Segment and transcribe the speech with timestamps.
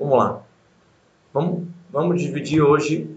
[0.00, 0.42] Vamos lá.
[1.30, 3.14] Vamos, vamos dividir hoje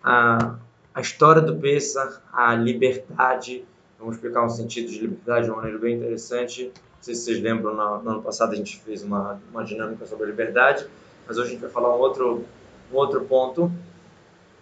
[0.00, 0.54] a,
[0.94, 3.64] a história do Pesach, a liberdade.
[3.98, 6.66] Vamos explicar um sentido de liberdade de uma maneira bem interessante.
[6.66, 10.06] Não sei se vocês lembram, no, no ano passado a gente fez uma, uma dinâmica
[10.06, 10.86] sobre a liberdade,
[11.26, 12.44] mas hoje a gente vai falar um outro,
[12.92, 13.68] um outro ponto.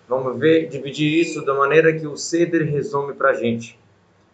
[0.08, 3.78] Vamos ver, dividir isso da maneira que o Seder resume para a gente.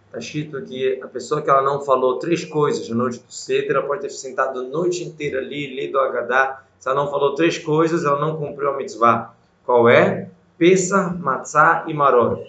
[0.07, 3.73] Está escrito que a pessoa que ela não falou três coisas na noite do Seder,
[3.73, 6.63] ela pode ter sentado a noite inteira ali, lido o Agadá.
[6.85, 9.35] Ela não falou três coisas, ela não cumpriu a mitzvah.
[9.65, 10.29] Qual é?
[10.59, 12.45] Pesa, Matzah e Maror.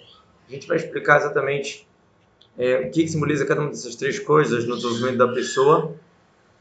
[0.48, 1.88] A gente vai explicar exatamente
[2.58, 5.94] é, o que, que, simboliza cada uma dessas três coisas no desenvolvimento da pessoa.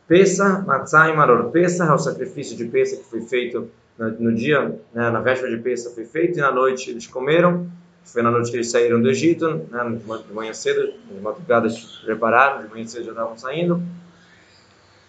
[0.06, 1.50] Pesa, Matzah e Maror.
[1.50, 5.54] Pesa é o sacrifício de Pesa que foi feito no, no dia, né, na véspera
[5.54, 7.70] de Pesa foi feito e na noite eles comeram
[8.04, 11.86] foi na noite que eles saíram do Egito, né, de manhã cedo, de madrugada se
[12.04, 13.82] prepararam, de manhã cedo já estavam saindo,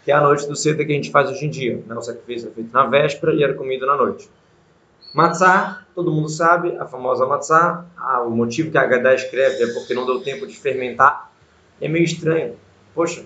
[0.04, 1.84] que é a noite do cedo que a gente faz hoje em dia.
[1.86, 4.30] Né, o sacrifício é feito na véspera e era comido na noite.
[5.14, 9.68] Matzá, todo mundo sabe, a famosa matzá, ah, o motivo que a Agadá escreve é
[9.73, 11.32] porque não deu tempo de fermentar.
[11.80, 12.56] É meio estranho.
[12.95, 13.23] Poxa,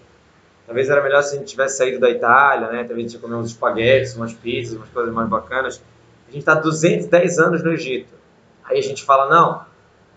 [0.65, 2.83] talvez era melhor se a gente tivesse saído da Itália, né?
[2.83, 5.81] Talvez a gente comer uns espaguetes, umas pizzas, umas coisas mais bacanas.
[6.27, 8.17] A gente está 210 anos no Egito
[8.69, 9.61] Aí a gente fala, não,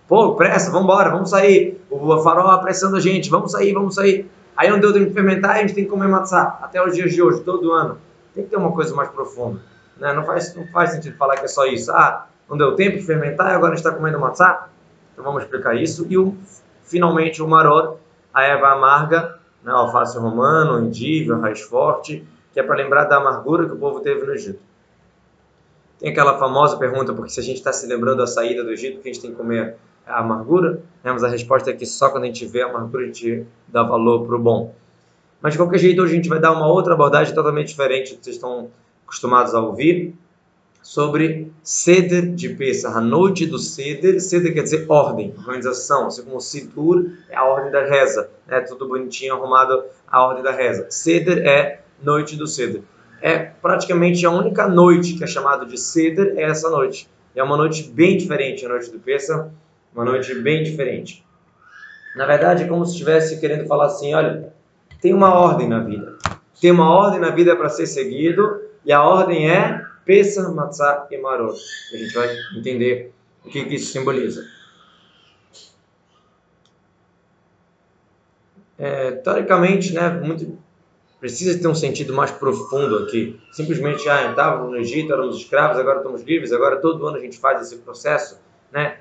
[0.08, 1.80] pô, pressa, vamos embora, vamos sair.
[1.89, 4.28] O farol apressando a gente, vamos sair, vamos sair.
[4.61, 6.58] Aí não deu tempo de fermentar, a gente tem que comer matzá.
[6.61, 7.97] Até os dias de hoje, todo ano.
[8.34, 9.58] Tem que ter uma coisa mais profunda.
[9.97, 10.12] Né?
[10.12, 11.91] Não, faz, não faz sentido falar que é só isso.
[11.91, 14.69] Ah, não deu tempo de fermentar e agora a gente está comendo matzá?
[15.14, 16.06] Então vamos explicar isso.
[16.11, 16.36] E o,
[16.83, 17.97] finalmente o maror,
[18.34, 23.64] a erva amarga, né, alface romano, indível, raiz forte, que é para lembrar da amargura
[23.64, 24.61] que o povo teve no Egito.
[25.98, 29.00] Tem aquela famosa pergunta, porque se a gente está se lembrando da saída do Egito,
[29.00, 29.78] que a gente tem que comer
[30.11, 31.12] a amargura, né?
[31.12, 33.83] mas a resposta é que só quando a gente vê a amargura a gente dá
[33.83, 34.75] valor para o bom.
[35.41, 38.19] Mas de qualquer jeito, hoje a gente vai dar uma outra abordagem totalmente diferente do
[38.19, 38.70] que vocês estão
[39.06, 40.14] acostumados a ouvir,
[40.83, 44.20] sobre Seder de Pesach, a noite do Seder.
[44.20, 48.61] Seder quer dizer ordem, organização, assim como Sidur é a ordem da reza, né?
[48.61, 50.86] tudo bonitinho, arrumado a ordem da reza.
[50.90, 52.83] Seder é noite do Seder
[53.20, 57.08] é praticamente a única noite que é chamada de Seder é essa noite.
[57.34, 59.52] É uma noite bem diferente, a noite do Pessa,
[59.95, 61.24] uma noite bem diferente.
[62.17, 64.52] Na verdade, é como se estivesse querendo falar assim, olha,
[65.01, 66.18] tem uma ordem na vida.
[66.61, 71.18] Tem uma ordem na vida para ser seguido, e a ordem é Pessa, Matzah e
[71.18, 71.58] Marot.
[71.92, 73.12] A gente vai entender
[73.45, 74.45] o que, que isso simboliza.
[78.78, 80.58] É, teoricamente, né, muito
[81.20, 83.39] precisa ter um sentido mais profundo aqui.
[83.52, 87.39] Simplesmente, ah, estávamos no Egito, éramos escravos, agora estamos livres, agora todo ano a gente
[87.39, 88.40] faz esse processo,
[88.72, 89.01] né?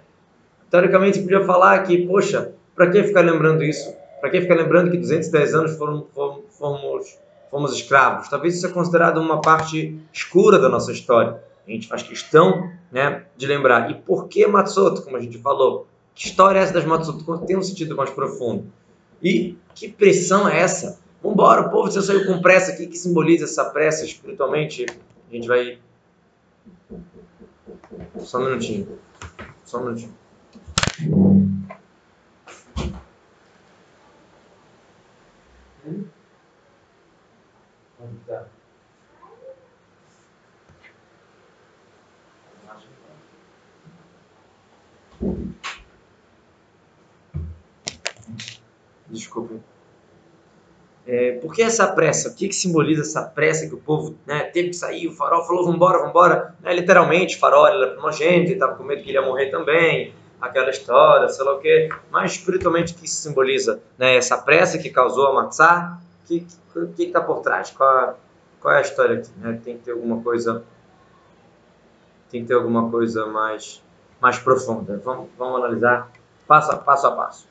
[0.69, 3.93] Teoricamente, podia falar que, poxa, para que ficar lembrando isso?
[4.21, 6.05] Para que ficar lembrando que 210 anos foram,
[6.49, 7.17] fomos,
[7.49, 8.29] fomos, escravos?
[8.29, 11.41] Talvez isso seja considerado uma parte escura da nossa história.
[11.67, 13.89] A gente faz questão né, de lembrar.
[13.91, 15.87] E por que Matsuto, como a gente falou?
[16.13, 17.45] Que história é essa das Matsuto?
[17.45, 18.71] Tem um sentido mais profundo.
[19.21, 20.99] E que pressão é essa?
[21.21, 24.85] Vambora, o povo, você saiu com pressa aqui, que simboliza essa pressa espiritualmente.
[25.29, 25.79] A gente vai.
[28.19, 28.99] Só um minutinho.
[29.65, 30.13] Só um minutinho.
[31.07, 31.49] Onde?
[49.07, 49.59] Desculpe.
[51.07, 52.29] É, por que essa pressa?
[52.29, 55.07] O que, que simboliza essa pressa que o povo né, teve que sair?
[55.07, 56.55] O farol falou: vambora, vambora.
[56.61, 60.13] Né, literalmente, o farol era primogênito, estava com medo que ele ia morrer também.
[60.41, 61.89] Aquela história, sei lá o quê.
[62.09, 63.81] Mas espiritualmente, o que isso simboliza?
[63.97, 65.97] Né, essa pressa que causou a matzá?
[66.23, 67.71] O que está por trás?
[67.71, 68.17] Qual,
[68.61, 69.29] qual, é a história aqui?
[69.37, 69.59] Né?
[69.63, 70.63] Tem que ter alguma coisa.
[72.31, 73.81] Tem que ter alguma coisa mais,
[74.21, 75.01] mais profunda.
[75.03, 76.09] Vamos, vamos analisar
[76.47, 77.07] passo a passo.
[77.07, 77.49] A passo.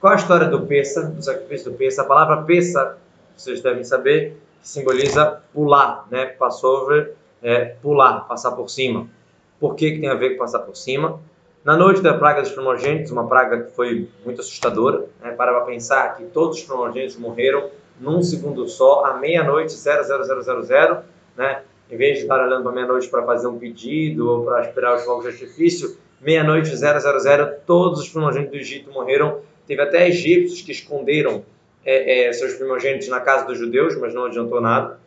[0.00, 2.02] Qual a história do Pessa, do sacrifício do Pessa?
[2.02, 2.98] A palavra Pessa,
[3.36, 6.26] vocês devem saber, que simboliza pular, né?
[6.26, 9.08] Passover é pular, passar por cima.
[9.58, 11.20] Por que, que tem a ver com passar por cima?
[11.64, 15.32] Na noite da praga dos primogênitos, uma praga que foi muito assustadora, né?
[15.32, 17.70] para para pensar que todos os primogênitos morreram
[18.00, 21.02] num segundo só, à meia-noite, 0000,
[21.36, 21.62] né?
[21.90, 25.04] Em vez de estar olhando para meia-noite para fazer um pedido ou para esperar os
[25.04, 26.92] fogos de artifício, meia-noite, 000,
[27.64, 31.44] todos os primogênitos do Egito morreram Teve até egípcios que esconderam
[31.84, 34.98] é, é, seus primogênitos na casa dos judeus, mas não adiantou nada.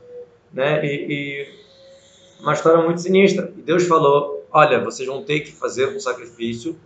[0.53, 0.85] Né?
[0.85, 1.47] E, e,
[2.41, 3.51] uma história muito sinistra.
[3.57, 6.79] E Deus falou: Olha, vocês vão ter que fazer um sacrifício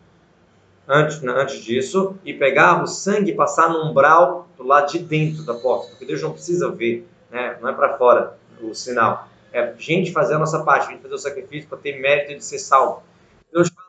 [0.87, 4.99] antes, né, antes disso e pegar o sangue e passar no umbral do lado de
[4.99, 7.57] dentro da porta, porque Deus não precisa ver, né?
[7.61, 9.29] não é para fora o sinal.
[9.51, 12.43] É gente fazer a nossa parte, a gente fazer o sacrifício para ter mérito de
[12.43, 13.03] ser salvo.
[13.51, 13.87] Deus fala.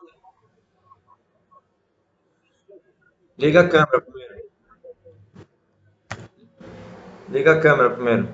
[3.39, 4.35] Liga a câmera primeiro.
[7.29, 8.29] Liga a câmera primeiro.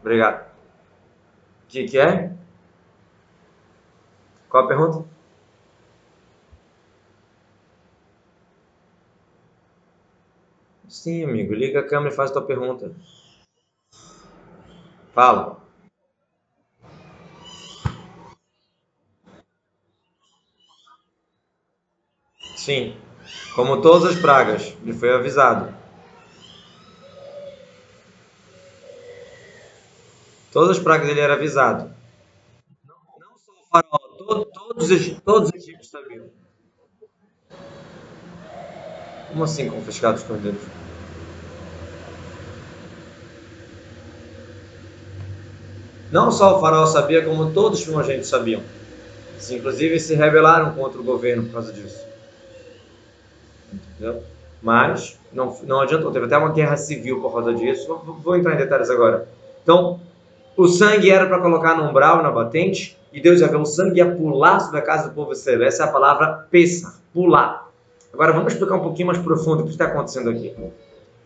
[0.00, 0.44] Obrigado.
[0.44, 2.30] O que, que é?
[4.54, 5.04] Qual a pergunta?
[10.88, 11.52] Sim, amigo.
[11.52, 12.94] Liga a câmera e faz a tua pergunta.
[15.12, 15.60] Fala.
[22.54, 22.96] Sim.
[23.56, 25.74] Como todas as pragas, ele foi avisado.
[30.52, 31.92] Todas as pragas ele era avisado.
[32.84, 34.44] Não, não só o faraó, todo,
[34.88, 36.26] todos, todos os egípcios sabiam.
[39.28, 40.62] Como assim confiscados os cordeiros?
[46.12, 48.62] Não só o faraó sabia, como todos os primogênitos sabiam.
[49.32, 52.06] Eles, inclusive se rebelaram contra o governo por causa disso.
[53.72, 54.22] Entendeu?
[54.62, 57.88] Mas não, não adiantou, teve até uma guerra civil por causa disso.
[57.88, 59.28] Vou, vou entrar em detalhes agora.
[59.62, 60.00] Então,
[60.56, 63.98] o sangue era para colocar no umbral, na batente, e Deus ia ver o sangue
[63.98, 65.66] ia pular sobre a casa do povo israelita.
[65.66, 67.68] Essa é a palavra pesa, pular.
[68.12, 70.54] Agora vamos explicar um pouquinho mais profundo o que está acontecendo aqui.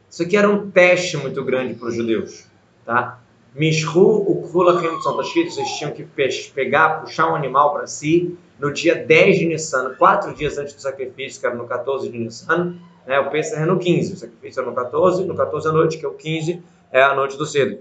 [0.09, 2.47] Isso aqui era um teste muito grande para os judeus,
[2.87, 3.19] tá?
[3.55, 6.07] Mishru ukulachem está escrito, vocês tinham que
[6.55, 10.81] pegar, puxar um animal para si no dia 10 de Nissan, quatro dias antes do
[10.81, 12.77] sacrifício, que era no 14 de Nissan,
[13.07, 13.21] né?
[13.21, 16.05] o Pesach é no 15, o sacrifício é no 14, no 14 à noite, que
[16.05, 17.79] é o 15, é a noite do cedo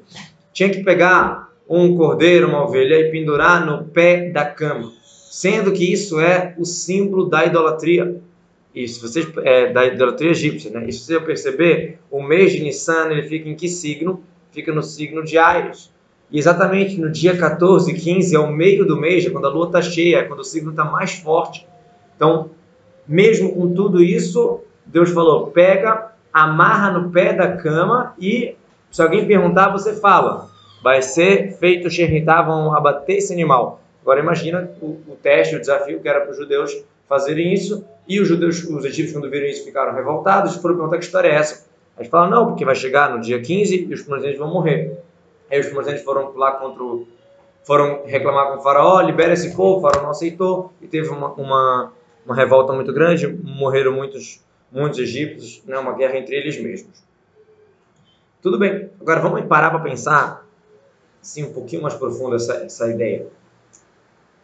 [0.57, 5.93] tinha que pegar um cordeiro, uma ovelha e pendurar no pé da cama, sendo que
[5.93, 8.19] isso é o símbolo da idolatria.
[8.73, 10.85] Isso, vocês é, da idolatria egípcia, né?
[10.87, 14.23] E se você perceber, o mês de Nissan ele fica em que signo?
[14.49, 15.93] Fica no signo de Ares.
[16.31, 19.51] E exatamente no dia 14 e 15 é o meio do mês, é quando a
[19.51, 21.67] lua está cheia, é quando o signo está mais forte.
[22.15, 22.49] Então,
[23.07, 28.55] mesmo com tudo isso, Deus falou: pega, amarra no pé da cama e
[28.91, 30.49] se alguém perguntar, você fala.
[30.83, 33.81] Vai ser feito Shemitah, vão abater esse animal.
[34.01, 36.71] Agora imagina o, o teste, o desafio que era para os judeus
[37.09, 37.85] fazerem isso.
[38.07, 41.27] E os judeus, os egípcios, quando viram isso, ficaram revoltados e foram perguntar que história
[41.27, 41.67] é essa.
[41.97, 44.97] A gente fala, não, porque vai chegar no dia 15 e os primogênitos vão morrer.
[45.51, 47.07] Aí os primogênitos foram lá contra o,
[47.67, 51.33] foram reclamar com o faraó, libera esse povo, o faraó não aceitou e teve uma,
[51.33, 51.91] uma,
[52.25, 54.41] uma revolta muito grande, morreram muitos,
[54.71, 57.03] muitos egípcios, né, uma guerra entre eles mesmos.
[58.41, 58.89] Tudo bem.
[58.99, 60.45] Agora vamos parar para pensar,
[61.21, 63.27] assim, um pouquinho mais profundo essa, essa ideia.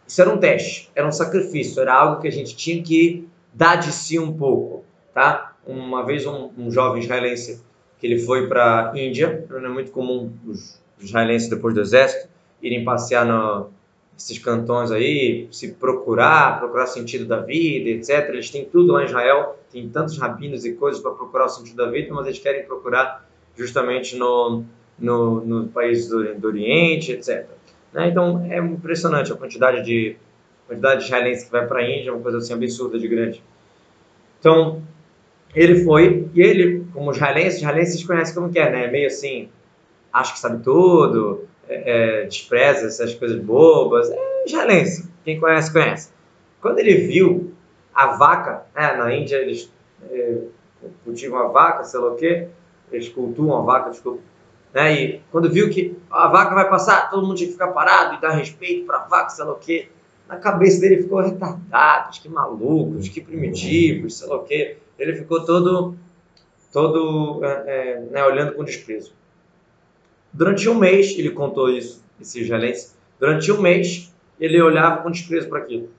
[0.07, 3.75] Isso era um teste, era um sacrifício, era algo que a gente tinha que dar
[3.77, 5.55] de si um pouco, tá?
[5.65, 7.63] Uma vez um, um jovem israelense
[7.99, 12.27] que ele foi para a Índia, não é muito comum os israelenses depois do exército
[12.61, 13.69] irem passear no,
[14.43, 18.29] cantões aí, se procurar, procurar sentido da vida, etc.
[18.29, 21.77] Eles têm tudo lá em Israel, tem tantos rabinos e coisas para procurar o sentido
[21.77, 24.63] da vida, mas eles querem procurar justamente no,
[24.97, 27.47] no, no país do, do Oriente, etc.
[27.91, 28.09] Né?
[28.09, 30.15] Então é impressionante a quantidade de
[30.67, 33.43] quantidade de israelenses que vai para a Índia, uma coisa assim absurda de grande.
[34.39, 34.81] Então
[35.53, 38.87] ele foi e ele, como israelense, israelenses conhecem como que é, né?
[38.87, 39.49] Meio assim,
[40.11, 45.09] acha que sabe tudo, é, é, despreza essas coisas bobas, é israelense.
[45.23, 46.11] Quem conhece conhece.
[46.61, 47.53] Quando ele viu
[47.93, 49.71] a vaca, né, na Índia eles
[50.09, 50.37] é,
[51.03, 52.47] cultivam a vaca, sei lá o quê
[52.95, 54.21] eles cultuam a vaca, desculpa.
[54.73, 54.93] Né?
[54.93, 58.21] E quando viu que a vaca vai passar, todo mundo tinha que ficar parado e
[58.21, 59.89] dar respeito para a vaca, sei lá o quê.
[60.27, 64.77] Na cabeça dele ficou retardado, que malucos, que primitivos, sei lá o quê.
[64.97, 65.95] Ele ficou todo,
[66.71, 69.13] todo é, é, né, olhando com desprezo.
[70.31, 72.93] Durante um mês, ele contou isso, esse israelense.
[73.19, 75.89] Durante um mês, ele olhava com desprezo para aquilo.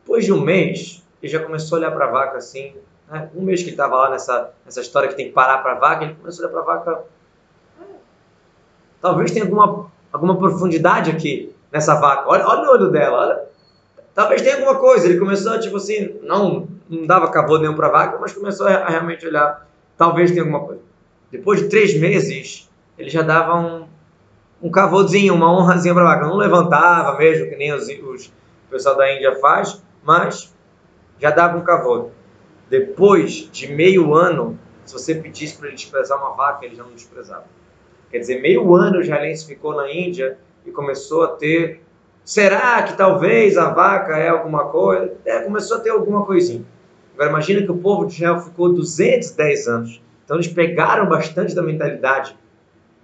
[0.00, 2.74] Depois de um mês, ele já começou a olhar para a vaca assim,
[3.10, 3.30] né?
[3.34, 5.78] Um mês que ele estava lá nessa, nessa história que tem que parar para a
[5.78, 7.04] vaca, ele começou a olhar para a vaca.
[9.00, 12.28] Talvez tenha alguma, alguma profundidade aqui nessa vaca.
[12.28, 13.48] Olha, olha o olho dela, olha.
[14.14, 15.06] Talvez tenha alguma coisa.
[15.06, 18.74] Ele começou, tipo assim, não, não dava cavô nenhum para a vaca, mas começou a,
[18.74, 19.66] a, realmente olhar.
[19.96, 20.82] Talvez tenha alguma coisa.
[21.30, 23.86] Depois de três meses, ele já dava um,
[24.62, 26.26] um cavozinho, uma honrazinha para a vaca.
[26.26, 30.52] Não levantava mesmo, que nem os, os, o pessoal da Índia faz, mas
[31.20, 32.10] já dava um cavô.
[32.68, 36.92] Depois de meio ano, se você pedisse para ele desprezar uma vaca, ele já não
[36.92, 37.44] desprezava.
[38.10, 41.82] Quer dizer, meio ano o israelense ficou na Índia e começou a ter.
[42.24, 45.14] Será que talvez a vaca é alguma coisa?
[45.24, 46.64] É, começou a ter alguma coisinha.
[47.14, 50.02] Agora imagina que o povo de Israel ficou 210 anos.
[50.24, 52.36] Então eles pegaram bastante da mentalidade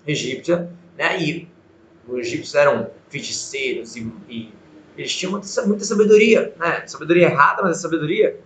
[0.07, 1.21] egípcia, né?
[1.21, 1.49] E
[2.07, 4.53] Os egípcios eram feiticeiros e, e
[4.97, 6.87] eles tinham muita, muita sabedoria, né?
[6.87, 8.39] Sabedoria errada, mas é sabedoria.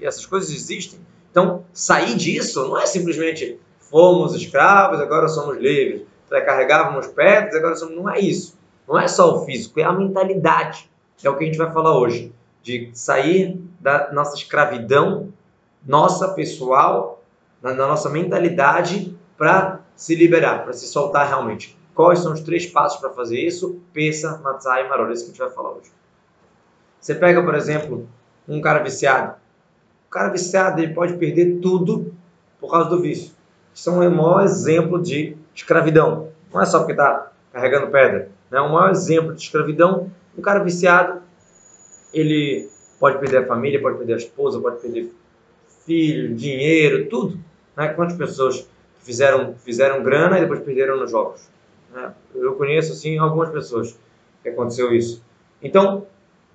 [0.00, 1.00] E essas coisas existem.
[1.30, 6.02] Então, sair disso não é simplesmente fomos escravos, agora somos livres.
[6.28, 7.96] Carregávamos pedras, agora somos.
[7.96, 8.58] Não é isso.
[8.86, 10.90] Não é só o físico, é a mentalidade.
[11.22, 12.32] É o que a gente vai falar hoje.
[12.62, 15.32] De sair da nossa escravidão,
[15.86, 17.22] nossa pessoal,
[17.62, 21.78] na, na nossa mentalidade, para se liberar, para se soltar realmente.
[21.94, 23.80] Quais são os três passos para fazer isso?
[23.92, 25.90] Pensa, Matzah e Maror, isso que a gente vai falar hoje.
[27.00, 28.08] Você pega, por exemplo,
[28.48, 29.34] um cara viciado.
[30.08, 32.14] O cara viciado ele pode perder tudo
[32.58, 33.32] por causa do vício.
[33.74, 36.28] Isso é um maior exemplo de escravidão.
[36.52, 38.30] Não é só porque está carregando pedra.
[38.50, 38.60] Né?
[38.60, 40.10] Um maior exemplo de escravidão.
[40.36, 41.20] Um cara viciado,
[42.12, 45.12] ele pode perder a família, pode perder a esposa, pode perder
[45.84, 47.38] filho, dinheiro, tudo.
[47.76, 47.88] Né?
[47.88, 48.68] Quantas pessoas
[49.00, 51.48] fizeram, fizeram grana e depois perderam nos jogos?
[51.92, 52.12] Né?
[52.34, 53.98] Eu conheço, assim, algumas pessoas
[54.42, 55.22] que aconteceu isso.
[55.62, 56.06] Então,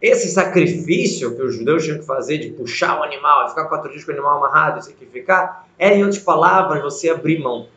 [0.04, 4.04] esse sacrifício que os judeus tinham que fazer de puxar o animal, ficar quatro dias
[4.04, 7.68] com o animal amarrado e sacrificar, era, em outras palavras, você abrir mão.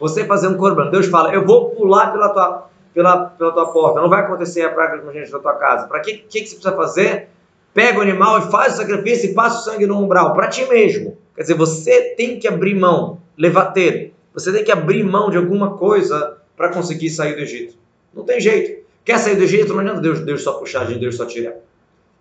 [0.00, 0.90] Você fazer um corban.
[0.90, 4.70] Deus fala, eu vou pular pela tua, pela, pela tua porta, não vai acontecer a
[4.70, 5.86] praga com a gente na tua casa.
[5.86, 7.28] Para que, que, que você precisa fazer?
[7.72, 10.68] Pega o animal e faz o sacrifício e passa o sangue no umbral, para ti
[10.68, 11.16] mesmo.
[11.36, 14.12] Quer dizer, você tem que abrir mão, levater.
[14.34, 17.76] Você tem que abrir mão de alguma coisa para conseguir sair do Egito.
[18.12, 18.81] Não tem jeito.
[19.04, 19.72] Quer sair do Egito?
[19.72, 21.54] Não adianta Deus, Deus só puxar Deus só tirar.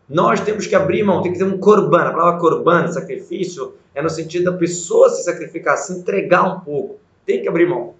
[0.10, 2.02] Nós temos que abrir mão, tem que ter um corban.
[2.02, 7.00] A palavra corban, sacrifício, é no sentido da pessoa se sacrificar, se entregar um pouco.
[7.26, 7.96] Tem que abrir mão.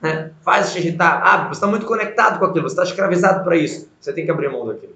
[0.00, 0.32] Né?
[0.42, 1.22] Faz te irritar.
[1.22, 3.88] Ah, você está muito conectado com aquilo, você está escravizado para isso.
[4.00, 4.94] Você tem que abrir mão daquilo.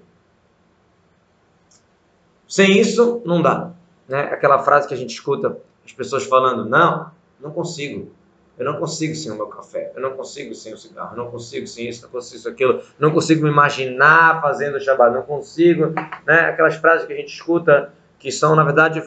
[2.47, 3.71] Sem isso, não dá.
[4.07, 4.21] Né?
[4.23, 8.11] Aquela frase que a gente escuta as pessoas falando: não, não consigo.
[8.57, 11.29] Eu não consigo sem o meu café, eu não consigo sem o cigarro, eu não
[11.29, 15.23] consigo sem isso, não consigo sem aquilo, não consigo me imaginar fazendo o Shabbat, não
[15.23, 15.93] consigo,
[16.25, 16.41] né?
[16.49, 19.03] Aquelas frases que a gente escuta que são, na verdade,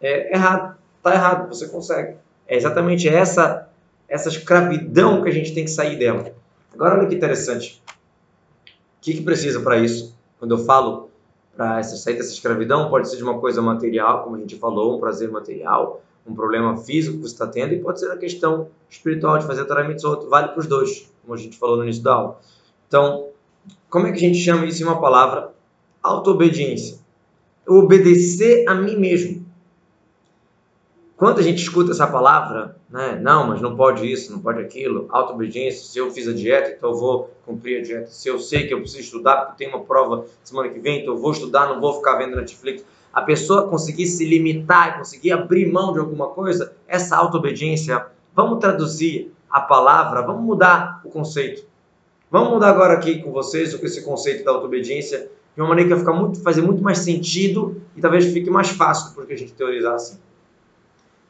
[0.00, 2.16] é, errado, tá errado, você consegue.
[2.46, 3.68] É exatamente essa
[4.08, 6.32] essa escravidão que a gente tem que sair dela.
[6.72, 7.82] Agora olha que interessante.
[8.66, 8.70] O
[9.00, 10.16] que, que precisa para isso?
[10.38, 11.10] Quando eu falo
[11.56, 15.00] para sair dessa escravidão, pode ser de uma coisa material, como a gente falou, um
[15.00, 19.38] prazer material, um problema físico que você está tendo, e pode ser a questão espiritual
[19.38, 22.14] de fazer Torah Mitzvot, vale para os dois, como a gente falou no início da
[22.14, 22.40] aula.
[22.88, 23.28] Então,
[23.90, 25.52] como é que a gente chama isso em uma palavra?
[26.02, 26.98] Autoobediência.
[27.66, 29.44] Obedecer a mim mesmo.
[31.16, 35.06] Quando a gente escuta essa palavra, né, não, mas não pode isso, não pode aquilo,
[35.10, 38.06] autoobediência, se eu fiz a dieta, então eu vou cumprir a dieta.
[38.08, 41.14] Se eu sei que eu preciso estudar porque tem uma prova semana que vem, então
[41.14, 42.84] eu vou estudar, não vou ficar vendo Netflix
[43.14, 49.32] a pessoa conseguir se limitar conseguir abrir mão de alguma coisa, essa auto-obediência, vamos traduzir
[49.48, 51.64] a palavra, vamos mudar o conceito.
[52.30, 55.94] Vamos mudar agora aqui com vocês com esse conceito da auto-obediência de uma maneira que
[55.94, 59.52] vai ficar muito, fazer muito mais sentido e talvez fique mais fácil porque a gente
[59.52, 60.18] teorizar assim.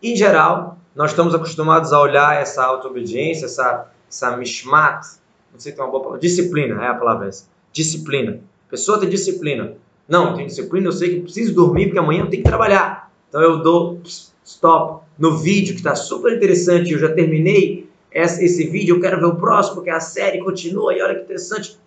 [0.02, 5.04] Em geral, nós estamos acostumados a olhar essa auto-obediência, essa, essa mishmat,
[5.52, 8.40] não sei se tem uma boa palavra, disciplina, é a palavra essa, disciplina.
[8.68, 9.74] A pessoa tem disciplina.
[10.08, 13.10] Não, eu tenho disciplina, eu sei que preciso dormir porque amanhã eu tenho que trabalhar.
[13.28, 14.00] Então eu dou
[14.44, 16.92] stop no vídeo que está super interessante.
[16.92, 20.94] Eu já terminei esse vídeo, eu quero ver o próximo, que é a série continua
[20.94, 21.78] e olha que interessante.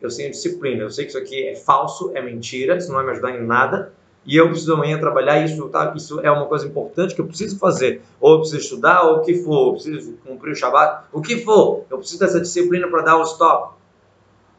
[0.00, 3.04] Eu tenho disciplina, eu sei que isso aqui é falso, é mentira, isso não vai
[3.06, 3.92] me ajudar em nada.
[4.24, 5.94] E eu preciso amanhã trabalhar isso, tá?
[5.96, 8.02] Isso é uma coisa importante que eu preciso fazer.
[8.20, 9.68] Ou eu preciso estudar, ou o que for.
[9.68, 11.84] Eu preciso cumprir o Shabbat, o que for.
[11.88, 13.76] Eu preciso dessa disciplina para dar o stop.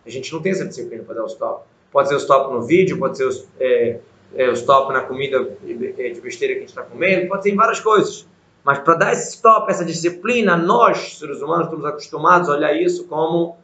[0.06, 1.66] A gente não tem essa disciplina para dar o stop.
[1.98, 3.98] Pode ser o stop no vídeo, pode ser os, é,
[4.36, 7.56] é, o stop na comida de besteira que a gente está comendo, pode ser em
[7.56, 8.28] várias coisas.
[8.64, 13.08] Mas para dar esse stop, essa disciplina, nós, seres humanos, estamos acostumados a olhar isso
[13.08, 13.58] como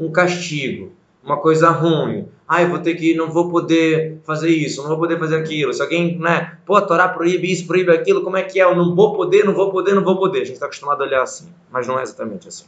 [0.00, 0.90] um castigo,
[1.22, 2.26] uma coisa ruim.
[2.48, 5.72] Ah, eu vou ter que, não vou poder fazer isso, não vou poder fazer aquilo.
[5.72, 8.64] Se alguém, né, pô, a Torá proíbe isso, proíbe aquilo, como é que é?
[8.64, 10.40] Eu não vou poder, não vou poder, não vou poder.
[10.40, 12.64] A gente está acostumado a olhar assim, mas não é exatamente assim.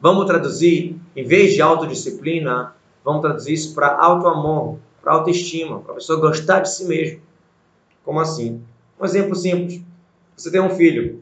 [0.00, 2.75] Vamos traduzir, em vez de autodisciplina,
[3.06, 7.20] vamos traduzir isso para auto-amor, para autoestima, para a pessoa gostar de si mesmo.
[8.04, 8.60] Como assim?
[9.00, 9.80] Um exemplo simples.
[10.36, 11.20] Você tem um filho.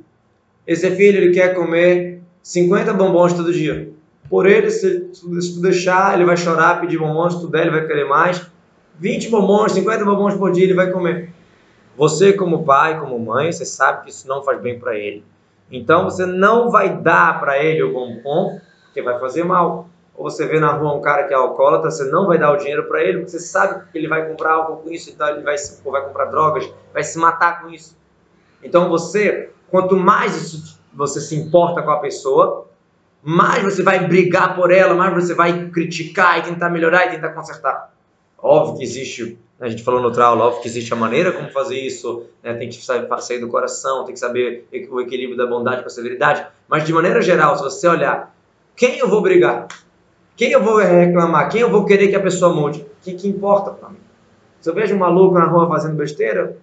[0.67, 3.93] Esse filho ele quer comer 50 bombons todo dia.
[4.31, 7.73] Por ele, se, se tu deixar, ele vai chorar, pedir bombons, se tu der, ele
[7.73, 8.51] vai querer mais.
[8.99, 11.31] 20 bombons, 50 bombons por dia ele vai comer.
[11.99, 15.23] Você, como pai, como mãe, você sabe que isso não faz bem para ele.
[15.71, 20.47] Então você não vai dar para ele o bombom, porque vai fazer mal ou você
[20.47, 23.03] vê na rua um cara que é alcoólatra, você não vai dar o dinheiro para
[23.03, 25.93] ele, porque você sabe que ele vai comprar algo com isso, então ele vai, ou
[25.93, 27.97] vai comprar drogas, vai se matar com isso.
[28.63, 32.69] Então você, quanto mais isso, você se importa com a pessoa,
[33.23, 37.31] mais você vai brigar por ela, mais você vai criticar e tentar melhorar e tentar
[37.31, 37.93] consertar.
[38.39, 41.51] Óbvio que existe, a gente falou no outra aula, óbvio que existe a maneira como
[41.51, 42.55] fazer isso, né?
[42.55, 46.47] tem que sair do coração, tem que saber o equilíbrio da bondade com a severidade,
[46.69, 48.33] mas de maneira geral, se você olhar,
[48.77, 49.67] quem eu vou brigar?
[50.37, 51.49] Quem eu vou reclamar?
[51.49, 52.81] Quem eu vou querer que a pessoa mude?
[52.81, 53.99] O que, que importa para mim?
[54.61, 56.57] Se eu vejo um maluco na rua fazendo besteira,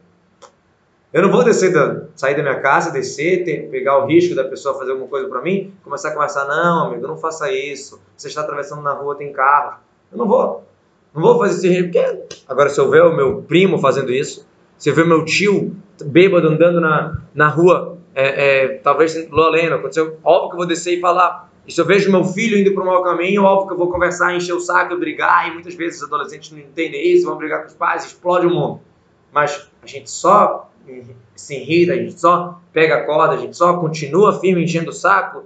[1.14, 4.44] eu não vou descer da, sair da minha casa, descer, ter, pegar o risco da
[4.44, 8.02] pessoa fazer alguma coisa para mim, começar a conversar, não, amigo, não faça isso.
[8.16, 9.80] Você está atravessando na rua, tem carro.
[10.12, 10.64] Eu não vou.
[11.14, 11.92] Não vou fazer esse risco.
[11.92, 12.44] Porque...
[12.48, 14.48] Agora, se eu ver o meu primo fazendo isso,
[14.78, 20.18] se eu ver meu tio bêbado andando na, na rua, é, é, talvez Lolena, aconteceu,
[20.24, 21.51] óbvio que eu vou descer e falar.
[21.68, 23.92] E se eu vejo meu filho indo para o mau caminho, óbvio que eu vou
[23.92, 27.62] conversar, encher o saco, brigar, e muitas vezes os adolescentes não entendem isso, vão brigar
[27.62, 28.82] com os pais, explode o mundo.
[29.32, 30.70] Mas a gente só
[31.36, 34.94] se irrita, a gente só pega a corda, a gente só continua firme enchendo o
[34.94, 35.44] saco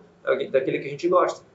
[0.51, 1.45] daquele que a gente gosta.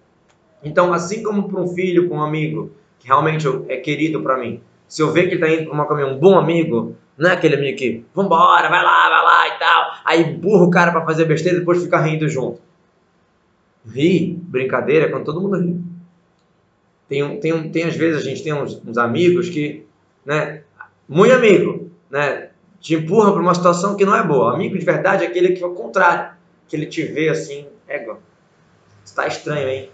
[0.63, 4.61] Então, assim como para um filho, para um amigo, que realmente é querido para mim,
[4.87, 7.33] se eu ver que ele está indo para uma caminho, um bom amigo, não é
[7.33, 11.05] aquele amigo que, vambora, vai lá, vai lá e tal, aí burra o cara para
[11.05, 12.61] fazer besteira e depois fica rindo junto.
[13.87, 15.81] Rir, brincadeira, é quando todo mundo ri.
[17.09, 19.85] Tem, tem, tem às vezes a gente tem uns, uns amigos que,
[20.25, 20.63] né,
[21.09, 24.55] muito amigo, né, te empurra para uma situação que não é boa.
[24.55, 26.37] Amigo de verdade é aquele que é o contrário,
[26.69, 28.21] que ele te vê assim, égua,
[29.05, 29.91] está estranho, hein?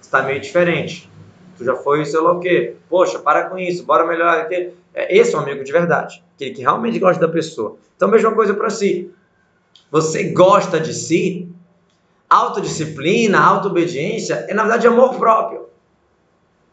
[0.00, 1.10] Está meio diferente.
[1.56, 2.76] Tu já foi, sei lá o quê.
[2.88, 4.48] Poxa, para com isso, bora melhorar.
[4.50, 4.72] É,
[5.16, 7.76] esse é um amigo de verdade, aquele que realmente gosta da pessoa.
[7.96, 9.10] Então, mesma coisa para si.
[9.90, 11.48] Você gosta de si?
[12.30, 15.66] Autodisciplina, autoobediência é, na verdade, amor próprio.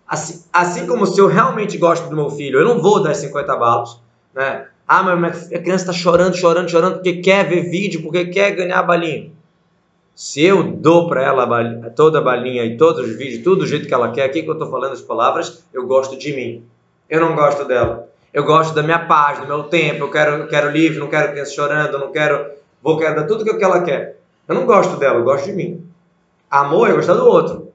[0.08, 3.56] Assim, assim como se eu realmente gosto do meu filho, eu não vou dar 50
[3.56, 4.00] balos,
[4.34, 4.68] né?
[4.88, 8.82] Ah, mas a criança está chorando, chorando, chorando porque quer ver vídeo, porque quer ganhar
[8.84, 9.32] balinha.
[10.16, 13.60] Se eu dou para ela a balinha, toda a balinha e todos os vídeos, tudo
[13.60, 16.34] do jeito que ela quer, aqui que eu estou falando as palavras, eu gosto de
[16.34, 16.64] mim.
[17.10, 18.08] Eu não gosto dela.
[18.34, 20.06] Eu gosto da minha paz, do meu tempo.
[20.06, 22.52] Eu quero, quero livre, não quero criança chorando, não quero.
[22.82, 24.17] Vou querer dar tudo o que ela quer.
[24.48, 25.86] Eu não gosto dela, eu gosto de mim.
[26.50, 27.72] Amor é gostar do outro.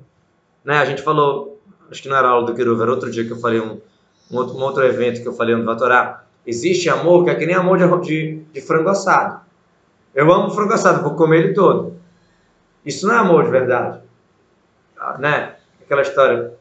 [0.65, 0.79] Né?
[0.79, 3.39] A gente falou, acho que não era aula do Kiruva, era outro dia que eu
[3.39, 3.81] falei, um,
[4.31, 7.47] um, outro, um outro evento que eu falei no Vatorá Existe amor que é que
[7.47, 9.41] nem amor de, de, de frango assado.
[10.15, 11.95] Eu amo frango assado, vou comer ele todo.
[12.85, 14.01] Isso não é amor de verdade.
[14.99, 15.55] Ah, né?
[15.81, 16.53] Aquela história.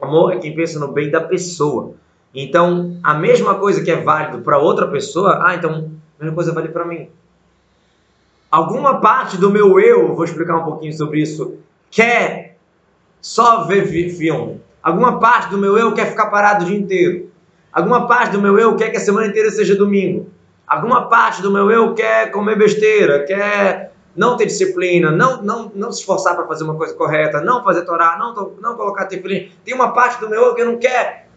[0.00, 1.94] Amor é quem pensa no bem da pessoa.
[2.32, 6.52] Então, a mesma coisa que é válido para outra pessoa, ah, então a mesma coisa
[6.52, 7.10] vale para mim.
[8.50, 11.58] Alguma parte do meu eu, vou explicar um pouquinho sobre isso,
[11.90, 12.56] quer
[13.20, 14.60] só ver filme.
[14.82, 17.30] Alguma parte do meu eu quer ficar parado o dia inteiro.
[17.72, 20.30] Alguma parte do meu eu quer que a semana inteira seja domingo.
[20.66, 25.92] Alguma parte do meu eu quer comer besteira, quer não ter disciplina, não, não, não
[25.92, 29.50] se esforçar para fazer uma coisa correta, não fazer Torá, não, não colocar tefilim.
[29.64, 31.28] Tem uma parte do meu eu que não quer.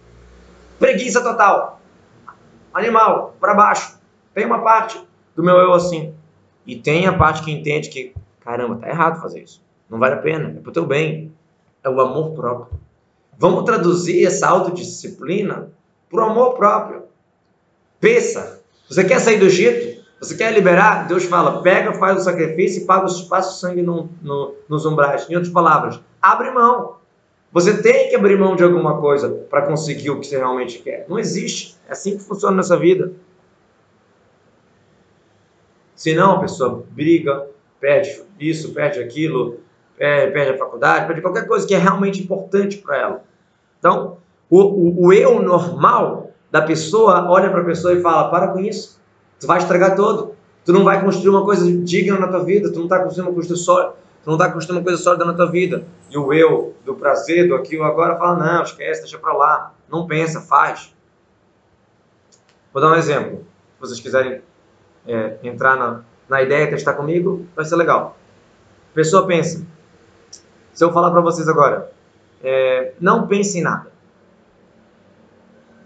[0.80, 1.82] Preguiça total.
[2.74, 4.00] Animal, para baixo.
[4.34, 5.02] Tem uma parte
[5.36, 6.14] do meu eu assim.
[6.70, 9.60] E tem a parte que entende que, caramba, tá errado fazer isso.
[9.90, 11.32] Não vale a pena, é pro teu bem.
[11.84, 12.80] É o amor próprio.
[13.40, 15.72] Vamos traduzir essa autodisciplina
[16.12, 17.06] por amor próprio.
[18.00, 20.00] Pensa, você quer sair do Egito?
[20.20, 21.08] Você quer liberar?
[21.08, 24.86] Deus fala, pega, faz o sacrifício e paga o passa o sangue no, no, nos
[24.86, 25.28] umbrais.
[25.28, 26.98] Em outras palavras, abre mão.
[27.52, 31.08] Você tem que abrir mão de alguma coisa para conseguir o que você realmente quer.
[31.10, 31.76] Não existe.
[31.88, 33.12] É assim que funciona nessa vida.
[36.00, 37.46] Senão a pessoa briga,
[37.78, 39.60] perde isso, perde aquilo,
[39.98, 43.24] perde a faculdade, perde qualquer coisa que é realmente importante para ela.
[43.78, 44.16] Então,
[44.50, 48.62] o, o, o eu normal da pessoa olha para a pessoa e fala: para com
[48.62, 48.98] isso,
[49.42, 50.36] tu vai estragar todo.
[50.64, 53.34] Tu não vai construir uma coisa digna na tua vida, tu não está construindo uma
[53.34, 55.84] coisa tu não está construindo uma coisa sólida na tua vida.
[56.10, 60.08] E o eu do prazer, do aqui agora, fala: não, esquece, deixa para lá, não
[60.08, 60.96] pensa, faz.
[62.72, 63.40] Vou dar um exemplo.
[63.76, 64.42] Se vocês quiserem
[65.08, 68.18] é, entrar na, na ideia, testar comigo, vai ser legal.
[68.92, 69.66] A pessoa pensa.
[70.74, 71.92] Se eu falar para vocês agora,
[72.44, 73.92] é, não pense em nada.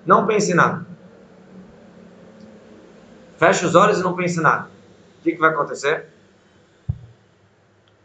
[0.05, 0.85] Não pense em nada.
[3.37, 4.67] Feche os olhos e não pense em nada.
[5.19, 6.07] O que, que vai acontecer?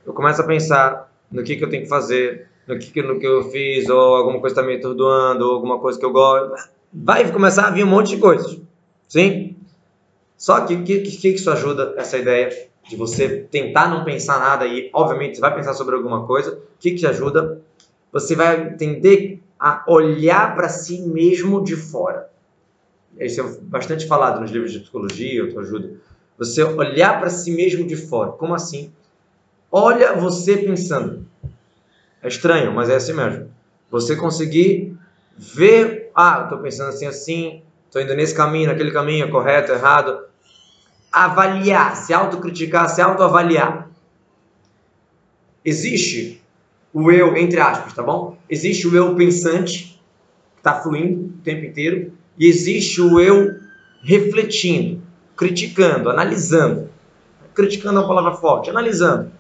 [0.07, 3.19] Eu começo a pensar no que, que eu tenho que fazer, no que, que, no
[3.19, 6.55] que eu fiz, ou alguma coisa está me atordoando, ou alguma coisa que eu gosto.
[6.93, 8.59] Vai começar a vir um monte de coisas.
[9.07, 9.48] Sim?
[10.39, 12.49] Só que o que, que, isso ajuda, essa ideia
[12.89, 16.53] de você tentar não pensar nada e, obviamente, você vai pensar sobre alguma coisa.
[16.53, 17.61] O que, que ajuda?
[18.13, 22.31] Você vai entender a olhar para si mesmo de fora.
[23.19, 25.95] Isso é bastante falado nos livros de psicologia, autoajuda.
[26.39, 28.31] Você olhar para si mesmo de fora.
[28.31, 28.93] Como assim?
[29.73, 31.27] Olha você pensando.
[32.23, 33.51] É estranho, mas é assim mesmo.
[33.91, 34.97] Você conseguir
[35.37, 40.21] ver, ah, estou pensando assim, assim, estou indo nesse caminho, naquele caminho, correto, errado.
[41.11, 43.89] Avaliar, se autocriticar, se autoavaliar.
[45.65, 46.43] Existe
[46.93, 48.37] o eu, entre aspas, tá bom?
[48.49, 50.01] Existe o eu pensante,
[50.55, 53.57] que está fluindo o tempo inteiro, e existe o eu
[54.03, 55.03] refletindo,
[55.37, 56.91] criticando, analisando.
[57.55, 59.33] Criticando é uma palavra forte, analisando.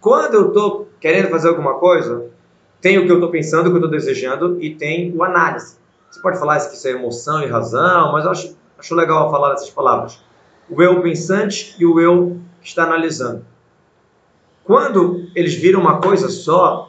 [0.00, 2.26] Quando eu estou querendo fazer alguma coisa,
[2.80, 5.76] tem o que eu estou pensando, o que eu estou desejando e tem o análise.
[6.14, 9.54] Você pode falar que isso é emoção e razão, mas eu acho, acho legal falar
[9.54, 10.20] essas palavras.
[10.70, 13.44] O eu pensante e o eu que está analisando.
[14.62, 16.88] Quando eles viram uma coisa só,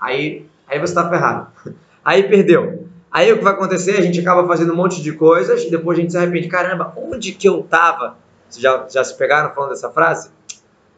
[0.00, 1.48] aí, aí você está ferrado.
[2.02, 2.88] Aí perdeu.
[3.10, 3.98] Aí o que vai acontecer?
[3.98, 6.48] A gente acaba fazendo um monte de coisas e depois a gente se arrepende.
[6.48, 8.16] Caramba, onde que eu estava?
[8.48, 10.30] Vocês já, já se pegaram falando dessa frase?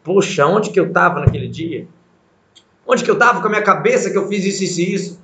[0.05, 1.89] Poxa, onde que eu estava naquele dia?
[2.87, 5.20] Onde que eu estava com a minha cabeça que eu fiz isso, isso e isso?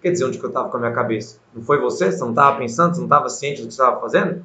[0.00, 1.38] Quer dizer onde que eu estava com a minha cabeça?
[1.54, 2.12] Não foi você?
[2.12, 2.94] Você não estava pensando?
[2.94, 4.44] Você não estava ciente do que você estava fazendo?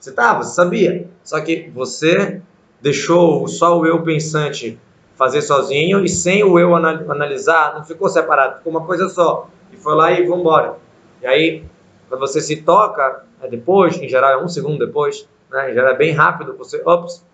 [0.00, 1.08] Você estava, você sabia.
[1.22, 2.40] Só que você
[2.80, 4.78] deixou só o eu pensante
[5.14, 9.50] fazer sozinho e sem o eu analisar, não ficou separado, ficou uma coisa só.
[9.72, 10.76] E foi lá e vamos embora.
[11.20, 11.64] E aí,
[12.08, 15.72] quando você se toca, é depois, em geral é um segundo depois, né?
[15.72, 17.24] em geral é bem rápido, você, ops,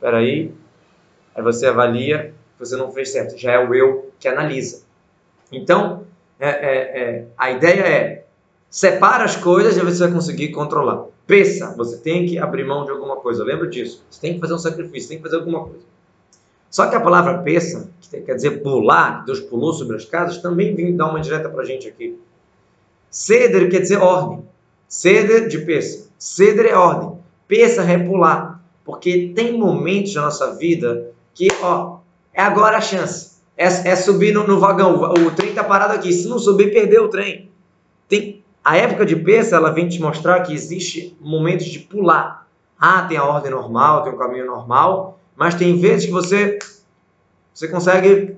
[0.00, 0.52] peraí,
[1.34, 4.82] aí você avalia, você não fez certo, já é o eu que analisa.
[5.52, 6.06] Então,
[6.38, 8.24] é, é, é, a ideia é,
[8.70, 11.06] separa as coisas e você vai conseguir controlar.
[11.26, 13.44] Pensa, você tem que abrir mão de alguma coisa.
[13.44, 14.04] Lembra disso.
[14.08, 15.84] Você tem que fazer um sacrifício, tem que fazer alguma coisa.
[16.70, 20.74] Só que a palavra peça, que quer dizer pular, Deus pulou sobre as casas, também
[20.74, 22.18] vem dar uma direta para a gente aqui.
[23.10, 24.44] Ceder quer dizer ordem.
[24.86, 26.08] Ceder de peça.
[26.18, 27.18] Ceder é ordem.
[27.46, 28.62] Peça é pular.
[28.84, 31.98] Porque tem momentos na nossa vida que, ó,
[32.32, 33.27] é agora a chance.
[33.58, 34.94] É, é subir no, no, vagão.
[35.02, 36.12] O, trem está parado aqui.
[36.12, 37.50] Se não subir, perdeu o trem.
[38.08, 42.46] Tem, a época de peça, ela vem te mostrar que existe momentos de pular.
[42.78, 46.58] Ah, tem a ordem normal, tem o caminho normal, mas tem vezes que você
[47.52, 48.36] você consegue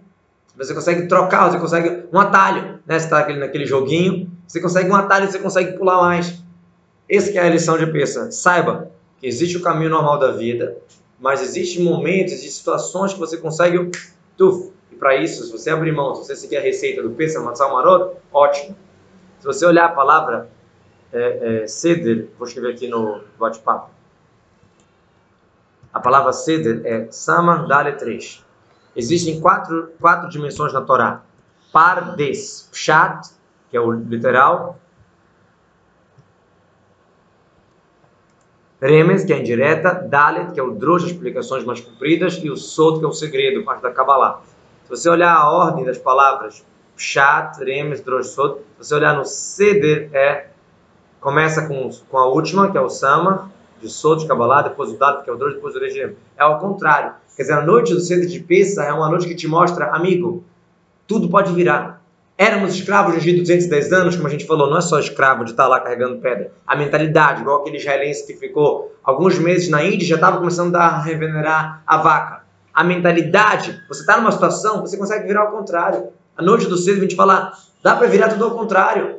[0.57, 2.99] você consegue trocar, você consegue um atalho, né?
[2.99, 6.43] Você está naquele joguinho, você consegue um atalho, você consegue pular mais.
[7.09, 8.31] Essa é a lição de peça.
[8.31, 10.79] Saiba que existe o caminho normal da vida,
[11.19, 13.91] mas existem momentos e situações que você consegue
[14.37, 14.70] tuf,
[15.01, 18.19] para isso, se você abrir mão, se você seguir a receita do peça Matsal Maroto,
[18.31, 18.77] ótimo.
[19.39, 20.51] Se você olhar a palavra
[21.11, 23.91] é, é, ceder, vou escrever aqui no bate-papo.
[25.91, 28.45] A palavra ceder é Sama Dale 3.
[28.95, 31.23] Existem quatro, quatro dimensões na Torá.
[31.73, 33.31] Pardes, Pshat,
[33.71, 34.79] que é o literal.
[38.81, 39.95] Remes, que é a indireta.
[39.95, 42.35] Dalet, que é o drosh, explicações mais compridas.
[42.43, 44.43] E o Sod, que é o segredo, parte da Kabbalah.
[44.91, 46.65] Você olhar a ordem das palavras
[46.97, 48.57] Pshat, Remes, Drosh, Sod.
[48.57, 50.49] Se você olhar no Seder, é,
[51.21, 53.51] começa com, com a última, que é o Sama,
[53.81, 56.17] de Sod, de Kabbalah, depois o Dado, que é o Drosh, depois o Regem.
[56.37, 57.13] É ao contrário.
[57.37, 60.45] Quer dizer, a noite do Seder de Pesa é uma noite que te mostra, amigo,
[61.07, 62.03] tudo pode virar.
[62.37, 65.53] Éramos escravos de Egito 210 anos, como a gente falou, não é só escravo de
[65.53, 66.53] estar lá carregando pedra.
[66.67, 70.99] A mentalidade, igual aquele israelense que ficou alguns meses na Índia, já estava começando a
[70.99, 72.40] revenerar a vaca.
[72.81, 76.09] A mentalidade, você está numa situação, você consegue virar ao contrário.
[76.35, 79.17] A noite do cedo, a gente fala, dá para virar tudo ao contrário.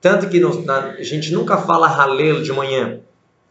[0.00, 3.00] Tanto que no, na, a gente nunca fala halelo de manhã.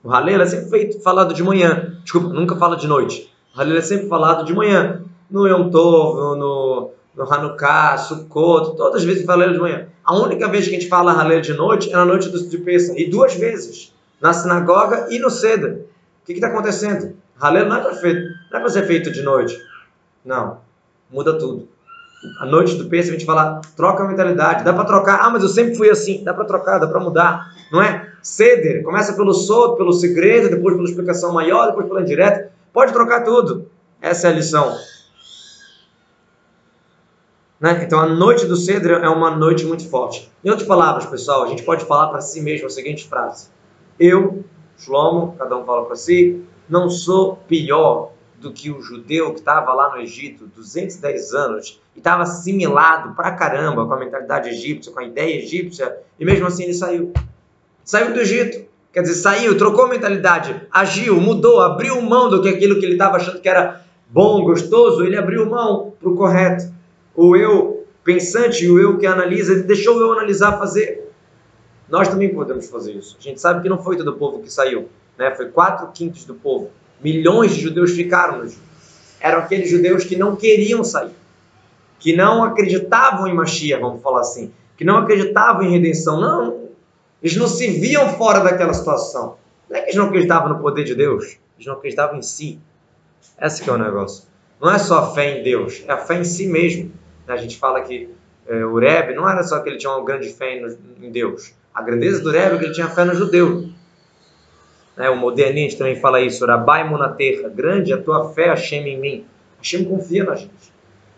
[0.04, 1.96] O halelo é sempre feito, falado de manhã.
[2.02, 3.32] Desculpa, nunca fala de noite.
[3.56, 5.04] O halelo é sempre falado de manhã.
[5.30, 9.90] No Yom Tov, no, no Hanukkah, Sukkot, todas as vezes fala halelo de manhã.
[10.04, 12.58] A única vez que a gente fala halelo de noite é na noite do, de
[12.58, 13.00] Pesach.
[13.00, 13.94] E duas vezes.
[14.20, 15.86] Na sinagoga e no Seder.
[16.24, 17.21] O que está acontecendo?
[17.42, 17.82] Halelo não é
[18.50, 19.58] para é ser feito de noite.
[20.24, 20.60] Não.
[21.10, 21.68] Muda tudo
[22.40, 25.42] a noite do Pesach a gente fala, troca a mentalidade, dá para trocar, ah, mas
[25.42, 28.10] eu sempre fui assim, dá para trocar, dá para mudar, não é?
[28.22, 33.24] Ceder, começa pelo solto, pelo segredo, depois pela explicação maior, depois pela indireta, pode trocar
[33.24, 33.68] tudo.
[34.00, 34.78] Essa é a lição.
[37.60, 37.84] Né?
[37.84, 40.32] Então a noite do Ceder é uma noite muito forte.
[40.44, 43.50] Em outras palavras, pessoal, a gente pode falar para si mesmo a seguinte frase:
[44.00, 44.44] Eu,
[44.78, 49.74] Shlomo, cada um fala para si, não sou pior do que o judeu que estava
[49.74, 55.00] lá no Egito 210 anos e estava assimilado pra caramba com a mentalidade egípcia, com
[55.00, 57.12] a ideia egípcia, e mesmo assim ele saiu.
[57.84, 58.72] Saiu do Egito.
[58.94, 62.94] Quer dizer, saiu, trocou a mentalidade, agiu, mudou, abriu mão do que aquilo que ele
[62.94, 66.74] estava achando que era bom, gostoso, ele abriu mão para o correto.
[67.16, 71.10] O eu pensante o eu que analisa, ele deixou o eu analisar fazer.
[71.88, 73.16] Nós também podemos fazer isso.
[73.18, 74.90] A gente sabe que não foi todo o povo que saiu,
[75.30, 75.36] né?
[75.36, 76.72] foi quatro quintos do povo.
[77.02, 78.52] Milhões de judeus ficaram no
[79.20, 81.12] eram aqueles judeus que não queriam sair,
[82.00, 86.20] que não acreditavam em Mashiach, vamos falar assim, que não acreditavam em redenção.
[86.20, 86.70] Não,
[87.22, 89.38] eles não se viam fora daquela situação.
[89.70, 92.60] Não é que eles não acreditavam no poder de Deus, eles não acreditavam em si.
[93.40, 94.26] Esse é o negócio.
[94.60, 96.92] Não é só a fé em Deus, é a fé em si mesmo.
[97.28, 98.10] A gente fala que
[98.48, 100.60] é, o Rebbe não era só que ele tinha uma grande fé
[101.00, 101.54] em Deus.
[101.74, 103.70] A grandeza do Rebbe é que ele tinha fé no judeu.
[104.96, 105.10] Né?
[105.10, 109.26] O modernista também fala isso, Rabai Monaterra, grande a tua fé, Hashem em mim.
[109.58, 110.72] Hashem confia na gente.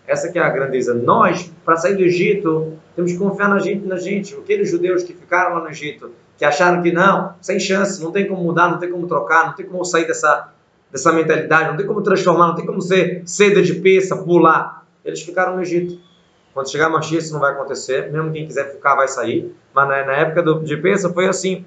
[0.06, 0.94] Essa que é a grandeza.
[0.94, 4.36] Nós, para sair do Egito, temos que confiar na gente, na gente.
[4.36, 8.28] Aqueles judeus que ficaram lá no Egito, que acharam que não, sem chance, não tem
[8.28, 10.50] como mudar, não tem como trocar, não tem como sair dessa,
[10.92, 14.86] dessa mentalidade, não tem como transformar, não tem como ser seda de peça, pular.
[15.06, 15.98] Eles ficaram no Egito.
[16.54, 18.12] Quando chegar a Mashiach, isso não vai acontecer.
[18.12, 19.54] Mesmo quem quiser ficar vai sair.
[19.74, 21.66] Mas na, na época do, de peça foi assim.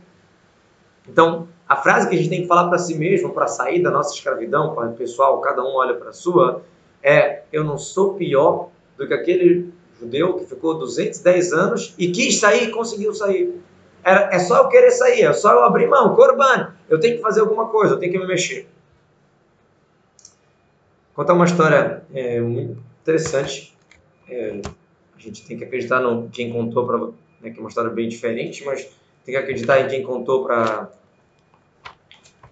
[1.09, 3.91] Então, a frase que a gente tem que falar para si mesmo, para sair da
[3.91, 6.63] nossa escravidão, para o pessoal, cada um olha para a sua,
[7.03, 12.39] é: eu não sou pior do que aquele judeu que ficou 210 anos e quis
[12.39, 13.61] sair e conseguiu sair.
[14.05, 16.73] Era, é só eu querer sair, é só eu abrir mão, corban.
[16.89, 18.69] Eu tenho que fazer alguma coisa, eu tenho que me mexer.
[21.13, 23.77] Contar uma história é, muito interessante.
[24.29, 24.61] É,
[25.17, 26.99] a gente tem que acreditar no quem contou para,
[27.41, 28.85] né, que é uma história bem diferente, mas
[29.25, 30.91] tem que acreditar em quem contou para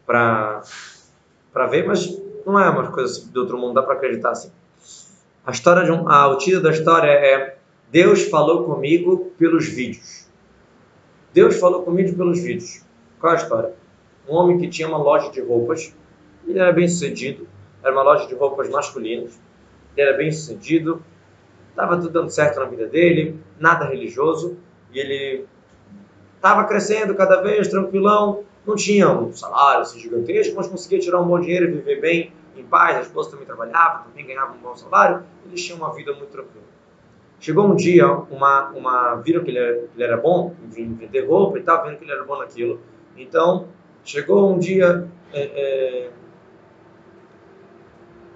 [0.06, 0.62] para
[1.52, 4.50] para ver, mas não é uma coisa do outro mundo, dá para acreditar assim.
[5.46, 7.56] A história de um, ah, o título da história é
[7.90, 10.28] Deus falou comigo pelos vídeos.
[11.32, 12.84] Deus falou comigo pelos vídeos.
[13.20, 13.72] Qual é a história?
[14.28, 15.94] Um homem que tinha uma loja de roupas,
[16.46, 17.46] ele era bem sucedido,
[17.82, 19.38] era uma loja de roupas masculinas,
[19.96, 21.02] ele era bem sucedido,
[21.70, 24.56] estava tudo dando certo na vida dele, nada religioso,
[24.92, 25.46] e ele
[26.36, 31.26] estava crescendo cada vez, tranquilão, não tinha um salário assim, gigantesco, mas conseguia tirar um
[31.26, 34.76] bom dinheiro e viver bem, em paz, a esposa também trabalhava, também ganhava um bom
[34.76, 36.64] salário, eles tinham uma vida muito tranquila.
[37.40, 41.58] Chegou um dia, uma, uma, viram que ele, era, ele era bom em vender roupa
[41.58, 42.80] e tal, viram que ele era bom naquilo.
[43.16, 43.68] Então,
[44.04, 46.10] chegou um dia, é, é,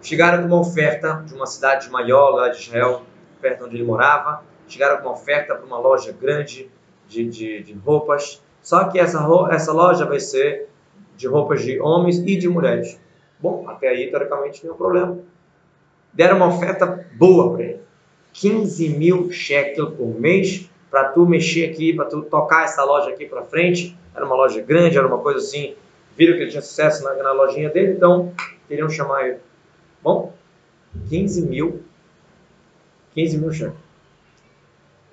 [0.03, 3.03] chegaram com uma oferta de uma cidade maior lá de Israel,
[3.41, 6.71] perto onde ele morava, chegaram com uma oferta para uma loja grande
[7.07, 10.69] de, de, de roupas, só que essa, essa loja vai ser
[11.17, 13.01] de roupas de homens e de mulheres.
[13.41, 15.19] Bom, até aí, teoricamente, nenhum problema.
[16.13, 17.81] Deram uma oferta boa para ele.
[18.35, 23.25] 15 mil shekels por mês para tu mexer aqui, para tu tocar essa loja aqui
[23.25, 23.97] para frente.
[24.15, 25.75] Era uma loja grande, era uma coisa assim.
[26.15, 28.35] Viram que ele tinha sucesso na, na lojinha dele, então
[28.69, 29.39] queriam chamar ele.
[30.03, 30.35] Bom,
[31.09, 31.83] 15 mil.
[33.15, 33.88] 15 mil shekels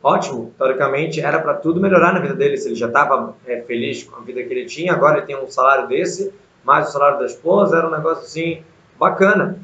[0.05, 4.03] ótimo, teoricamente era para tudo melhorar na vida dele, se ele já estava é, feliz
[4.03, 6.31] com a vida que ele tinha, agora ele tem um salário desse,
[6.63, 8.63] mais o salário da esposa, era um negócio assim
[8.99, 9.59] bacana.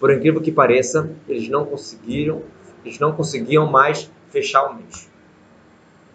[0.00, 2.42] Por incrível que pareça, eles não conseguiram,
[2.82, 5.10] eles não conseguiam mais fechar o mês.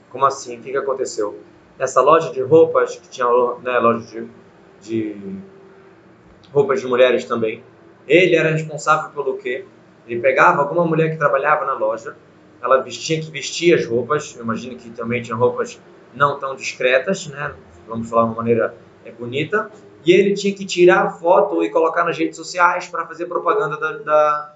[0.09, 0.57] Como assim?
[0.57, 1.39] O que, que aconteceu?
[1.77, 3.27] Essa loja de roupas, que tinha
[3.61, 4.25] né, loja
[4.81, 5.35] de, de
[6.51, 7.63] roupas de mulheres também,
[8.07, 9.65] ele era responsável pelo quê?
[10.07, 12.15] Ele pegava alguma mulher que trabalhava na loja,
[12.61, 15.79] ela tinha que vestir as roupas, eu imagino que também tinha roupas
[16.13, 17.53] não tão discretas, né?
[17.87, 19.71] vamos falar de uma maneira é, bonita,
[20.05, 23.91] e ele tinha que tirar foto e colocar nas redes sociais para fazer propaganda da,
[23.97, 24.53] da,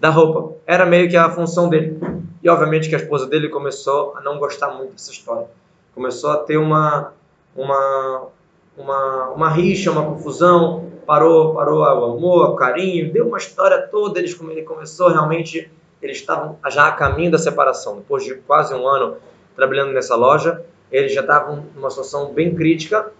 [0.00, 0.56] da, roupa.
[0.66, 1.98] Era meio que a função dele.
[2.42, 5.46] E obviamente que a esposa dele começou a não gostar muito dessa história.
[5.94, 7.12] Começou a ter uma,
[7.54, 8.28] uma,
[8.76, 14.18] uma, uma rixa, uma confusão, parou, parou o amor, o carinho, deu uma história toda,
[14.18, 15.70] eles, ele começou realmente
[16.04, 17.96] eles estavam já a caminho da separação.
[17.96, 19.16] Depois de quase um ano
[19.56, 20.62] trabalhando nessa loja,
[20.92, 23.10] eles já estavam numa situação bem crítica,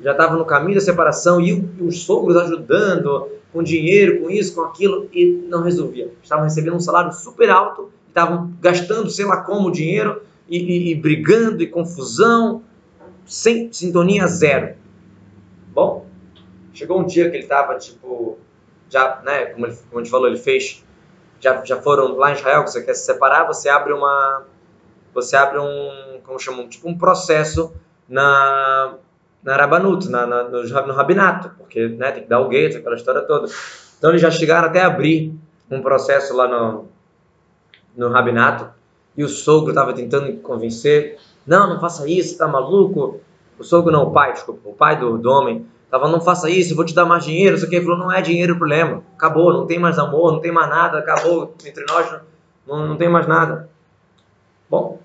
[0.00, 4.62] já estavam no caminho da separação e os sogros ajudando com dinheiro, com isso, com
[4.62, 6.12] aquilo, e não resolvia.
[6.22, 10.94] Estavam recebendo um salário super alto, estavam gastando sei lá como dinheiro e, e, e
[10.94, 12.62] brigando e confusão,
[13.26, 14.76] sem sintonia zero.
[15.74, 16.06] Bom,
[16.72, 18.38] chegou um dia que ele estava tipo,
[18.88, 20.84] já, né, como, ele, como a gente falou, ele fez
[21.42, 24.44] já, já foram lá em Israel, que você quer se separar, você abre uma.
[25.12, 26.20] Você abre um.
[26.24, 26.68] Como chamam?
[26.68, 27.74] Tipo um processo
[28.08, 28.94] na.
[29.42, 32.94] Na Rabanut, na, na, no, no Rabinato, porque né, tem que dar o gueto, aquela
[32.94, 33.48] história toda.
[33.98, 35.34] Então eles já chegaram até abrir
[35.68, 36.86] um processo lá no,
[37.96, 38.68] no Rabinato,
[39.16, 43.20] e o sogro estava tentando convencer: não, não faça isso, tá maluco?
[43.58, 46.74] O sogro não, o pai, desculpa, o pai do, do homem Tava, não faça isso,
[46.74, 47.54] vou te dar mais dinheiro.
[47.54, 49.04] Isso aqui ele falou, não é dinheiro o problema.
[49.14, 52.22] Acabou, não tem mais amor, não tem mais nada, acabou entre nós,
[52.66, 53.68] não, não tem mais nada.
[54.70, 54.98] Bom,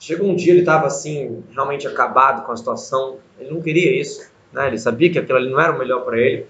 [0.00, 3.18] chegou um dia ele estava assim, realmente acabado com a situação.
[3.38, 4.66] Ele não queria isso, né?
[4.66, 6.44] Ele sabia que aquilo ali não era o melhor para ele.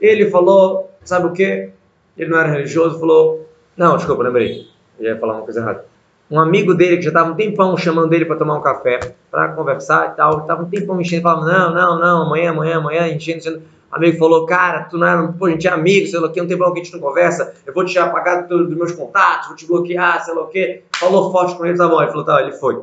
[0.00, 1.72] Ele falou, sabe o que?
[2.16, 5.86] ele não era religioso, falou, não, desculpa, lembrei, eu ia falar uma coisa errada.
[6.30, 9.48] Um amigo dele que já estava um tempão chamando ele para tomar um café, para
[9.48, 13.38] conversar e tal, estava um tempão enchendo, falava, não, não, não, amanhã, amanhã, amanhã, enchendo,
[13.38, 13.62] enchendo.
[13.90, 16.32] O amigo falou, cara, tu não era, pô, a gente é amigo, sei lá o
[16.32, 19.48] que, um tempão que a gente não conversa, eu vou te apagar dos meus contatos,
[19.48, 20.82] vou te bloquear, sei lá o que.
[20.92, 22.80] Falou forte com ele, tá bom, ele falou, tá, ele foi.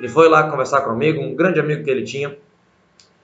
[0.00, 2.36] Ele foi lá conversar comigo, um grande amigo que ele tinha,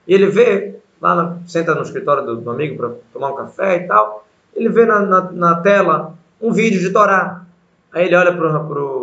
[0.07, 3.75] e ele vê, lá na, senta no escritório do, do amigo para tomar um café
[3.75, 4.25] e tal,
[4.55, 7.43] ele vê na, na, na, tela um vídeo de Torá.
[7.91, 8.96] Aí ele olha pro, pro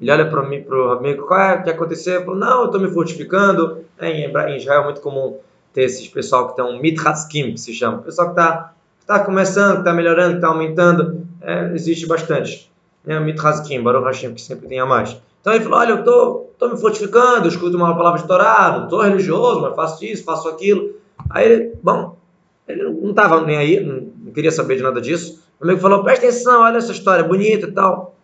[0.00, 2.16] ele olha para mim, pro amigo, qual é o que aconteceu?
[2.16, 3.84] Ele falou, não, eu estou me fortificando.
[3.98, 5.36] É, em Israel é muito comum
[5.72, 7.98] ter esses pessoal que estão mithaskim, que se chama.
[7.98, 8.72] Pessoal que está
[9.06, 11.26] tá começando, que está melhorando, que está aumentando.
[11.42, 12.70] É, existe bastante.
[13.06, 15.20] É, mithaskim, Baruch Hashem, que sempre tem a mais.
[15.40, 18.26] Então ele falou, olha, eu estou tô, tô me fortificando, eu escuto uma palavra de
[18.26, 20.94] Torá, não estou religioso, mas faço isso, faço aquilo.
[21.28, 22.16] Aí ele, bom,
[22.68, 25.42] ele não estava nem aí, não queria saber de nada disso.
[25.60, 28.14] O amigo falou, presta atenção, olha essa história, bonita e tal.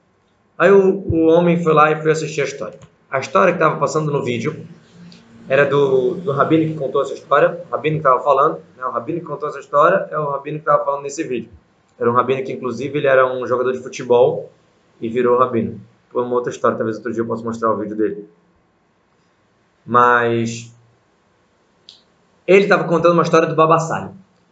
[0.59, 2.79] Aí o, o homem foi lá e foi assistir a história.
[3.11, 4.67] A história que estava passando no vídeo
[5.49, 8.85] era do, do rabino que contou essa história, o rabino que estava falando, né?
[8.85, 11.51] o rabino que contou essa história é o rabino que estava falando nesse vídeo.
[11.99, 14.51] Era um rabino que, inclusive, ele era um jogador de futebol
[15.01, 15.81] e virou rabino.
[16.11, 18.29] Foi uma outra história, talvez outro dia eu possa mostrar o vídeo dele.
[19.85, 20.75] Mas
[22.47, 24.11] ele estava contando uma história do Babassali.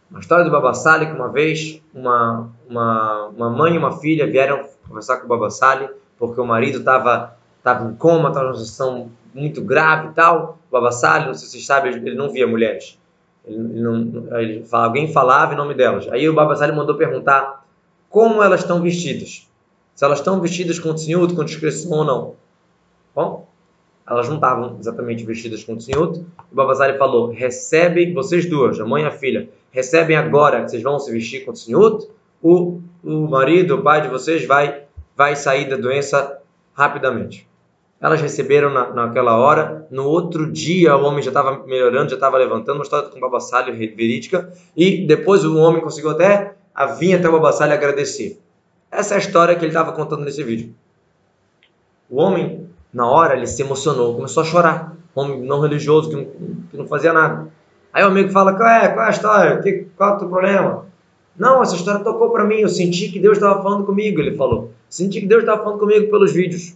[0.09, 4.65] Uma história do Babassali que uma vez uma, uma, uma mãe e uma filha vieram
[4.87, 9.61] conversar com o Babassali porque o marido estava tava em coma, estava numa situação muito
[9.61, 10.59] grave e tal.
[10.69, 12.97] O Babassali, não sei se vocês sabem, ele não via mulheres.
[13.43, 16.07] Ele, não, ele alguém falava em nome delas.
[16.09, 17.65] Aí o Babassali mandou perguntar
[18.09, 19.49] como elas estão vestidas.
[19.95, 22.35] Se elas estão vestidas com tzniut, com discrição ou não.
[23.15, 23.47] Bom,
[24.07, 26.19] elas não estavam exatamente vestidas com tzniut.
[26.51, 30.83] O Babazari falou, recebem, vocês duas, a mãe e a filha, recebem agora que vocês
[30.83, 32.07] vão se vestir com tzniut,
[32.41, 34.83] o, o marido, o pai de vocês vai,
[35.15, 36.39] vai sair da doença
[36.73, 37.47] rapidamente.
[37.99, 42.37] Elas receberam na, naquela hora, no outro dia o homem já estava melhorando, já estava
[42.37, 47.27] levantando, uma história com Babassalho verídica, e depois o homem conseguiu até a vir até
[47.27, 48.39] o Babassalho agradecer.
[48.91, 50.73] Essa é a história que ele estava contando nesse vídeo.
[52.09, 54.95] O homem, na hora, ele se emocionou, começou a chorar.
[55.15, 56.25] Um homem não religioso, que não,
[56.69, 57.47] que não fazia nada.
[57.91, 59.61] Aí o amigo fala, qual é, qual é a história?
[59.61, 60.85] Que, qual é o teu problema?
[61.37, 64.71] Não, essa história tocou para mim, eu senti que Deus estava falando comigo, ele falou.
[64.89, 66.75] Senti que Deus estava falando comigo pelos vídeos.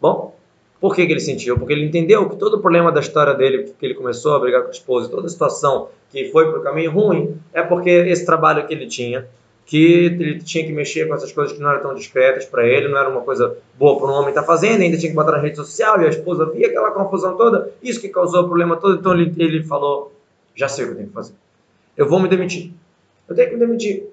[0.00, 0.36] Bom,
[0.80, 1.58] por que, que, ele sentiu?
[1.58, 4.62] Porque ele entendeu que todo o problema da história dele, que ele começou a brigar
[4.62, 8.24] com a esposa, toda a situação que foi para o caminho ruim, é porque esse
[8.24, 9.26] trabalho que ele tinha,
[9.66, 12.88] que ele tinha que mexer com essas coisas que não eram tão discretas para ele,
[12.88, 15.32] não era uma coisa boa para um homem estar tá fazendo, ainda tinha que botar
[15.32, 18.76] na rede social e a esposa via aquela confusão toda, isso que causou o problema
[18.76, 19.00] todo.
[19.00, 20.12] Então ele, ele falou:
[20.54, 21.34] Já sei o que eu tenho que fazer.
[21.96, 22.72] Eu vou me demitir.
[23.28, 24.08] Eu tenho que me demitir.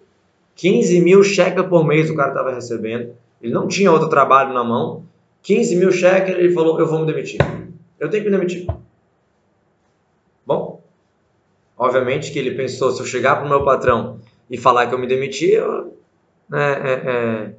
[0.56, 4.63] 15 mil cheques por mês o cara estava recebendo, ele não tinha outro trabalho na
[4.63, 5.04] mão.
[5.43, 7.39] 15 mil cheques, ele falou: Eu vou me demitir.
[7.99, 8.67] Eu tenho que me demitir.
[10.45, 10.82] Bom,
[11.78, 14.99] obviamente que ele pensou: se eu chegar para o meu patrão e falar que eu
[14.99, 15.97] me demiti, eu,
[16.54, 17.54] é, é, é,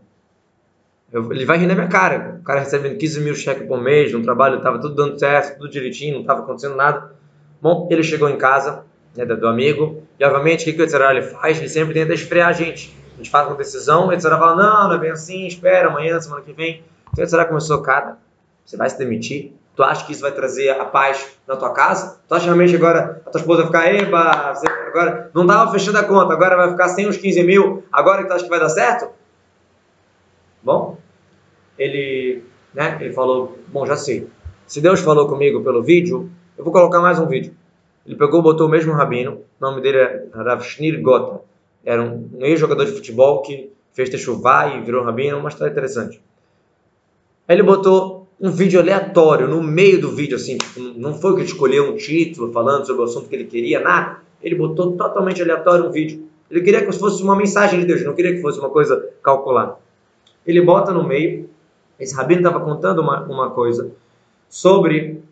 [1.12, 2.38] eu, ele vai rir na minha cara.
[2.40, 5.70] O cara recebendo 15 mil cheques por mês, no trabalho estava tudo dando certo, tudo
[5.70, 7.14] direitinho, não estava acontecendo nada.
[7.60, 8.85] Bom, ele chegou em casa
[9.16, 11.58] né, do amigo, e obviamente o que, o Etzerá ele faz?
[11.58, 12.96] Ele sempre tenta esfriar a gente.
[13.14, 16.20] A gente faz uma decisão, o Etzerá fala: não, não é bem assim, espera, amanhã,
[16.20, 16.82] semana que vem.
[17.12, 18.18] Então o Etzerá começou, cara,
[18.64, 19.52] você vai se demitir?
[19.74, 22.18] Tu acha que isso vai trazer a paz na tua casa?
[22.26, 25.98] Tu acha realmente agora a tua esposa vai ficar, eba, você agora não estava fechando
[25.98, 28.58] a conta, agora vai ficar sem os 15 mil, agora que tu acha que vai
[28.58, 29.10] dar certo?
[30.62, 30.98] Bom,
[31.78, 34.28] ele, né, ele falou, bom, já sei.
[34.66, 37.54] Se Deus falou comigo pelo vídeo, eu vou colocar mais um vídeo.
[38.06, 41.40] Ele pegou, botou o mesmo rabino, o nome dele é Rav Shnir Gota.
[41.84, 46.20] Era um, ex-jogador de futebol que fez techuvá e virou rabino, uma história interessante.
[47.48, 51.40] Aí ele botou um vídeo aleatório no meio do vídeo, assim, tipo, não foi que
[51.40, 54.18] ele escolheu um título falando sobre o assunto que ele queria, nada.
[54.42, 56.28] Ele botou totalmente aleatório um vídeo.
[56.50, 59.76] Ele queria que fosse uma mensagem de Deus, não queria que fosse uma coisa calculada.
[60.46, 61.48] Ele bota no meio,
[61.98, 63.90] esse rabino estava contando uma, uma coisa
[64.48, 65.22] sobre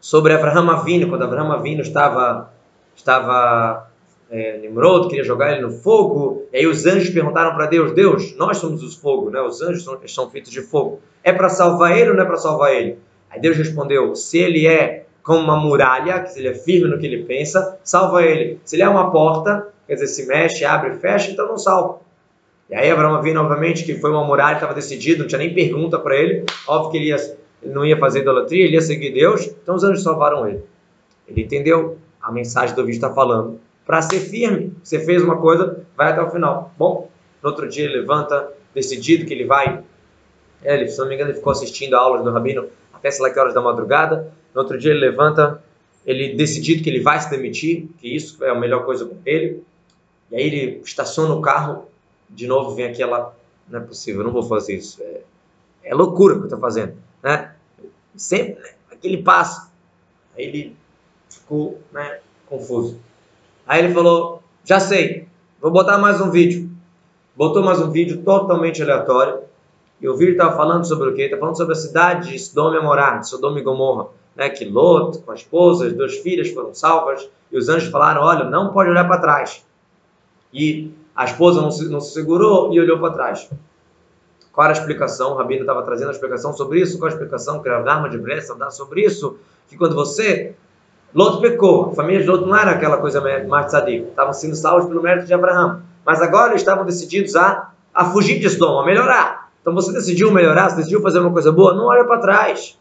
[0.00, 2.50] sobre Avraham Avinu, quando Avraham Avinu estava
[2.96, 3.90] estava
[4.30, 8.36] é, Nimrod queria jogar ele no fogo, e aí os anjos perguntaram para Deus, Deus,
[8.36, 9.40] nós somos os fogo, né?
[9.40, 12.36] os anjos são, são feitos de fogo, é para salvar ele ou não é para
[12.36, 12.98] salvar ele?
[13.28, 16.98] Aí Deus respondeu, se ele é como uma muralha, que se ele é firme no
[16.98, 18.58] que ele pensa, salva ele.
[18.64, 22.00] Se ele é uma porta, quer dizer, se mexe, abre, fecha, então não salva.
[22.68, 25.98] E aí Abraão viu novamente que foi uma muralha, estava decidido, não tinha nem pergunta
[25.98, 27.16] para ele, óbvio que ele, ia,
[27.62, 30.62] ele não ia fazer idolatria, ele ia seguir Deus, então os anjos salvaram ele.
[31.28, 34.74] Ele entendeu a mensagem do vídeo está falando para ser firme.
[34.82, 36.72] Você fez uma coisa, vai até o final.
[36.78, 37.10] Bom,
[37.42, 39.82] no outro dia ele levanta, decidido que ele vai.
[40.62, 42.68] É, ele, se não me engano, ele ficou assistindo a aulas do Rabino
[43.00, 44.32] até sei lá que horas da madrugada.
[44.54, 45.62] No outro dia ele levanta,
[46.06, 49.64] ele decidido que ele vai se demitir, que isso é a melhor coisa para ele.
[50.30, 51.86] E aí ele estaciona o carro,
[52.28, 53.34] de novo vem aquela,
[53.68, 55.02] não é possível, não vou fazer isso.
[55.02, 55.20] É,
[55.82, 57.49] é loucura o que eu estou fazendo, né?
[58.16, 58.70] Sempre né?
[58.90, 59.70] aquele passo.
[60.36, 60.76] Aí ele
[61.28, 62.98] ficou né, confuso.
[63.66, 65.28] Aí ele falou, já sei,
[65.60, 66.70] vou botar mais um vídeo.
[67.36, 69.40] Botou mais um vídeo totalmente aleatório.
[70.00, 71.22] E o vídeo estava falando sobre o quê?
[71.22, 74.08] Estava falando sobre a cidade de Sodoma e de Sodoma e Gomorra.
[74.34, 74.48] Né?
[74.48, 77.28] Que Lot, com a esposa, as duas filhas foram salvas.
[77.52, 79.64] E os anjos falaram, olha, não pode olhar para trás.
[80.52, 83.48] E a esposa não se, não se segurou e olhou para trás.
[84.52, 85.32] Qual era a explicação?
[85.32, 86.98] O Rabino estava trazendo a explicação sobre isso.
[86.98, 89.36] Qual a explicação que a Dharma de Bressa dá sobre isso?
[89.68, 90.54] Que quando você.
[91.14, 91.90] Lot pecou.
[91.90, 94.08] A família de Lot não era aquela coisa mais tzadik.
[94.08, 95.82] Estavam sendo salvos pelo mérito de Abraão.
[96.04, 99.50] Mas agora eles estavam decididos a, a fugir de Sodoma, a melhorar.
[99.60, 102.78] Então você decidiu melhorar, você decidiu fazer uma coisa boa, não olha para trás.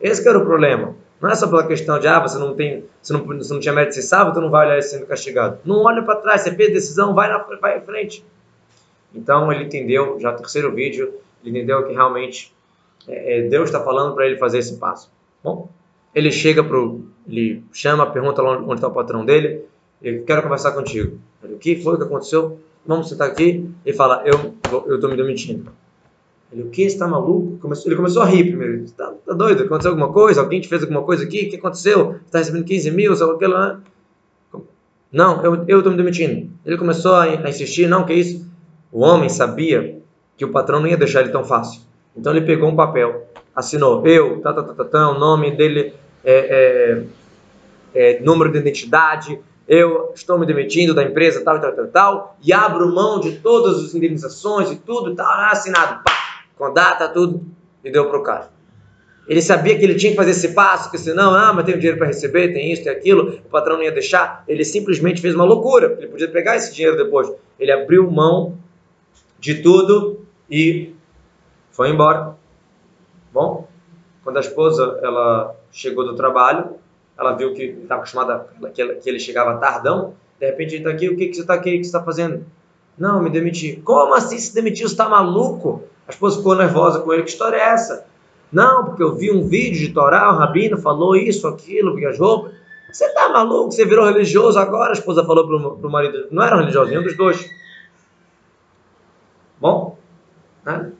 [0.00, 0.94] Esse era o problema.
[1.20, 3.72] Não é só pela questão de, ah, você não tem, você não, você não tinha
[3.72, 5.58] mérito de ser salvo, então não vai olhar sendo castigado.
[5.64, 8.24] Não olha para trás, você fez decisão, vai, na, vai em frente.
[9.14, 12.52] Então ele entendeu, já terceiro vídeo, ele entendeu que realmente
[13.06, 15.10] é, é Deus está falando para ele fazer esse passo.
[15.42, 15.68] Bom,
[16.14, 19.62] ele chega pro, ele chama, pergunta onde está o patrão dele,
[20.02, 21.18] ele quero conversar contigo.
[21.42, 22.58] Ele, o que foi que aconteceu?
[22.86, 23.70] Vamos sentar aqui.
[23.84, 24.54] Ele fala, eu
[24.86, 25.70] eu estou me demitindo.
[26.52, 26.82] Ele, o que?
[26.82, 27.58] Está maluco?
[27.58, 28.74] Começou, ele começou a rir primeiro.
[28.74, 29.64] Ele, tá, doido?
[29.64, 30.40] Aconteceu alguma coisa?
[30.40, 31.46] Alguém te fez alguma coisa aqui?
[31.46, 32.16] O que aconteceu?
[32.26, 33.16] Está recebendo 15 mil?
[33.16, 33.80] Sei aquilo, né?
[35.10, 36.50] Não, eu estou me demitindo.
[36.66, 38.48] Ele começou a, a insistir, não, que isso?
[38.94, 39.98] O homem sabia
[40.36, 41.80] que o patrão não ia deixar ele tão fácil.
[42.16, 45.92] Então ele pegou um papel, assinou eu, tá, tá, tá, tá, tá o nome dele,
[46.24, 47.02] é,
[47.92, 49.36] é, é, número de identidade,
[49.66, 53.84] eu estou me demitindo da empresa, tal, tal, tal, tal, e abro mão de todas
[53.84, 57.44] as indenizações e tudo, tal, assinado, pá, com data, tudo,
[57.82, 58.48] e deu para o cara.
[59.26, 61.98] Ele sabia que ele tinha que fazer esse passo, que senão, ah, mas tem dinheiro
[61.98, 64.44] para receber, tem isso, tem aquilo, o patrão não ia deixar.
[64.46, 65.96] Ele simplesmente fez uma loucura.
[65.98, 67.32] Ele podia pegar esse dinheiro depois.
[67.58, 68.58] Ele abriu mão
[69.44, 70.94] de tudo e
[71.70, 72.34] foi embora.
[73.30, 73.68] Bom,
[74.22, 76.76] quando a esposa ela chegou do trabalho,
[77.18, 80.14] ela viu que estava acostumada que, ele chegava tardão.
[80.40, 81.74] De repente ele está aqui, o que, que você está aqui?
[81.74, 82.46] O que está fazendo?
[82.98, 83.76] Não, me demiti.
[83.84, 84.88] Como assim se demitiu?
[84.88, 85.82] Você está maluco?
[86.08, 87.22] A esposa ficou nervosa com ele.
[87.22, 88.06] Que história é essa?
[88.50, 92.48] Não, porque eu vi um vídeo de Torá, o rabino falou isso, aquilo, viajou.
[92.90, 93.72] Você está maluco?
[93.72, 94.90] Você virou religioso agora?
[94.90, 96.28] A esposa falou para o marido.
[96.30, 97.46] Não era religioso, nenhum dos dois.
[99.60, 99.96] Bom,
[100.64, 100.92] né?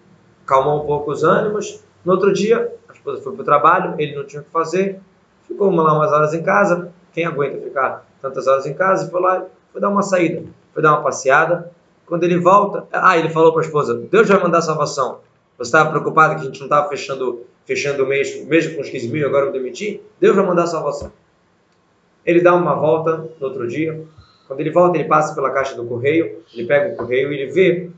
[0.46, 1.80] calmou um pouco os ânimos.
[2.04, 5.00] No outro dia, a esposa foi para o trabalho, ele não tinha o que fazer,
[5.46, 6.92] ficou lá umas horas em casa.
[7.12, 9.10] Quem aguenta ficar tantas horas em casa?
[9.10, 10.42] Foi lá, foi dar uma saída,
[10.72, 11.70] foi dar uma passeada.
[12.06, 15.20] Quando ele volta, ah, ele falou para a esposa: Deus vai mandar salvação.
[15.56, 18.90] Você estava preocupado que a gente não estava fechando, fechando o mês, mesmo com os
[18.90, 20.02] 15 mil, agora eu demiti?
[20.20, 21.12] Deus vai mandar salvação.
[22.26, 24.04] Ele dá uma volta no outro dia.
[24.48, 27.52] Quando ele volta, ele passa pela caixa do correio, ele pega o correio e ele
[27.52, 27.90] vê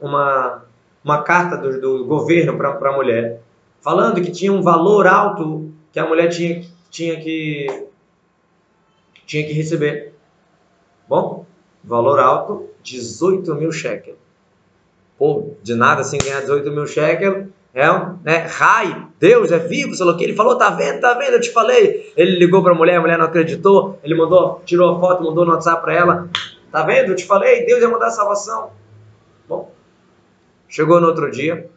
[0.00, 0.64] uma,
[1.04, 3.40] uma carta do, do governo para a mulher,
[3.80, 7.66] falando que tinha um valor alto que a mulher tinha, tinha, que,
[9.24, 10.12] tinha que receber.
[11.08, 11.46] Bom,
[11.82, 14.18] valor alto, 18 mil shekels.
[15.18, 17.46] Pô, de nada sem ganhar 18 mil shekels.
[17.72, 17.86] É,
[18.24, 18.46] né?
[18.46, 20.24] Rai, Deus é vivo, sei lá o que.
[20.24, 22.12] Ele falou, tá vendo, tá vendo, eu te falei.
[22.16, 23.98] Ele ligou para a mulher, a mulher não acreditou.
[24.02, 26.28] Ele mandou, tirou a foto, mandou no WhatsApp para ela.
[26.72, 28.70] Tá vendo, eu te falei, Deus ia mandar a salvação.
[29.46, 29.70] Bom,
[30.68, 31.68] Chegou no outro dia.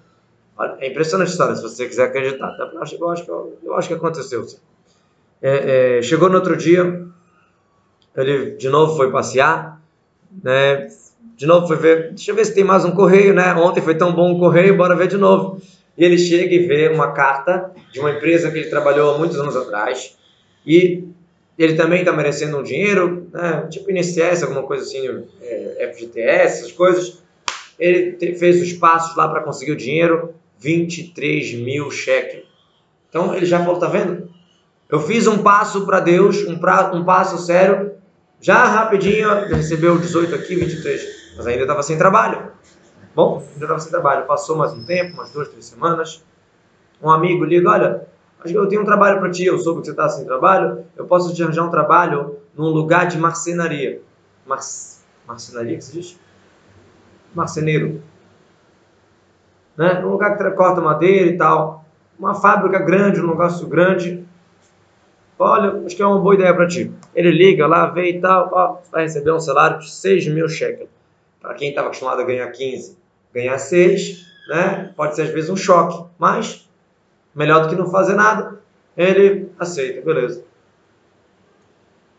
[0.80, 2.52] É impressionante a história, se você quiser acreditar.
[2.52, 2.70] Tá?
[2.74, 4.46] Eu, acho, eu, acho, eu acho que aconteceu.
[5.42, 7.06] É, é, chegou no outro dia,
[8.16, 9.82] ele de novo foi passear,
[10.44, 10.88] né?
[11.38, 13.54] De novo foi ver, deixa eu ver se tem mais um correio, né?
[13.54, 15.62] Ontem foi tão bom o correio, bora ver de novo.
[15.98, 19.40] E ele chega e vê uma carta de uma empresa que ele trabalhou há muitos
[19.40, 20.18] anos atrás.
[20.66, 21.06] E
[21.58, 23.68] ele também está merecendo um dinheiro, né?
[23.70, 27.22] tipo INSS, alguma coisa assim, é, FGTS, essas coisas
[27.80, 32.44] ele fez os passos lá para conseguir o dinheiro, 23 mil cheques.
[33.10, 34.30] Então ele já falou, tá vendo?
[34.90, 37.94] Eu fiz um passo para Deus, um, pra, um passo sério,
[38.42, 42.52] já rapidinho recebeu 18 aqui, 23, mas ainda estava sem trabalho.
[43.16, 44.26] Bom, ainda estava sem trabalho.
[44.26, 46.24] Passou mais um tempo, umas duas, três semanas.
[47.02, 48.08] Um amigo liga, olha,
[48.40, 50.86] acho que eu tenho um trabalho para ti, eu soube que você está sem trabalho,
[50.98, 54.02] eu posso te arranjar um trabalho num lugar de marcenaria.
[54.46, 54.60] Mar...
[55.26, 56.20] Marcenaria que se diz?
[57.34, 58.02] Marceneiro.
[59.78, 60.04] Né?
[60.04, 61.86] Um lugar que corta madeira e tal.
[62.18, 64.26] Uma fábrica grande, um negócio grande.
[65.38, 66.92] olha, acho que é uma boa ideia para ti.
[67.16, 70.90] Ele liga lá, vê e tal, ó, vai receber um salário de 6 mil shekels.
[71.40, 72.98] Para quem estava acostumado a ganhar 15,
[73.34, 74.92] ganhar 6, né?
[74.98, 76.70] Pode ser às vezes um choque, mas
[77.34, 78.60] melhor do que não fazer nada.
[78.98, 80.44] Ele aceita, beleza.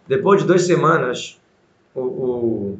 [0.06, 1.38] Depois de duas semanas,
[1.94, 2.78] o, o,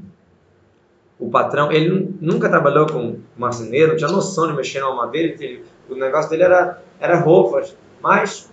[1.21, 5.62] o patrão, ele nunca trabalhou com marceneiro, não tinha noção de mexer na madeira, ele,
[5.89, 8.51] o negócio dele era, era roupas, mas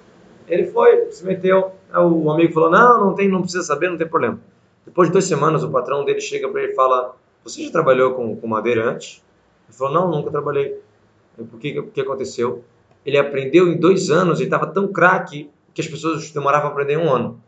[0.47, 4.07] ele foi, se meteu, o amigo falou, não, não tem, não precisa saber, não tem
[4.07, 4.39] problema.
[4.85, 8.13] Depois de duas semanas, o patrão dele chega para ele e fala, você já trabalhou
[8.13, 9.23] com, com madeira antes?
[9.67, 10.77] Ele falou, não, nunca trabalhei.
[11.37, 12.63] Por que, que aconteceu?
[13.05, 16.97] Ele aprendeu em dois anos e estava tão craque que as pessoas demoravam a aprender
[16.97, 17.39] um ano.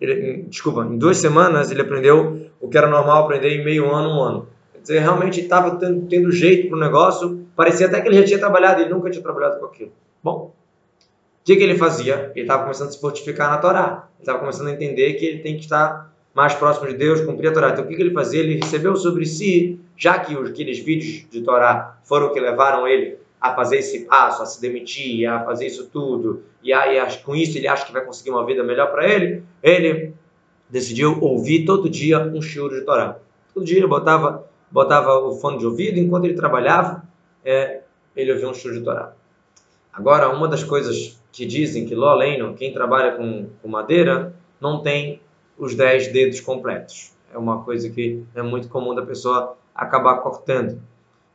[0.00, 4.10] Ele, desculpa, em duas semanas ele aprendeu o que era normal aprender em meio ano,
[4.10, 4.46] um ano.
[4.88, 7.46] Dizer, realmente estava tendo, tendo, jeito para o negócio.
[7.54, 9.92] Parecia até que ele já tinha trabalhado, ele nunca tinha trabalhado com aquilo.
[10.24, 10.54] Bom,
[10.98, 12.32] o que, que ele fazia?
[12.34, 14.08] Ele estava começando a se fortificar na Torá.
[14.14, 17.48] Ele estava começando a entender que ele tem que estar mais próximo de Deus, cumprir
[17.48, 17.68] a Torá.
[17.68, 18.40] Então o que, que ele fazia?
[18.40, 23.54] Ele recebeu sobre si, já que aqueles vídeos de Torá foram que levaram ele a
[23.54, 27.68] fazer esse passo, a se demitir, a fazer isso tudo, e aí com isso ele
[27.68, 30.14] acha que vai conseguir uma vida melhor para ele, ele
[30.68, 33.18] decidiu ouvir todo dia um choro de Torá.
[33.54, 37.02] Todo dia ele botava, botava o fone de ouvido, enquanto ele trabalhava,
[37.44, 37.82] é,
[38.16, 39.12] ele ouvia um choro de Torá.
[39.92, 44.82] Agora, uma das coisas que dizem que Ló Leino, quem trabalha com, com madeira, não
[44.82, 45.20] tem
[45.58, 47.12] os dez dedos completos.
[47.32, 50.80] É uma coisa que é muito comum da pessoa acabar cortando.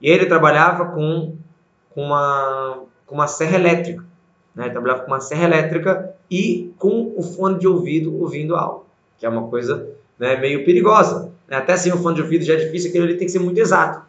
[0.01, 1.37] E ele trabalhava com
[1.93, 4.03] com uma, com uma serra elétrica.
[4.55, 4.65] Né?
[4.65, 8.83] Ele trabalhava com uma serra elétrica e com o fone de ouvido ouvindo aula,
[9.17, 11.31] que é uma coisa né, meio perigosa.
[11.47, 11.57] Né?
[11.57, 13.59] Até sem o fone de ouvido já é difícil, aquilo ali tem que ser muito
[13.59, 14.01] exato.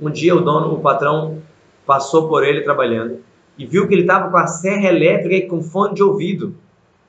[0.00, 1.42] Um dia o dono, o patrão,
[1.86, 3.18] passou por ele trabalhando
[3.56, 6.54] e viu que ele estava com a serra elétrica e com fone de ouvido.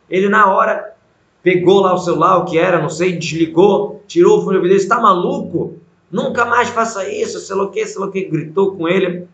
[0.09, 0.93] Ele, na hora,
[1.41, 4.73] pegou lá o celular, o que era, não sei, desligou, tirou o fone de ouvido.
[4.73, 5.79] Ele está maluco?
[6.11, 8.25] Nunca mais faça isso, sei lá o que, sei lá o que.
[8.25, 9.27] Gritou com ele.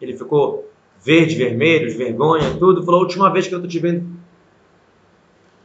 [0.00, 0.70] Ele ficou
[1.02, 2.84] verde, vermelho, de vergonha, tudo.
[2.84, 4.06] Falou: a última vez que eu tô te vendo.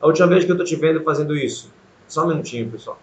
[0.02, 1.72] A última vez que eu tô te vendo fazendo isso.
[2.08, 3.00] Só um minutinho, pessoal.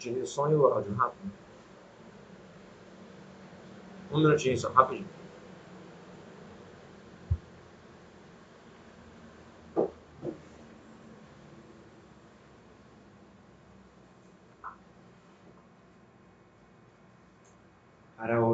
[0.00, 1.30] Tirei o som e o áudio, rápido.
[4.10, 5.20] Um minutinho só, rapidinho.
[18.30, 18.44] para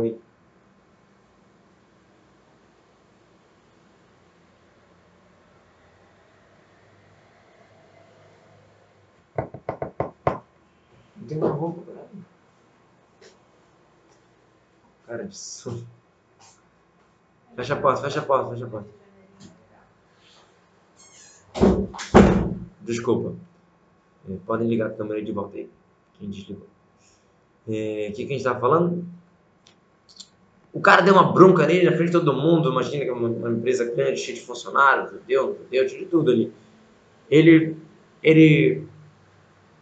[11.26, 12.24] Tem uma roupa pra mim.
[15.06, 15.86] Cara, absurdo.
[17.56, 18.88] Fecha a porta, fecha a porta, fecha a porta.
[22.82, 23.34] Desculpa.
[24.28, 25.68] É, podem ligar a câmera de volta aí.
[26.18, 26.66] Quem desligou.
[27.68, 29.04] É, o que, que a gente estava falando?
[30.72, 32.70] O cara deu uma bronca nele na frente de todo mundo.
[32.70, 36.52] Imagina que é uma, uma empresa grande, cheia de funcionários, deu, deu de tudo ali.
[37.30, 37.76] Ele,
[38.22, 38.86] ele,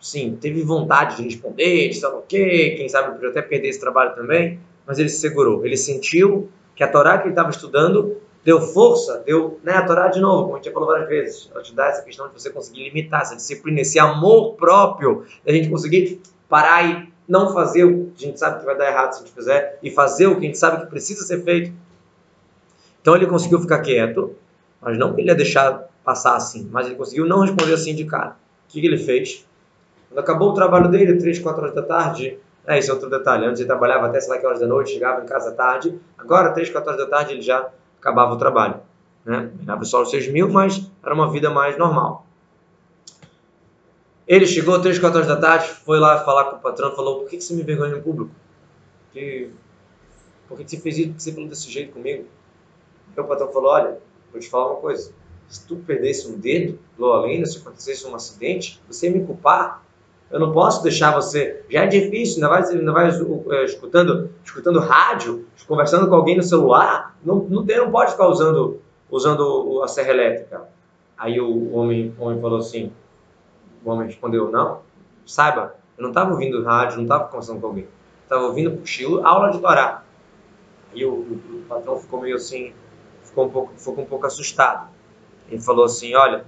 [0.04, 3.80] sim, teve vontade de responder, de saber o quê, quem sabe podia até perder esse
[3.80, 5.64] trabalho também, mas ele se segurou.
[5.64, 10.08] Ele sentiu que a Torá que ele estava estudando deu força, deu, né, a Torá
[10.08, 12.34] de novo, como a gente já falou várias vezes, ela te dá essa questão de
[12.34, 17.84] você conseguir limitar essa disciplina, esse amor próprio, da gente conseguir parar e não fazer
[17.84, 20.26] o que a gente sabe que vai dar errado se a gente fizer e fazer
[20.26, 21.72] o que a gente sabe que precisa ser feito.
[23.00, 24.36] Então ele conseguiu ficar quieto,
[24.82, 28.04] mas não que ele ia deixar passar assim, mas ele conseguiu não responder assim de
[28.04, 28.36] cara.
[28.68, 29.46] O que, que ele fez?
[30.08, 33.46] Quando acabou o trabalho dele, 3, 4 horas da tarde, é, esse é outro detalhe,
[33.46, 36.52] antes ele trabalhava até sei lá que horas da noite, chegava em casa tarde, agora
[36.52, 37.68] 3, 4 horas da tarde ele já
[38.00, 38.80] acabava o trabalho.
[39.24, 39.50] Né?
[39.82, 42.24] Só os 6 mil, mas era uma vida mais normal.
[44.26, 47.28] Ele chegou três, quatro horas da tarde, foi lá falar com o patrão, falou: Por
[47.28, 48.30] que, você me envergonha em público?
[49.12, 49.50] Que,
[50.48, 51.08] por que, você fez isso?
[51.08, 52.24] Por que você falou desse jeito comigo?
[53.14, 53.98] Aí o patrão falou: Olha,
[54.32, 55.12] vou te falar uma coisa.
[55.46, 59.83] Se tu perdesse um dedo, além, se acontecesse um acidente, você me culpar.
[60.34, 61.64] Eu não posso deixar você.
[61.70, 63.08] Já é difícil, ainda vai, ainda vai
[63.56, 67.16] é, escutando, escutando rádio, conversando com alguém no celular.
[67.24, 70.68] Não, não, tem, não pode ficar usando, usando a serra elétrica.
[71.16, 72.90] Aí o homem, o homem falou assim:
[73.84, 74.80] o homem respondeu, não,
[75.24, 77.86] saiba, eu não estava ouvindo rádio, não estava conversando com alguém.
[78.24, 80.02] Estava ouvindo Puxilo, aula de Torá.
[80.92, 82.72] E o, o, o, patrão ficou meio assim,
[83.22, 84.88] ficou um pouco, ficou um pouco assustado.
[85.48, 86.44] Ele falou assim, olha,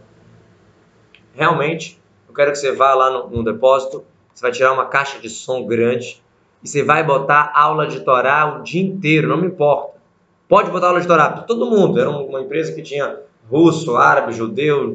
[1.32, 2.02] realmente,
[2.36, 5.64] quero que você vá lá no, no depósito, você vai tirar uma caixa de som
[5.66, 6.22] grande
[6.62, 9.96] e você vai botar aula de Torá o dia inteiro, não me importa.
[10.48, 11.30] Pode botar aula de Torá.
[11.30, 11.98] Todo mundo.
[11.98, 13.18] Era uma empresa que tinha
[13.50, 14.94] russo, árabe, judeu,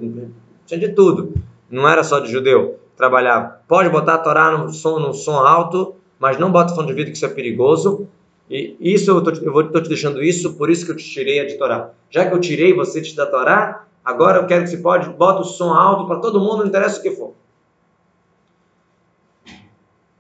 [0.66, 1.34] tinha de tudo.
[1.70, 2.80] Não era só de judeu.
[2.96, 3.62] Trabalhava.
[3.68, 7.12] Pode botar a Torá no som, no som alto, mas não bota fone de ouvido
[7.12, 8.08] que isso é perigoso.
[8.50, 11.40] E isso eu tô, vou, tô te deixando isso, por isso que eu te tirei
[11.40, 11.92] a de Torá.
[12.10, 15.46] Já que eu tirei você da Torá, agora eu quero que você pode, bota o
[15.46, 17.34] som alto para todo mundo, não interessa o que for.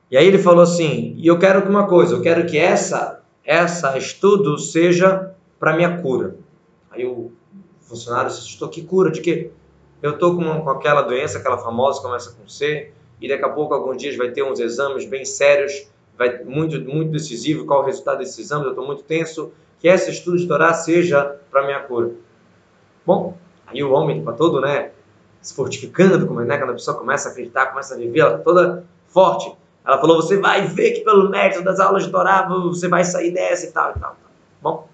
[0.10, 3.22] E aí ele falou assim: e eu quero que uma coisa, eu quero que essa
[3.44, 6.36] essa estudo seja para minha cura.
[6.90, 7.32] Aí o
[7.82, 9.12] funcionário se assustou: que cura?
[9.12, 9.52] De quê?
[10.02, 13.74] Eu estou com, com aquela doença, aquela famosa, começa com C, e daqui a pouco,
[13.74, 17.66] alguns dias, vai ter uns exames bem sérios, vai muito, muito decisivo.
[17.66, 18.66] Qual o resultado desses exames?
[18.66, 19.52] Eu estou muito tenso.
[19.80, 22.12] Que esse estudo de Torá seja para minha cura.
[23.06, 23.38] Bom,
[23.72, 24.92] aí o homem, para todo, né,
[25.42, 28.86] se fortificando, como, né, quando a pessoa começa a acreditar, começa a viver, ela toda
[29.08, 29.56] forte.
[29.86, 33.32] Ela falou: Você vai ver que pelo mérito das aulas de Torá você vai sair
[33.32, 34.16] dessa e tal e tal.
[34.62, 34.88] Bom,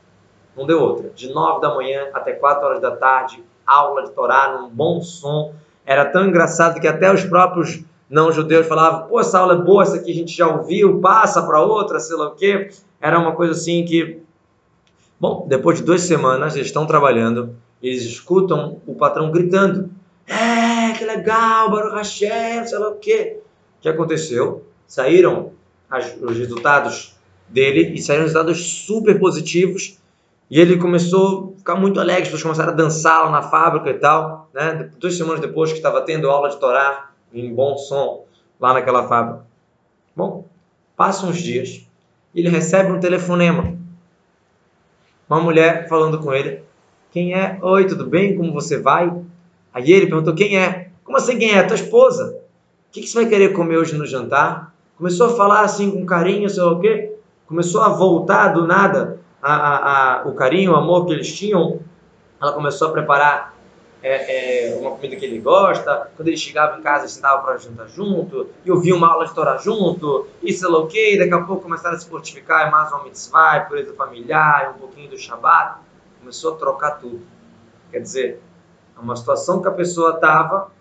[0.55, 1.09] não deu outra.
[1.09, 5.53] De 9 da manhã até 4 horas da tarde, aula de Torá num bom som.
[5.85, 9.97] Era tão engraçado que até os próprios não-judeus falavam: Pô, essa aula é boa, essa
[9.97, 12.71] aqui a gente já ouviu, passa para outra, sei lá o quê.
[13.01, 14.21] Era uma coisa assim que.
[15.19, 19.89] Bom, depois de duas semanas, eles estão trabalhando, eles escutam o patrão gritando:
[20.25, 23.39] É, que legal, Baruch Hashem, sei lá o quê.
[23.79, 24.65] O que aconteceu?
[24.87, 25.51] saíram
[25.89, 27.15] as, os resultados
[27.49, 29.99] dele e saíram resultados super positivos.
[30.49, 33.89] E ele começou a ficar muito alegre, as pessoas começaram a dançar lá na fábrica
[33.89, 34.49] e tal.
[34.53, 34.89] Né?
[34.97, 38.25] Duas semanas depois que estava tendo aula de Torá em bom som
[38.57, 39.45] lá naquela fábrica.
[40.15, 40.45] Bom,
[40.95, 41.85] passam uns dias
[42.39, 43.75] ele recebe um telefonema.
[45.27, 46.63] Uma mulher falando com ele.
[47.17, 47.57] Quem é?
[47.63, 48.37] Oi, tudo bem?
[48.37, 49.11] Como você vai?
[49.73, 50.89] Aí ele perguntou: Quem é?
[51.03, 51.63] Como assim quem é?
[51.63, 52.37] Tua esposa.
[52.37, 54.71] O que, que você vai querer comer hoje no jantar?
[54.95, 57.15] começou a falar assim com carinho, sei lá o quê,
[57.47, 61.79] começou a voltar do nada a, a, a, o carinho, o amor que eles tinham.
[62.39, 63.55] Ela começou a preparar
[64.03, 66.11] é, é, uma comida que ele gosta.
[66.15, 69.33] Quando ele chegava em casa, eles sentavam para jantar junto, e ouvia uma aula de
[69.33, 71.15] Torá junto, e sei lá o quê.
[71.17, 75.09] Daqui a pouco começaram a se fortificar, é mais uma mitzvah, pureza familiar, um pouquinho
[75.09, 75.86] do Shabat.
[76.27, 77.21] Começou a trocar tudo.
[77.89, 78.41] Quer dizer,
[78.95, 80.71] é uma situação que a pessoa estava,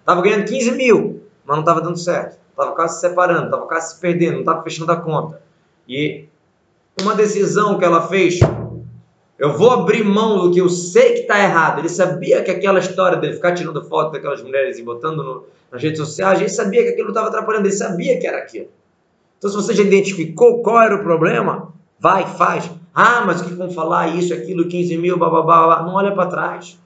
[0.00, 3.94] estava ganhando 15 mil, mas não estava dando certo estava quase se separando, estava quase
[3.94, 5.40] se perdendo, não estava fechando a conta.
[5.88, 6.26] E
[7.00, 8.38] uma decisão que ela fez,
[9.38, 11.78] eu vou abrir mão do que eu sei que está errado.
[11.78, 15.82] Ele sabia que aquela história dele ficar tirando foto daquelas mulheres e botando no, nas
[15.82, 18.68] redes sociais, ele sabia que aquilo estava atrapalhando, ele sabia que era aquilo.
[19.38, 22.70] Então, se você já identificou qual era o problema, vai, faz.
[22.94, 24.16] Ah, mas o que vão falar?
[24.16, 26.78] Isso, aquilo, 15 mil, bababá, não olha para trás.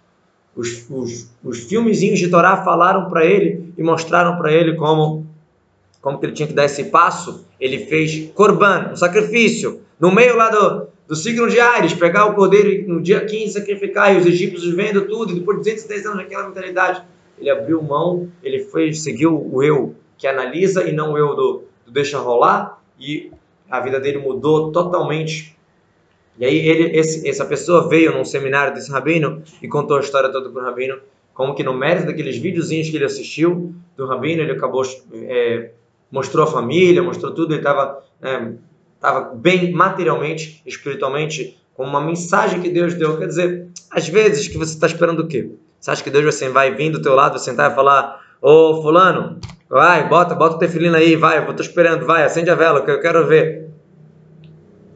[0.55, 5.27] Os, os, os filmezinhos de Torá falaram para ele e mostraram para ele como
[6.05, 10.37] como que ele tinha que dar esse passo, ele fez corban, um sacrifício, no meio
[10.37, 14.27] lá do, do signo de Ares, pegar o cordeiro no dia 15 sacrificar, e os
[14.27, 17.03] egípcios vendo tudo, e depois de 210 anos daquela mentalidade,
[17.39, 21.65] ele abriu mão, ele foi, seguiu o eu que analisa e não o eu do,
[21.87, 23.33] do deixa rolar, e
[23.71, 25.54] a vida dele mudou totalmente.
[26.39, 30.31] E aí ele, esse, essa pessoa veio num seminário desse rabino e contou a história
[30.31, 30.99] toda para o rabino,
[31.33, 34.83] como que no mérito daqueles videozinhos que ele assistiu do rabino, ele acabou
[35.13, 35.71] é,
[36.11, 38.53] mostrou a família, mostrou tudo, ele estava é,
[39.01, 43.19] tava bem materialmente, espiritualmente, com uma mensagem que Deus deu.
[43.19, 45.51] Quer dizer, às vezes que você está esperando o quê?
[45.79, 48.81] Você acha que Deus vai, vai vir do teu lado, vai sentar e falar, ô
[48.81, 52.83] fulano, vai, bota, bota o tefilino aí, vai, eu estou esperando, vai, acende a vela,
[52.83, 53.69] que eu quero ver.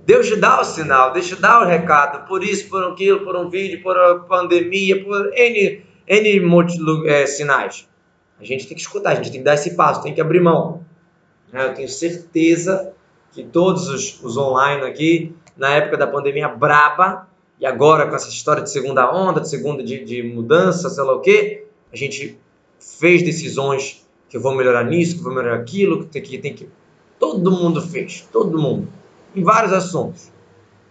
[0.08, 3.36] Deus te dá o sinal, Deus te dá o recado, por isso, por aquilo, por
[3.36, 7.86] um vídeo, por uma pandemia, por N, N é, sinais.
[8.40, 10.40] A gente tem que escutar, a gente tem que dar esse passo, tem que abrir
[10.40, 10.82] mão.
[11.52, 11.62] Né?
[11.62, 12.94] Eu tenho certeza
[13.32, 17.28] que todos os, os online aqui, na época da pandemia braba,
[17.60, 21.16] e agora com essa história de segunda onda, de segunda de, de mudança, sei lá
[21.16, 22.40] o quê, a gente
[22.80, 26.38] fez decisões que eu vou melhorar nisso, que eu vou melhorar aquilo, que tem que,
[26.38, 26.66] tem que...
[27.20, 28.88] Todo mundo fez, todo mundo,
[29.38, 30.32] em vários assuntos.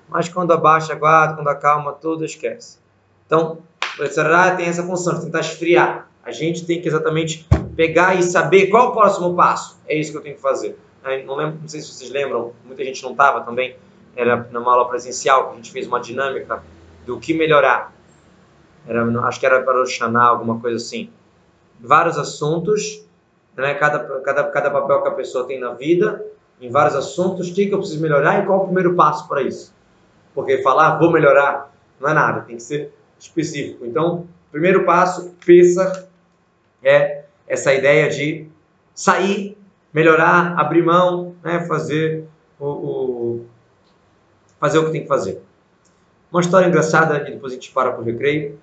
[0.09, 2.79] Mas quando abaixa a guarda, quando acalma, tudo esquece.
[3.25, 3.59] Então,
[3.99, 6.07] o Yetzirah tem essa função de tentar esfriar.
[6.23, 9.77] A gente tem que exatamente pegar e saber qual o próximo passo.
[9.87, 10.77] É isso que eu tenho que fazer.
[11.25, 13.77] Não, lembro, não sei se vocês lembram, muita gente não estava também,
[14.15, 16.61] era numa aula presencial, a gente fez uma dinâmica
[17.05, 17.93] do que melhorar.
[18.85, 21.09] Era, acho que era para o Xaná, alguma coisa assim.
[21.79, 23.05] Vários assuntos,
[23.55, 23.73] né?
[23.75, 26.25] cada, cada, cada papel que a pessoa tem na vida,
[26.59, 29.41] em vários assuntos, o que, que eu preciso melhorar e qual o primeiro passo para
[29.41, 29.73] isso.
[30.33, 33.85] Porque falar, vou melhorar, não é nada, tem que ser específico.
[33.85, 36.09] Então, primeiro passo, pensa,
[36.83, 38.47] é essa ideia de
[38.93, 39.57] sair,
[39.93, 42.25] melhorar, abrir mão, né, fazer
[42.59, 43.45] o, o,
[44.59, 45.41] fazer o que tem que fazer.
[46.31, 48.59] Uma história engraçada e depois a gente para para o recreio.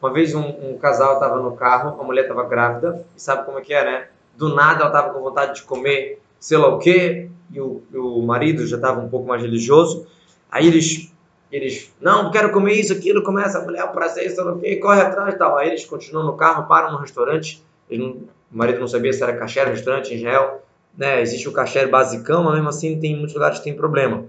[0.00, 3.58] Uma vez um, um casal estava no carro, a mulher estava grávida, e sabe como
[3.58, 4.08] é que é, né?
[4.34, 8.22] Do nada ela estava com vontade de comer sei lá o quê, e o, o
[8.22, 10.06] marido já estava um pouco mais religioso.
[10.50, 11.12] Aí eles,
[11.52, 14.76] eles, não, quero comer isso, aquilo, começa a mulher, o prazer, sei lá o quê,
[14.76, 15.56] corre atrás e tal.
[15.56, 19.64] Aí eles continuam no carro, param no restaurante, o marido não sabia se era caché,
[19.64, 20.62] restaurante em Israel,
[20.96, 21.20] né?
[21.20, 24.24] Existe o caché basicão, mas mesmo assim tem muitos lugares que tem problema.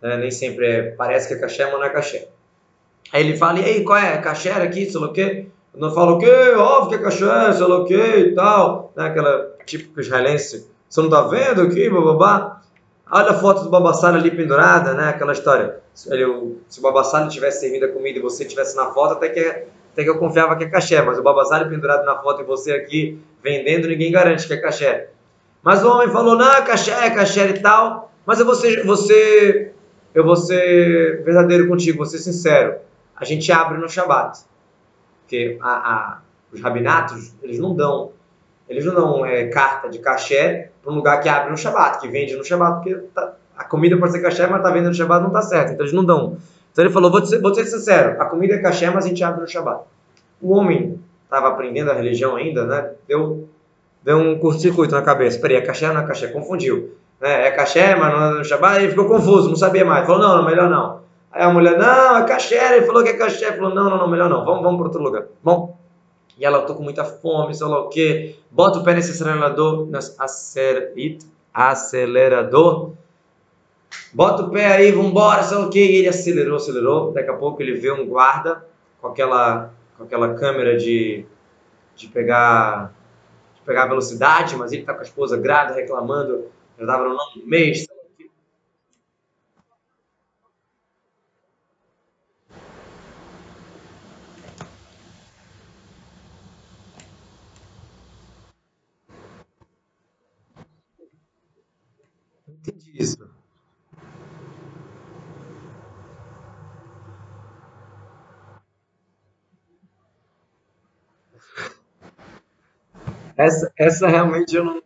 [0.00, 0.16] Né?
[0.16, 2.28] Nem sempre é, parece que é caché, mas não é caché.
[3.12, 4.18] Aí ele fala, e aí, qual é?
[4.18, 5.46] Caché aqui, sei lá o quê?
[5.74, 6.30] Não fala o quê?
[6.56, 8.92] Óbvio que é caché, sei lá o quê e tal.
[8.96, 9.06] Né?
[9.06, 10.68] Aquela típica israelense.
[10.88, 12.60] Você não tá vendo aqui, bababá?
[13.10, 15.10] Olha a foto do Babassalho ali pendurada, né?
[15.10, 15.80] Aquela história.
[15.94, 19.28] Se, ele, se o Babassalho tivesse servido a comida e você tivesse na foto, até
[19.28, 21.00] que, até que eu confiava que é caché.
[21.02, 25.10] Mas o Babassalho pendurado na foto e você aqui vendendo, ninguém garante que é caché.
[25.62, 28.10] Mas o homem falou, não, caché, caché e tal.
[28.24, 29.72] Mas eu vou ser, você,
[30.12, 34.40] eu vou ser verdadeiro contigo, vou ser sincero a gente abre no Shabat.
[35.22, 36.20] Porque a, a,
[36.52, 38.12] os rabinatos, eles não dão,
[38.68, 42.08] eles não dão é, carta de caché para um lugar que abre no Shabat, que
[42.08, 45.22] vende no Shabat, porque tá, a comida pode ser caché, mas tá vendendo no Shabat
[45.22, 46.36] não tá certo, então eles não dão.
[46.72, 49.40] Então ele falou, vou vou ser sincero, a comida é caché, mas a gente abre
[49.40, 49.84] no Shabat.
[50.40, 52.90] O homem estava aprendendo a religião ainda, né?
[53.08, 53.48] Deu,
[54.02, 55.40] deu um curto-circuito na cabeça.
[55.40, 56.28] Peraí, é caché ou não é caché?
[56.28, 56.94] Confundiu.
[57.20, 57.48] Né?
[57.48, 60.06] É caché, mas não é no Shabat, ele ficou confuso, não sabia mais.
[60.06, 61.00] Falou, não, não melhor não.
[61.32, 62.76] Aí a mulher, não, é caché.
[62.76, 63.52] Ele falou que é caché.
[63.52, 64.44] Falou, não, não, não, melhor não.
[64.44, 65.24] Vamos, vamos para outro lugar.
[65.42, 65.76] Bom,
[66.38, 68.36] e ela, tô com muita fome, sei lá o quê.
[68.50, 69.88] Bota o pé nesse acelerador,
[71.52, 72.92] acelerador.
[74.12, 75.84] Bota o pé aí, vambora, sei lá o quê.
[75.84, 77.12] E ele acelerou, acelerou.
[77.12, 78.66] Daqui a pouco ele vê um guarda
[79.00, 81.24] com aquela, com aquela câmera de,
[81.94, 82.92] de pegar
[83.54, 86.50] de pegar velocidade, mas ele tá com a esposa grávida reclamando.
[86.78, 87.86] Já tava no nome do mês,
[102.66, 103.28] Entendi isso.
[113.36, 114.82] Essa, essa realmente eu não.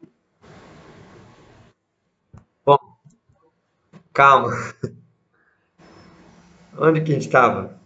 [2.64, 2.78] Bom,
[4.12, 4.53] calma.
[6.78, 7.78] Onde que a gente estava?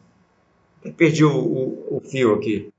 [0.97, 2.74] Perdi o, o, o fio aqui.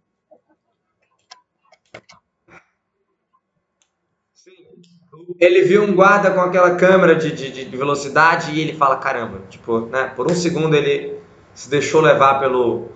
[5.39, 9.41] Ele viu um guarda com aquela câmera de, de, de, velocidade e ele fala, caramba,
[9.49, 10.11] tipo, né?
[10.15, 11.19] Por um segundo ele
[11.53, 12.89] se deixou levar pelo,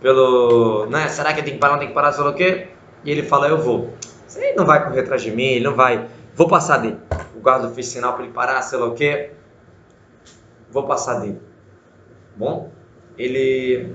[0.00, 1.08] pelo, né?
[1.08, 2.68] Será que tem que parar, não tem que parar, sei lá o quê?
[3.04, 3.94] E ele fala, eu vou.
[4.36, 6.98] Ele não vai correr atrás de mim, ele não vai, vou passar dele.
[7.34, 9.32] O guarda fez sinal para ele parar, sei lá o quê.
[10.70, 11.40] Vou passar dele.
[12.36, 12.70] Bom,
[13.18, 13.92] ele,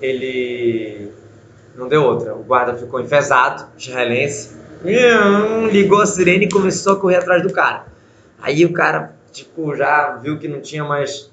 [0.00, 1.12] ele
[1.76, 2.34] não deu outra.
[2.34, 4.66] O guarda ficou enfesado, israelense
[5.70, 7.86] ligou a sirene e começou a correr atrás do cara.
[8.40, 11.30] Aí o cara, tipo, já viu que não tinha mais,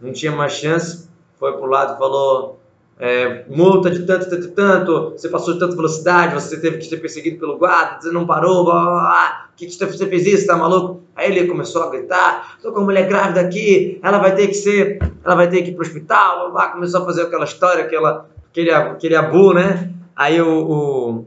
[0.00, 2.60] não tinha mais chance, foi pro lado e falou:
[2.98, 6.98] é, multa de tanto, tanto, tanto, você passou de tanta velocidade, você teve que ser
[6.98, 9.48] perseguido pelo guarda, você não parou, blá, blá, blá.
[9.56, 11.02] que, que você fez isso, tá maluco?
[11.14, 14.54] Aí ele começou a gritar, tô com uma mulher grávida aqui, ela vai ter que
[14.54, 16.68] ser, ela vai ter que ir pro hospital, blá, blá.
[16.72, 19.90] começou a fazer aquela história, aquela, aquele, aquele abu, né?
[20.14, 21.26] Aí o, o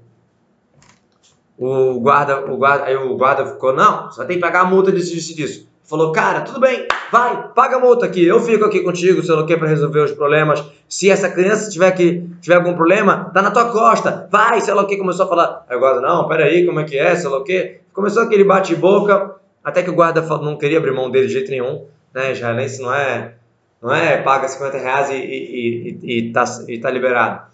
[1.58, 4.92] o guarda, o guarda, aí o guarda ficou, não, só tem que pagar a multa
[4.92, 5.74] disso, disso, disso.
[5.84, 9.42] Falou, cara, tudo bem, vai, paga a multa aqui, eu fico aqui contigo, sei lá
[9.42, 10.64] o que, para resolver os problemas.
[10.88, 14.82] Se essa criança tiver, que, tiver algum problema, tá na tua costa, vai, sei lá
[14.82, 15.66] o que, começou a falar.
[15.70, 17.80] Aí o guarda, não, peraí, como é que é, sei lá o que.
[17.94, 21.86] Começou aquele bate-boca, até que o guarda não queria abrir mão dele de jeito nenhum,
[22.14, 23.36] né, israelense não é,
[23.84, 27.52] não é paga 50 reais e, e, e, e, tá, e tá liberado.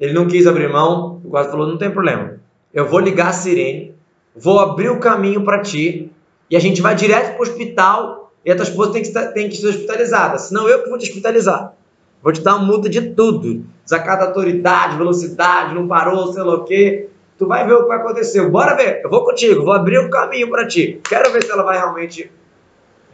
[0.00, 2.40] Ele não quis abrir mão, o guarda falou, não tem problema,
[2.72, 3.94] eu vou ligar a sirene,
[4.34, 6.10] vou abrir o caminho para ti
[6.50, 9.48] e a gente vai direto para o hospital e a tua esposa tem que, tem
[9.50, 11.74] que ser hospitalizada, senão eu que vou te hospitalizar.
[12.22, 13.66] Vou te dar uma multa de tudo.
[13.84, 17.10] Desacata autoridade, velocidade, não parou, sei lá o quê.
[17.36, 18.48] Tu vai ver o que vai acontecer.
[18.48, 19.02] Bora ver.
[19.04, 21.02] Eu vou contigo, vou abrir o caminho para ti.
[21.06, 22.32] Quero ver se ela vai realmente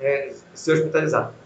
[0.00, 1.39] é, ser hospitalizada.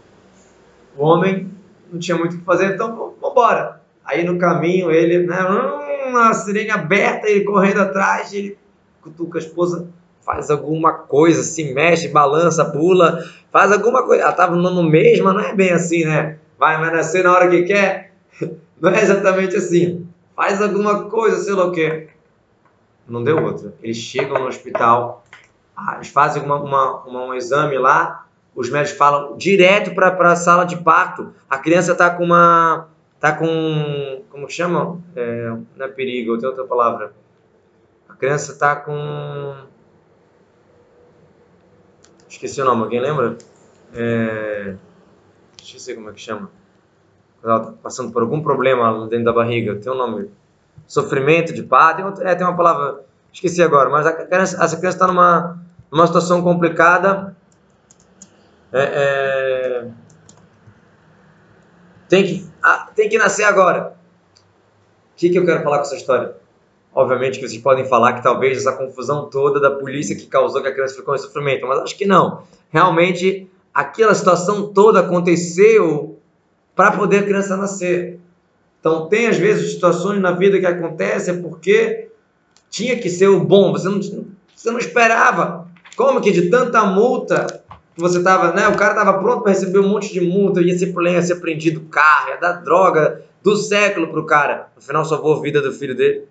[0.97, 1.51] O homem
[1.91, 3.81] não tinha muito o que fazer, então vamos embora.
[4.05, 5.39] Aí no caminho ele, né,
[6.07, 8.59] uma sirene aberta, ele correndo atrás, ele
[9.01, 9.89] cutuca a esposa,
[10.25, 14.23] faz alguma coisa, se mexe, balança, pula, faz alguma coisa.
[14.23, 16.39] Ela estava no mesmo, não é bem assim, né?
[16.59, 18.13] Vai, vai nascer na hora que quer.
[18.81, 20.07] Não é exatamente assim.
[20.35, 22.09] Faz alguma coisa, sei lá o quê.
[23.09, 23.73] Não deu outra.
[23.83, 25.25] Eles chegam no hospital,
[25.77, 28.24] ah, eles fazem uma, uma, uma, um exame lá,
[28.55, 31.35] os médicos falam direto para a sala de parto.
[31.51, 32.89] A criança está com uma.
[33.17, 34.23] Está com.
[34.31, 35.01] Como chama?
[35.17, 37.13] É, não é perigo, tem outra palavra.
[38.09, 39.55] A criança está com.
[42.29, 43.37] Esqueci o nome, alguém lembra?
[43.93, 44.77] É,
[45.61, 46.51] esqueci como é que chama.
[47.43, 50.31] Ela está passando por algum problema dentro da barriga, tem um nome.
[50.87, 52.13] Sofrimento de parto.
[52.13, 53.05] Tem, é, tem uma palavra.
[53.33, 57.37] Esqueci agora, mas a criança, essa criança está numa, numa situação complicada
[58.77, 59.87] é, é,
[62.09, 63.97] tem, que, ah, tem que nascer agora.
[65.13, 66.35] O que, que eu quero falar com essa história?
[66.93, 70.67] Obviamente que vocês podem falar que talvez essa confusão toda da polícia que causou que
[70.67, 72.43] a criança ficou em sofrimento, mas acho que não.
[72.69, 76.19] Realmente, aquela situação toda aconteceu
[76.75, 78.19] para poder a criança nascer.
[78.81, 82.09] Então, tem às vezes situações na vida que acontecem porque
[82.69, 85.69] tinha que ser o bom, você não, você não esperava.
[85.97, 87.64] Como que de tanta multa
[87.97, 88.69] você tava, né?
[88.69, 91.37] O cara tava pronto para receber um monte de multa, ia ser problema, ia ser
[91.37, 94.69] prendido carro, ia dar droga do século pro cara.
[94.75, 96.25] No final salvou a vida do filho dele.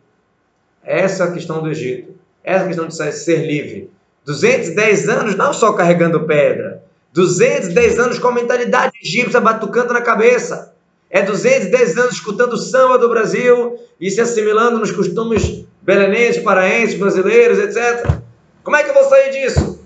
[0.84, 2.14] Essa é a questão do Egito.
[2.43, 3.89] Essa é a questão de ser livre.
[4.26, 6.84] 210 anos não só carregando pedra.
[7.14, 10.74] 210 anos com a mentalidade egípcia batucando na cabeça.
[11.09, 17.59] É 210 anos escutando samba do Brasil e se assimilando nos costumes belenenses, paraenses, brasileiros,
[17.59, 18.20] etc.
[18.64, 19.80] Como é que eu vou sair disso?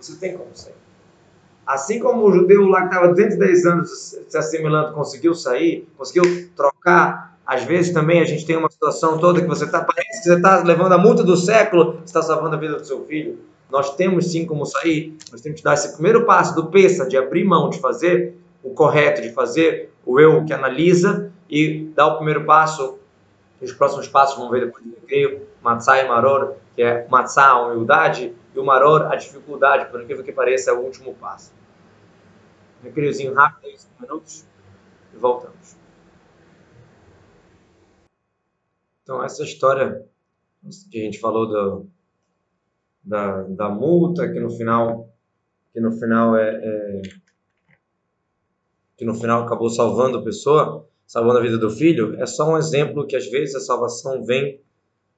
[0.00, 0.74] Você tem como sair.
[1.66, 7.38] Assim como o judeu lá que estava 210 anos se assimilando conseguiu sair, conseguiu trocar,
[7.46, 10.36] às vezes também a gente tem uma situação toda que você tá, parece que você
[10.36, 13.38] está levando a multa do século, está salvando a vida do seu filho.
[13.70, 17.16] Nós temos sim como sair, nós temos que dar esse primeiro passo do peça, de
[17.16, 22.16] abrir mão, de fazer o correto, de fazer o eu que analisa e dar o
[22.16, 22.98] primeiro passo.
[23.60, 27.66] Os próximos passos vão ver depois do recreio, Matzah e Maror, que é Matzah, a
[27.66, 31.52] humildade, e o Maror, a dificuldade, por incrível que pareça, é o último passo.
[32.82, 34.46] Recreiozinho rápido, 5 minutos,
[35.14, 35.76] e voltamos.
[39.02, 40.04] Então, essa história
[40.90, 41.86] que a gente falou do,
[43.02, 45.08] da, da multa, que no final,
[45.72, 47.02] que no final é, é
[48.96, 52.56] que no final acabou salvando a pessoa, salvando a vida do filho, é só um
[52.56, 54.60] exemplo que às vezes a salvação vem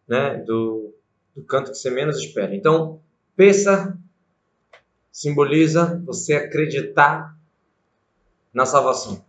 [0.09, 0.95] né, do,
[1.37, 2.55] do canto que você menos espera.
[2.55, 3.03] Então,
[3.37, 3.99] Peça
[5.11, 7.37] simboliza você acreditar
[8.53, 9.25] na salvação.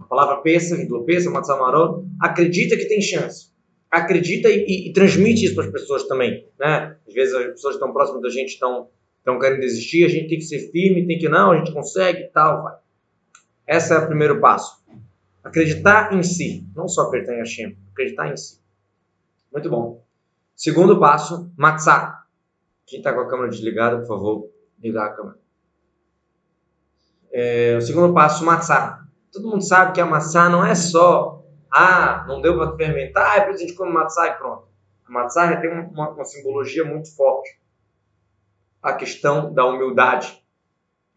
[0.00, 3.50] A palavra peça, vírgula peça, matzamarot, acredita que tem chance.
[3.90, 6.46] Acredita e, e, e transmite isso para as pessoas também.
[6.58, 6.96] Né?
[7.06, 8.88] Às vezes as pessoas estão próximas da gente estão,
[9.18, 12.24] estão querendo desistir, a gente tem que ser firme, tem que não, a gente consegue
[12.24, 12.76] e tal, vai.
[13.66, 14.82] Esse é o primeiro passo.
[15.42, 18.58] Acreditar em si, não só acreditar em Hashem, acreditar em si.
[19.52, 20.02] Muito bom.
[20.54, 22.17] Segundo passo, matzah.
[22.88, 25.38] Quem está com a câmera desligada, por favor, ligar a câmera.
[27.30, 29.04] É, o segundo passo, matzá.
[29.30, 33.50] Todo mundo sabe que a maçã não é só, ah, não deu para fermentar, é
[33.50, 34.66] isso a gente come matzá e pronto.
[35.06, 37.60] A matzá tem uma, uma simbologia muito forte.
[38.82, 40.42] A questão da humildade,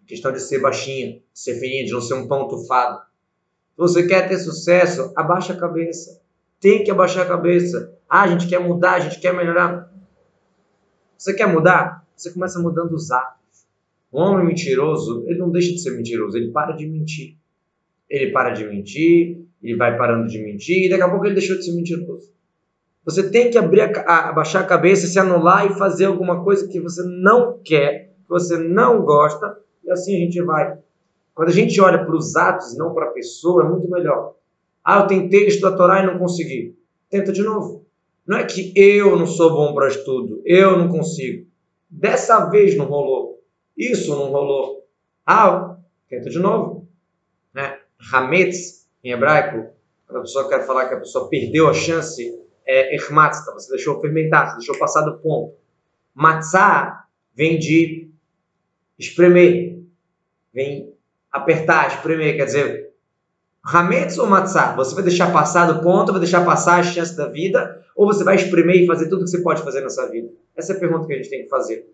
[0.04, 3.00] a questão de ser baixinha, de ser fininha, de não ser um pão tufado.
[3.00, 6.22] Se você quer ter sucesso, abaixa a cabeça.
[6.60, 7.98] Tem que abaixar a cabeça.
[8.10, 9.91] Ah, a gente quer mudar, a gente quer melhorar.
[11.22, 12.04] Você quer mudar?
[12.16, 13.68] Você começa mudando os atos.
[14.12, 17.38] Um homem mentiroso, ele não deixa de ser mentiroso, ele para de mentir.
[18.10, 21.58] Ele para de mentir, ele vai parando de mentir, e daqui a pouco ele deixou
[21.58, 22.34] de ser mentiroso.
[23.06, 26.80] Você tem que abrir a, abaixar a cabeça, se anular e fazer alguma coisa que
[26.80, 30.76] você não quer, que você não gosta, e assim a gente vai.
[31.36, 34.34] Quando a gente olha para os atos e não para a pessoa, é muito melhor.
[34.84, 36.76] Ah, eu tentei estudar a Torá e não consegui.
[37.12, 37.81] Tenta de novo.
[38.32, 41.50] Não é que eu não sou bom para estudo, eu não consigo.
[41.90, 43.44] Dessa vez não rolou.
[43.78, 44.88] Isso não rolou.
[45.26, 45.76] Ah,
[46.08, 46.88] tenta de novo.
[47.54, 47.78] Né?
[48.10, 49.74] Hametz, em hebraico,
[50.08, 54.00] quando a pessoa quer falar que a pessoa perdeu a chance, é ermatzta, você deixou
[54.00, 55.54] fermentar, você deixou passar do ponto.
[56.16, 57.04] Matzah
[57.36, 58.10] vem de
[58.98, 59.78] espremer,
[60.54, 60.94] vem
[61.30, 62.91] apertar, espremer, quer dizer,
[63.64, 64.76] Hametz ou Matzah?
[64.76, 68.24] Você vai deixar passar do ponto, vai deixar passar a chance da vida, ou você
[68.24, 70.30] vai espremer e fazer tudo que você pode fazer nessa vida?
[70.56, 71.88] Essa é a pergunta que a gente tem que fazer.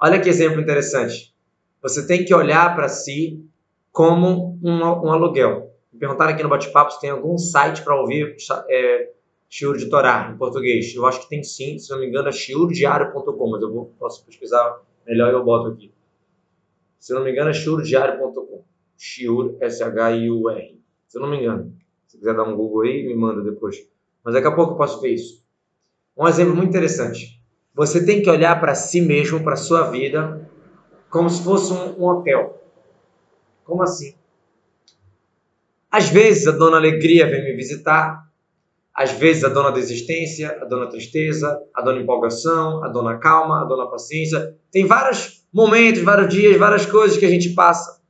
[0.00, 1.34] Olha que exemplo interessante.
[1.82, 3.44] Você tem que olhar para si
[3.90, 5.72] como um, um aluguel.
[5.92, 8.36] Me perguntaram aqui no bate-papo se tem algum site para ouvir
[8.68, 9.10] é,
[9.48, 10.94] Shiur de Torá em português.
[10.94, 14.24] Eu acho que tem sim, se não me engano é shiurdiario.com, mas eu vou, posso
[14.24, 15.92] pesquisar melhor e eu boto aqui.
[16.98, 18.64] Se não me engano é shiurdiario.com.
[19.04, 20.80] Shiur, S-H-I-U-R.
[21.08, 21.74] Se não me engano.
[22.06, 23.76] Se quiser dar um Google aí, me manda depois.
[24.22, 25.44] Mas daqui a pouco eu posso ver isso.
[26.16, 27.42] Um exemplo muito interessante.
[27.74, 30.48] Você tem que olhar para si mesmo, para sua vida,
[31.10, 32.62] como se fosse um, um hotel.
[33.64, 34.14] Como assim?
[35.90, 38.22] Às vezes a dona Alegria vem me visitar,
[38.94, 43.64] às vezes a dona Desistência, a dona Tristeza, a dona Empolgação, a dona Calma, a
[43.64, 44.56] dona Paciência.
[44.70, 48.01] Tem vários momentos, vários dias, várias coisas que a gente passa.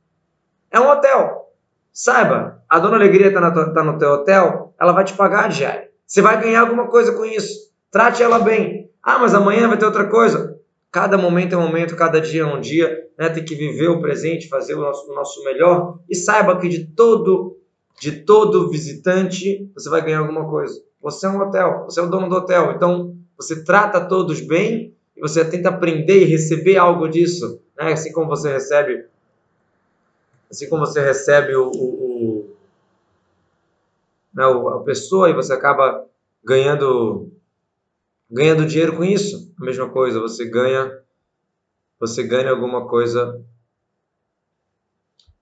[0.73, 1.51] É um hotel.
[1.93, 5.89] Saiba, a dona Alegria está tá no teu hotel, ela vai te pagar a.
[6.07, 7.71] Você vai ganhar alguma coisa com isso.
[7.91, 8.89] Trate ela bem.
[9.01, 10.59] Ah, mas amanhã vai ter outra coisa.
[10.91, 13.07] Cada momento é um momento, cada dia é um dia.
[13.17, 13.29] Né?
[13.29, 15.99] Tem que viver o presente, fazer o nosso, o nosso melhor.
[16.09, 17.57] E saiba que de todo
[17.99, 20.81] de todo visitante, você vai ganhar alguma coisa.
[21.01, 24.95] Você é um hotel, você é o dono do hotel, então você trata todos bem
[25.15, 27.93] e você tenta aprender e receber algo disso, né?
[27.93, 29.05] Assim como você recebe,
[30.53, 32.55] assim como você recebe o, o, o,
[34.31, 36.05] né, a pessoa e você acaba
[36.43, 37.31] ganhando
[38.29, 39.51] ganhando dinheiro com isso.
[39.59, 40.99] A mesma coisa, você ganha
[41.99, 43.43] você ganha alguma coisa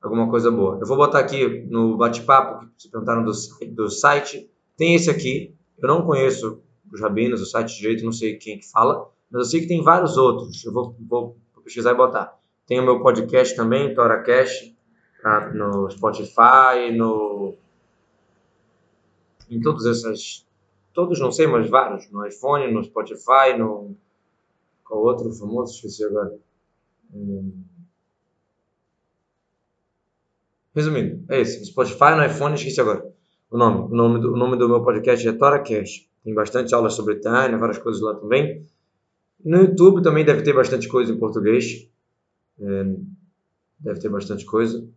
[0.02, 0.80] alguma coisa boa.
[0.80, 3.32] Eu vou botar aqui no bate-papo, que se perguntaram do,
[3.72, 5.54] do site, tem esse aqui.
[5.78, 9.50] Eu não conheço os rabinos, o site direito, não sei quem que fala, mas eu
[9.50, 10.64] sei que tem vários outros.
[10.64, 12.34] Eu vou, vou pesquisar e botar.
[12.66, 14.74] Tem o meu podcast também, ToraCast?
[15.54, 17.56] No Spotify, no
[19.50, 20.48] em todos esses,
[20.94, 23.96] todos não sei, mas vários, no iPhone, no Spotify, no
[24.86, 26.38] qual outro famoso, esqueci agora.
[27.14, 27.64] Hum.
[30.74, 31.60] Resumindo, é esse.
[31.60, 33.12] No Spotify, no iPhone, esqueci agora
[33.52, 33.92] o nome.
[33.92, 36.10] O nome do, o nome do meu podcast é ToraCast.
[36.24, 38.66] Tem bastante aulas sobre Tânia, várias coisas lá também.
[39.44, 41.90] No YouTube também deve ter bastante coisa em português.
[42.60, 42.96] É,
[43.80, 44.88] deve ter bastante coisa.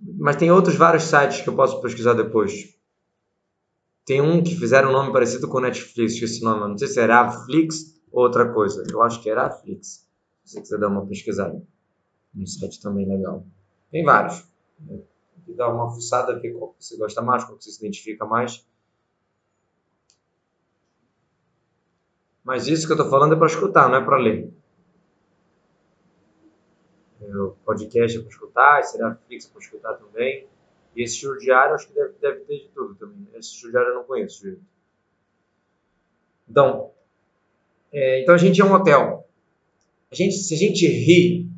[0.00, 2.74] Mas tem outros vários sites que eu posso pesquisar depois.
[4.04, 6.70] Tem um que fizeram um nome parecido com Netflix, o nome.
[6.70, 8.84] Não sei se era Aflix ou outra coisa.
[8.90, 10.08] Eu acho que era Aflix.
[10.44, 11.62] Se você quiser dar uma pesquisada.
[12.34, 13.44] Um site também legal.
[13.90, 14.44] Tem vários.
[15.48, 18.64] Dar uma fuçada, ver qual você gosta mais, qual você se identifica mais.
[22.42, 24.52] Mas isso que eu estou falando é para escutar, não é para ler.
[27.34, 30.46] O podcast é para escutar, esse Netflix é para escutar também.
[30.96, 33.26] E esse show diário, acho que deve, deve ter de tudo também.
[33.34, 34.58] Esse show diário eu não conheço.
[36.48, 36.90] Então,
[37.92, 39.26] é, então a gente é um hotel.
[40.10, 41.48] A gente, se a gente ri,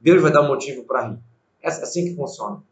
[0.00, 1.18] Deus vai dar motivo para rir.
[1.62, 2.62] É assim que funciona.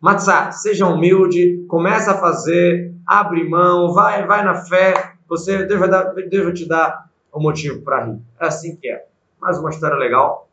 [0.00, 5.90] Matzah, seja humilde, começa a fazer, abre mão, vai, vai na fé, você, Deus, vai
[5.90, 8.20] dar, Deus vai te dar um motivo para rir.
[8.40, 9.06] É assim que é.
[9.40, 10.47] Mais uma história legal.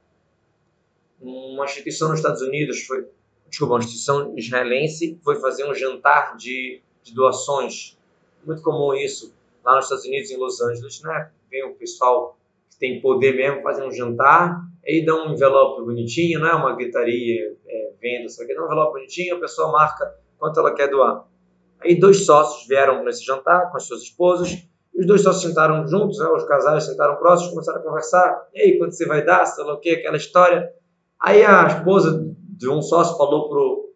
[1.28, 3.08] Uma instituição nos Estados Unidos foi,
[3.50, 7.98] desculpa, uma instituição israelense foi fazer um jantar de, de doações.
[8.46, 11.32] Muito comum isso lá nos Estados Unidos, em Los Angeles, né?
[11.50, 12.38] Vem o pessoal
[12.70, 16.76] que tem poder mesmo, fazer um jantar aí dá um envelope bonitinho, não é uma
[16.76, 21.26] gritaria, é, venda, que dá um envelope bonitinho, a pessoa marca quanto ela quer doar.
[21.82, 26.20] Aí dois sócios vieram nesse jantar com as suas esposas, os dois sócios sentaram juntos,
[26.20, 29.64] né, os casais sentaram próximos, começaram a conversar, e aí, quanto você vai dar, sei
[29.66, 30.72] lá o que, aquela história.
[31.26, 33.96] Aí a esposa de um sócio falou pro,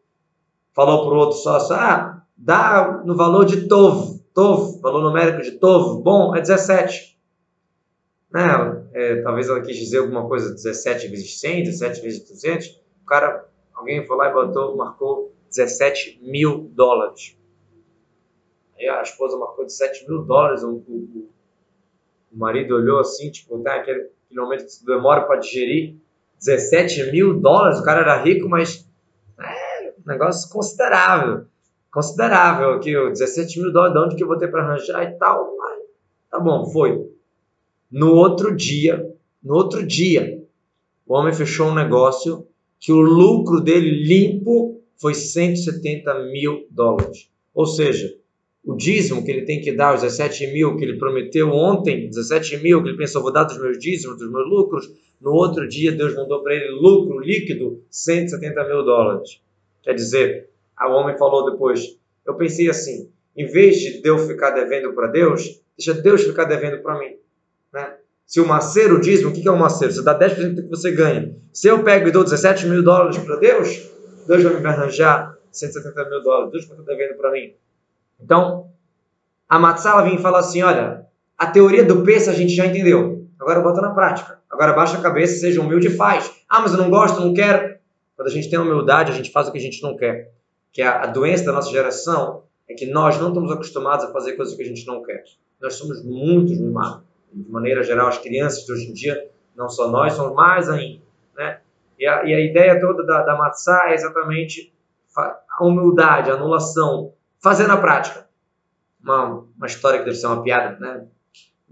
[0.74, 6.02] falou pro outro sócio, ah, dá no valor de TOV, TOV, valor numérico de TOV,
[6.02, 7.20] bom, é 17.
[8.34, 8.42] Né,
[8.94, 13.48] é, talvez ela quis dizer alguma coisa 17 vezes 100, 17 vezes 200, o cara,
[13.76, 17.38] alguém foi lá e botou, marcou 17 mil dólares.
[18.76, 21.30] Aí a esposa marcou 17 mil dólares, o, o,
[22.34, 25.96] o marido olhou assim, tipo, tá, aquele, aquele momento que demora para digerir,
[26.40, 28.88] 17 mil dólares, o cara era rico, mas
[29.40, 31.46] é um negócio considerável,
[31.92, 35.56] considerável aqui, 17 mil dólares, de onde que eu vou ter para arranjar e tal,
[35.58, 35.80] mas,
[36.32, 37.10] tá bom, foi.
[37.92, 39.06] No outro dia,
[39.44, 40.44] no outro dia,
[41.06, 42.48] o homem fechou um negócio
[42.80, 47.30] que o lucro dele limpo foi 170 mil dólares.
[47.54, 48.14] Ou seja,
[48.64, 52.58] o dízimo que ele tem que dar, os 17 mil que ele prometeu ontem, 17
[52.58, 54.90] mil que ele pensou, vou dar dos meus dízimos, dos meus lucros,
[55.22, 59.42] no outro dia Deus mandou para ele lucro líquido, 170 mil dólares.
[59.82, 60.50] Quer dizer,
[60.80, 65.62] o homem falou depois, eu pensei assim, em vez de Deus ficar devendo para Deus,
[65.78, 67.16] deixa Deus ficar devendo para mim.
[67.74, 67.96] Né?
[68.26, 69.94] Se o maceiro, dízimo, o que é o maceiro?
[69.94, 71.36] Você dá 10% do que você ganha.
[71.52, 73.90] Se eu pego e dou 17 mil dólares para Deus,
[74.28, 76.52] Deus vai me arranjar 170 mil dólares.
[76.52, 77.54] Deus vai estar devendo para mim.
[78.20, 78.70] Então,
[79.48, 81.06] a Matsala vem e fala assim, olha,
[81.38, 83.19] a teoria do peso a gente já entendeu.
[83.40, 84.40] Agora bota na prática.
[84.50, 86.30] Agora baixa a cabeça, seja humilde e faz.
[86.50, 87.80] Ah, mas eu não gosto, não quero.
[88.16, 90.34] Quando a gente tem humildade, a gente faz o que a gente não quer.
[90.74, 94.56] Que a, doença da nossa geração é que nós não estamos acostumados a fazer coisas
[94.56, 95.24] que a gente não quer.
[95.62, 99.90] Nós somos muito mimados de maneira geral, as crianças de hoje em dia, não só
[99.90, 101.02] nós, somos mais ainda.
[101.36, 101.62] Né?
[101.98, 103.54] E, a, e a ideia toda da, da
[103.88, 104.74] é exatamente
[105.16, 108.28] a humildade, a anulação, fazer na prática.
[109.02, 111.06] Uma, uma história que deve ser uma piada, né?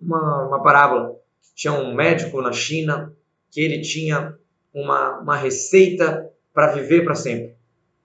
[0.01, 1.15] uma, uma parábola.
[1.56, 3.14] Tinha um médico na China
[3.52, 4.38] que ele tinha
[4.74, 7.56] uma, uma receita para viver para sempre.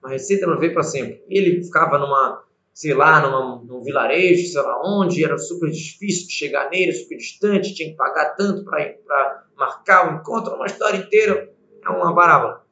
[0.01, 1.23] Uma receita para viver para sempre.
[1.29, 6.33] Ele ficava numa, sei lá, numa, num vilarejo, sei lá onde, era super difícil de
[6.33, 11.49] chegar nele, super distante, tinha que pagar tanto para marcar o encontro, uma história inteira,
[11.83, 12.63] é uma parábola.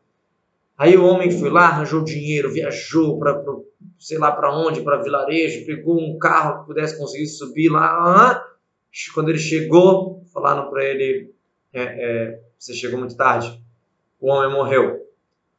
[0.77, 3.43] Aí o homem foi lá, arranjou dinheiro, viajou para
[3.99, 8.43] sei lá para onde, para vilarejo, pegou um carro que pudesse conseguir subir lá.
[9.13, 11.33] Quando ele chegou, falaram para ele:
[11.73, 13.61] é, é, Você chegou muito tarde.
[14.19, 15.07] O homem morreu.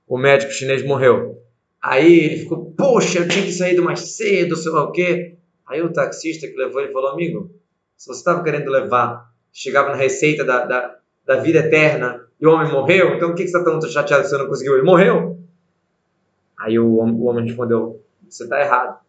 [0.07, 1.43] O médico chinês morreu.
[1.81, 5.37] Aí ele ficou: Poxa, eu tinha que sair mais cedo, sei lá o quê.
[5.67, 7.51] Aí o taxista que levou ele falou: Amigo,
[7.97, 12.53] se você estava querendo levar, chegava na receita da, da, da vida eterna e o
[12.53, 14.75] homem morreu, então o que, que você está tão chateado que você não conseguiu?
[14.75, 15.39] Ele morreu.
[16.59, 19.01] Aí o, o homem respondeu: Você está errado.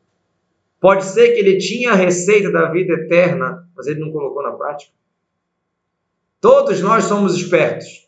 [0.79, 4.51] Pode ser que ele tinha a receita da vida eterna, mas ele não colocou na
[4.51, 4.91] prática.
[6.43, 8.05] Todos nós somos espertos.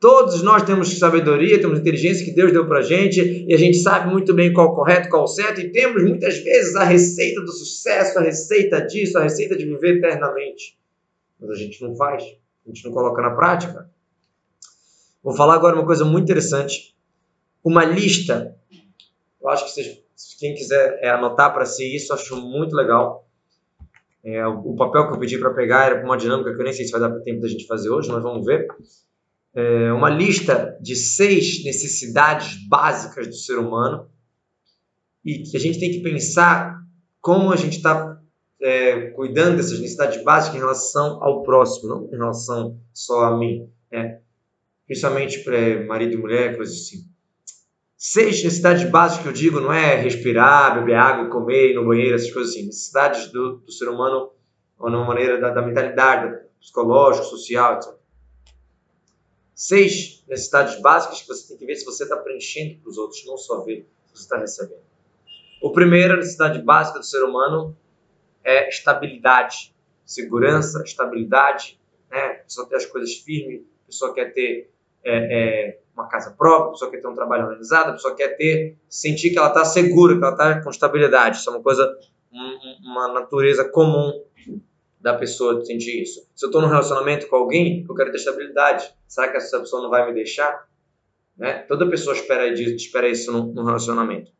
[0.00, 4.10] Todos nós temos sabedoria, temos inteligência que Deus deu para gente e a gente sabe
[4.10, 6.84] muito bem qual é o correto, qual é o certo e temos muitas vezes a
[6.84, 10.78] receita do sucesso, a receita disso, a receita de viver eternamente.
[11.38, 13.86] Mas a gente não faz, a gente não coloca na prática.
[15.22, 16.96] Vou falar agora uma coisa muito interessante.
[17.62, 18.56] Uma lista.
[19.42, 20.02] Eu acho que vocês
[20.40, 23.23] quem quiser é, anotar para si isso, acho muito legal.
[24.24, 26.86] É, o papel que eu pedi para pegar era uma dinâmica que eu nem sei
[26.86, 28.66] se vai dar tempo da gente fazer hoje, mas vamos ver.
[29.54, 34.08] É, uma lista de seis necessidades básicas do ser humano
[35.24, 36.82] e que a gente tem que pensar
[37.20, 38.18] como a gente está
[38.60, 43.68] é, cuidando dessas necessidades básicas em relação ao próximo, não em relação só a mim.
[43.92, 44.20] Né?
[44.86, 47.13] Principalmente para marido e mulher, coisas assim.
[48.06, 52.14] Seis necessidades básicas que eu digo não é respirar, beber água, comer, ir no banheiro,
[52.14, 52.66] essas coisas assim.
[52.66, 54.30] Necessidades do, do ser humano,
[54.78, 57.94] ou uma maneira da, da mentalidade, psicológico, social, etc.
[59.54, 63.24] Seis necessidades básicas que você tem que ver se você está preenchendo para os outros,
[63.24, 64.84] não só ver se você está recebendo.
[65.62, 67.74] O primeiro, a necessidade básica do ser humano
[68.44, 69.74] é estabilidade,
[70.04, 71.80] segurança, estabilidade,
[72.10, 72.18] né?
[72.18, 74.73] A pessoa ter as coisas firmes, a pessoa quer ter
[75.04, 78.36] é, é, uma casa própria, a pessoa quer ter um trabalho organizado, a pessoa quer
[78.36, 81.38] ter, sentir que ela está segura, que ela está com estabilidade.
[81.38, 81.96] Isso é uma coisa,
[82.82, 84.12] uma natureza comum
[85.00, 86.26] da pessoa sentir isso.
[86.34, 88.90] Se eu estou num relacionamento com alguém, eu quero ter estabilidade.
[89.06, 90.66] Será que essa pessoa não vai me deixar?
[91.36, 91.58] Né?
[91.68, 94.32] Toda pessoa espera, espera isso num relacionamento.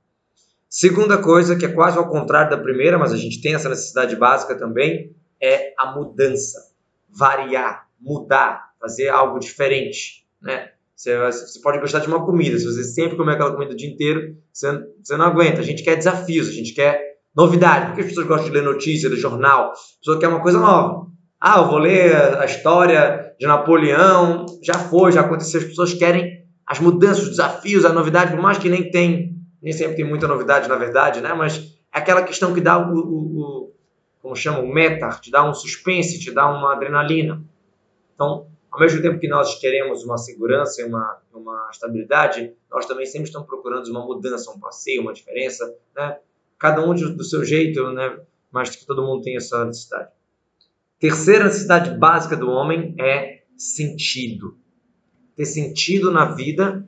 [0.69, 4.17] Segunda coisa, que é quase ao contrário da primeira, mas a gente tem essa necessidade
[4.17, 6.73] básica também, é a mudança.
[7.09, 10.24] Variar, mudar, fazer algo diferente.
[10.45, 10.69] Né?
[10.95, 13.91] Você, você, pode gostar de uma comida, se você sempre comer aquela comida o dia
[13.91, 15.61] inteiro, você, você não aguenta.
[15.61, 17.87] A gente quer desafios, a gente quer novidade.
[17.87, 19.73] Por que as pessoas gostam de ler notícia, ler jornal?
[19.73, 21.07] A pessoa quer uma coisa nova.
[21.41, 24.47] Ah, eu vou ler a história de Napoleão.
[24.63, 25.61] Já foi, já aconteceu.
[25.61, 29.73] As pessoas querem as mudanças, os desafios, a novidade, por mais que nem tem, nem
[29.73, 31.35] sempre tem muita novidade, na verdade, né?
[31.35, 31.59] Mas
[31.93, 33.73] é aquela questão que dá o, o, o
[34.23, 37.43] como chama, o metar, te dá um suspense, te dá uma adrenalina.
[38.15, 43.07] Então, ao mesmo tempo que nós queremos uma segurança e uma, uma estabilidade, nós também
[43.07, 46.19] sempre estamos procurando uma mudança, um passeio, uma diferença, né?
[46.59, 48.19] Cada um do seu jeito, né?
[48.51, 50.11] Mas que todo mundo tem essa necessidade.
[50.99, 54.59] Terceira necessidade básica do homem é sentido.
[55.37, 56.85] Ter sentido na vida,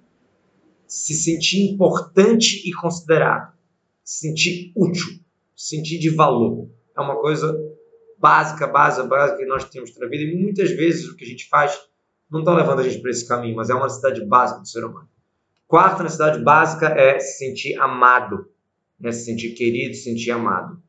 [0.89, 3.57] se sentir importante e considerado,
[4.03, 5.21] se sentir útil,
[5.55, 6.69] se sentir de valor.
[6.97, 7.57] É uma coisa
[8.27, 11.49] básica, básica, básica que nós temos na vida e muitas vezes o que a gente
[11.49, 11.79] faz
[12.29, 14.85] não está levando a gente para esse caminho, mas é uma necessidade básica do ser
[14.85, 15.09] humano.
[15.69, 18.49] Quarta necessidade básica é se sentir amado,
[18.99, 19.13] né?
[19.13, 20.83] se sentir querido, se sentir amado.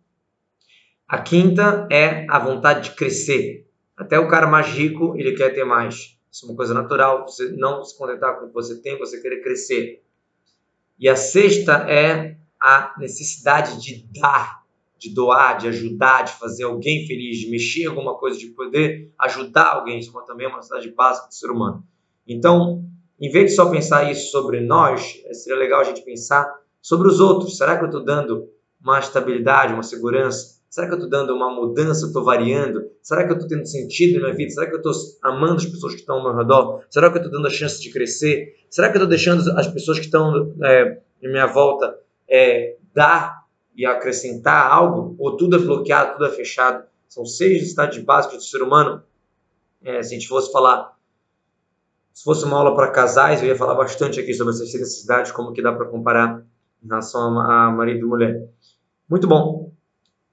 [1.07, 3.69] A quinta é a vontade de crescer.
[3.95, 6.18] Até o cara mais rico, ele quer ter mais.
[6.31, 9.22] Isso é uma coisa natural, você não se contentar com o que você tem, você
[9.22, 10.03] querer crescer.
[10.97, 14.56] E a sexta é a necessidade de dar,
[14.98, 19.74] de doar, de ajudar, de fazer alguém feliz, de mexer alguma coisa, de poder ajudar
[19.74, 19.99] alguém.
[19.99, 21.84] Isso também é uma necessidade básica do ser humano.
[22.28, 22.84] Então,
[23.19, 26.52] em vez de só pensar isso sobre nós, eh, seria legal a gente pensar
[26.82, 27.57] sobre os outros.
[27.57, 28.48] Será que eu estou dando
[28.82, 30.57] uma estabilidade, uma segurança?
[30.69, 32.90] Será que eu estou dando uma mudança, estou variando?
[33.02, 34.52] Será que eu estou tendo sentido na minha vida?
[34.52, 34.94] Será que eu estou
[35.24, 36.84] amando as pessoas que estão ao meu redor?
[36.90, 38.53] Será que eu estou dando a chance de crescer?
[38.69, 41.98] Será que eu estou deixando as pessoas que estão é, em minha volta
[42.30, 43.47] é, dar
[43.77, 46.83] e acrescentar algo, ou tudo é bloqueado, tudo é fechado.
[47.07, 49.03] São seis necessidades básicas do ser humano.
[49.83, 50.97] É, se a gente fosse falar
[52.11, 55.53] Se fosse uma aula para casais, eu ia falar bastante aqui sobre essas necessidades, como
[55.53, 56.43] que dá para comparar
[56.83, 58.49] em relação a marido e mulher.
[59.07, 59.71] Muito bom.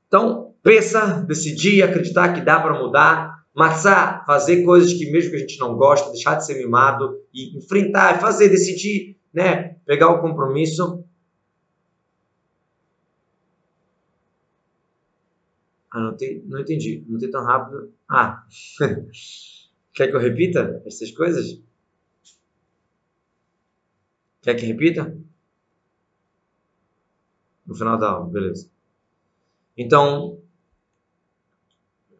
[0.09, 5.41] Então, pensa, decidir, acreditar que dá para mudar, maçar, fazer coisas que mesmo que a
[5.41, 9.77] gente não gosta, deixar de ser mimado e enfrentar, fazer, decidir, né?
[9.85, 11.04] Pegar o compromisso.
[15.95, 17.05] Ah, não, tem, não entendi.
[17.09, 17.95] Não tem tão rápido.
[18.11, 18.45] Ah,
[19.95, 21.63] quer que eu repita essas coisas?
[24.43, 25.17] Quer que repita?
[27.65, 28.69] No final da aula, beleza.
[29.77, 30.43] Então,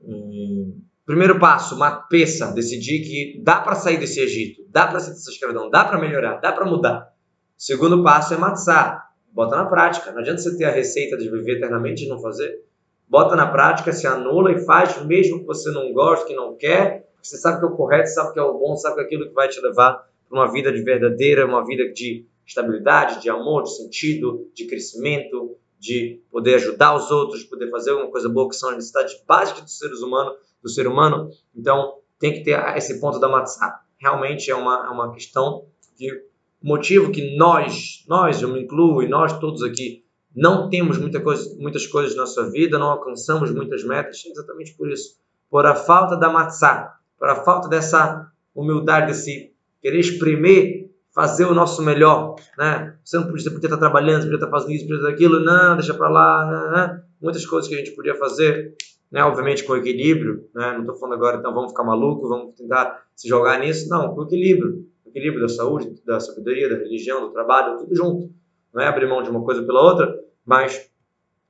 [0.03, 5.15] hum, primeiro passo, uma peça, decidir que dá para sair desse Egito, dá para sair
[5.15, 7.13] dessa escravidão, dá para melhorar, dá para mudar.
[7.59, 10.13] Segundo passo é matzar, bota na prática.
[10.13, 12.65] Não adianta você ter a receita de viver eternamente e não fazer.
[13.09, 17.09] Bota na prática, se anula e faz mesmo que você não gosta, que não quer,
[17.23, 19.29] você sabe que é o correto, sabe que é o bom, sabe que é aquilo
[19.29, 23.63] que vai te levar para uma vida de verdadeira, uma vida de estabilidade, de amor,
[23.63, 28.49] de sentido, de crescimento, de poder ajudar os outros, de poder fazer alguma coisa boa,
[28.49, 31.31] que são as necessidades básicas do ser humano, do ser humano.
[31.55, 33.81] Então, tem que ter esse ponto da matzah.
[33.99, 35.67] Realmente é uma, é uma questão
[35.97, 36.23] que o
[36.63, 40.04] motivo que nós, nós, eu me incluo e nós todos aqui,
[40.35, 44.75] não temos muita coisa, muitas coisas na nossa vida, não alcançamos muitas metas, é exatamente
[44.75, 45.17] por isso.
[45.49, 50.85] Por a falta da matzah, por a falta dessa humildade, desse querer exprimir
[51.15, 52.97] fazer o nosso melhor, né?
[53.05, 55.95] Você não podia, podia estar trabalhando, podia estar fazendo isso, podia estar aquilo, não, deixa
[55.95, 57.03] para lá, né, né?
[57.23, 58.75] Muitas coisas que a gente podia fazer,
[59.13, 59.23] né?
[59.23, 60.73] Obviamente com equilíbrio, né?
[60.73, 64.25] Não estou falando agora, então vamos ficar maluco, vamos tentar se jogar nisso, não, com
[64.25, 68.35] equilíbrio, equilíbrio da saúde, da sabedoria, da religião, do trabalho, tudo junto.
[68.75, 70.13] Não é abrir mão de uma coisa pela outra,
[70.45, 70.91] mas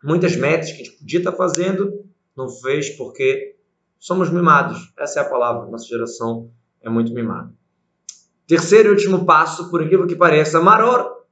[0.02, 2.04] muitas metas que a gente podia estar fazendo
[2.36, 3.56] não fez porque
[3.98, 4.92] somos mimados.
[4.98, 5.70] Essa é a palavra.
[5.70, 6.50] Nossa geração
[6.82, 7.50] é muito mimada.
[8.46, 11.24] Terceiro e último passo, por incrível que pareça, maror.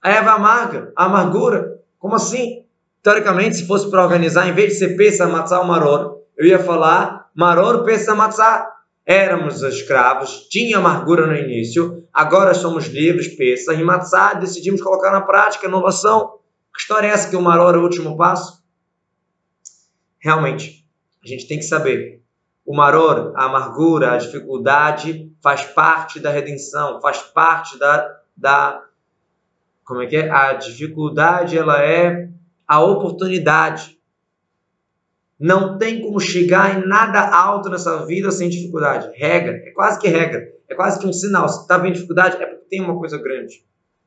[0.00, 1.82] A erva amarga, a amargura.
[1.98, 2.64] Como assim?
[3.02, 7.28] Teoricamente, se fosse para organizar, em vez de ser pesa matzah maror, eu ia falar
[7.34, 8.68] maror pesa matzah.
[9.04, 15.22] Éramos escravos, tinha amargura no início, agora somos livres, pesa e matzah, decidimos colocar na
[15.22, 16.38] prática, inovação.
[16.74, 18.62] Que história é essa que o maror é o último passo?
[20.18, 20.86] Realmente,
[21.24, 22.22] a gente tem que saber.
[22.64, 28.84] O maror, a amargura, a dificuldade faz parte da redenção, faz parte da, da
[29.84, 30.30] como é que é?
[30.30, 32.28] A dificuldade ela é
[32.66, 33.98] a oportunidade.
[35.36, 39.10] Não tem como chegar em nada alto nessa vida sem dificuldade.
[39.16, 41.48] Regra, é quase que regra, é quase que um sinal.
[41.48, 43.66] Se está vendo dificuldade, é porque tem uma coisa grande.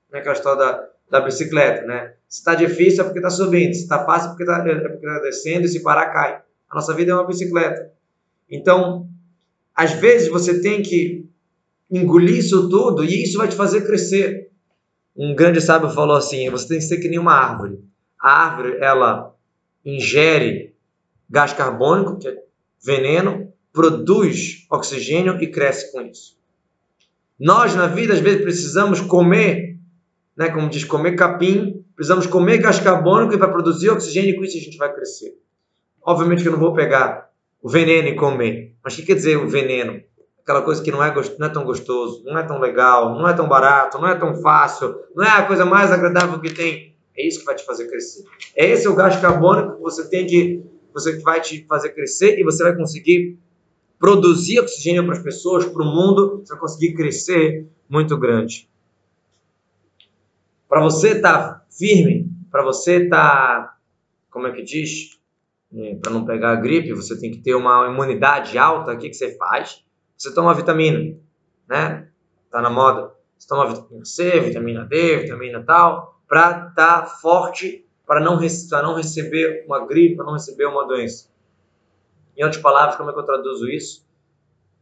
[0.10, 2.14] Não é aquela história da, da bicicleta, né?
[2.27, 5.06] Se está difícil é porque está subindo, se está fácil é porque está é porque
[5.06, 6.41] tá descendo e se parar cai.
[6.68, 7.91] A nossa vida é uma bicicleta.
[8.49, 9.07] Então,
[9.76, 11.30] às vezes você tem que
[11.91, 14.49] engolir isso tudo e isso vai te fazer crescer.
[15.15, 17.80] Um grande sábio falou assim: você tem que ser que nem uma árvore.
[18.19, 19.35] A árvore, ela
[19.85, 20.73] ingere
[21.30, 22.41] gás carbônico, que é
[22.84, 26.35] veneno, produz oxigênio e cresce com isso.
[27.40, 29.72] Nós, na vida, às vezes precisamos comer,
[30.35, 34.57] né, como diz, comer capim, precisamos comer gás carbônico para produzir oxigênio e com isso
[34.57, 35.38] a gente vai crescer.
[36.05, 37.30] Obviamente que eu não vou pegar
[37.61, 38.76] o veneno e comer.
[38.84, 40.01] Mas o que quer dizer o veneno?
[40.41, 43.34] Aquela coisa que não é, não é tão gostoso, não é tão legal, não é
[43.34, 46.93] tão barato, não é tão fácil, não é a coisa mais agradável que tem.
[47.18, 48.23] É isso que vai te fazer crescer.
[48.55, 52.43] É esse o gás carbônico que você tem que você vai te fazer crescer e
[52.43, 53.38] você vai conseguir
[53.97, 58.69] produzir oxigênio para as pessoas, para o mundo, você vai conseguir crescer muito grande.
[60.73, 63.77] Para você estar tá firme, para você estar, tá,
[64.31, 65.19] como é que diz,
[65.71, 68.91] é, para não pegar a gripe, você tem que ter uma imunidade alta.
[68.91, 69.85] O que, que você faz?
[70.17, 71.15] Você toma vitamina,
[71.69, 72.09] né?
[72.49, 73.11] Tá na moda.
[73.37, 78.95] Você toma vitamina C, vitamina D, vitamina tal, para estar tá forte, para não, não
[78.95, 81.29] receber uma gripe, para não receber uma doença.
[82.35, 84.03] Em outras palavras, como é que eu traduzo isso?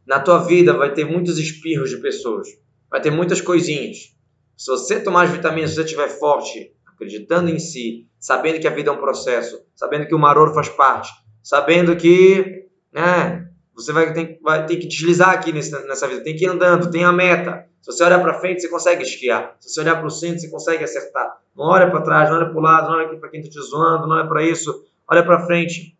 [0.06, 2.48] Na tua vida vai ter muitos espirros de pessoas,
[2.90, 4.16] vai ter muitas coisinhas.
[4.56, 8.74] Se você tomar as vitaminas, se você estiver forte, acreditando em si, sabendo que a
[8.74, 11.10] vida é um processo, sabendo que o maror faz parte,
[11.42, 16.36] sabendo que né, você vai ter, vai ter que deslizar aqui nessa, nessa vida, tem
[16.36, 17.66] que ir andando, tem a meta.
[17.80, 19.56] Se você olhar para frente, você consegue esquiar.
[19.58, 21.36] Se você olhar para o centro, você consegue acertar.
[21.56, 23.66] Não olha para trás, não olha para o lado, não olha para quem está te
[23.66, 25.96] zoando, não olha para isso, olha para frente.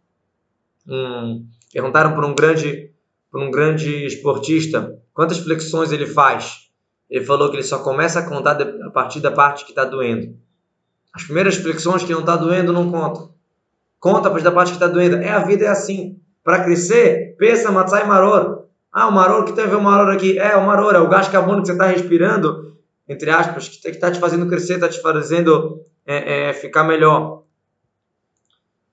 [0.87, 2.93] Hum, perguntaram para um grande
[3.31, 6.62] para um grande esportista quantas flexões ele faz.
[7.13, 10.35] Ele falou que ele só começa a contar a partir da parte que está doendo.
[11.13, 13.29] As primeiras flexões que não está doendo não conta.
[14.01, 15.17] Conta a partir da parte que está doendo.
[15.17, 16.19] É a vida é assim.
[16.43, 18.65] Para crescer, pensa matzai maror.
[18.91, 20.39] Ah, o maror, que ver o maror aqui?
[20.39, 24.11] É, o maror é o gás carbônico que você está respirando, entre aspas, que está
[24.11, 27.43] te fazendo crescer, está te fazendo é, é, ficar melhor.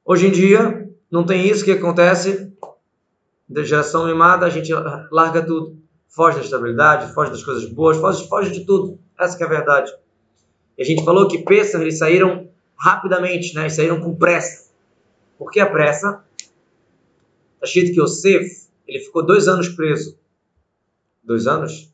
[0.04, 2.52] Hoje em dia, não tem isso que acontece.
[3.48, 4.74] Da geração mimada, a gente
[5.10, 5.80] larga tudo.
[6.10, 9.00] Foge da estabilidade, foge das coisas boas, foge, foge de tudo.
[9.18, 9.94] Essa é a verdade.
[10.78, 13.62] E a gente falou que Pesach, eles saíram rapidamente, né?
[13.62, 14.70] Eles saíram com pressa.
[15.38, 16.24] Por que a pressa?
[17.56, 20.18] Está escrito que Yosef, ele ficou dois anos preso.
[21.24, 21.94] Dois anos?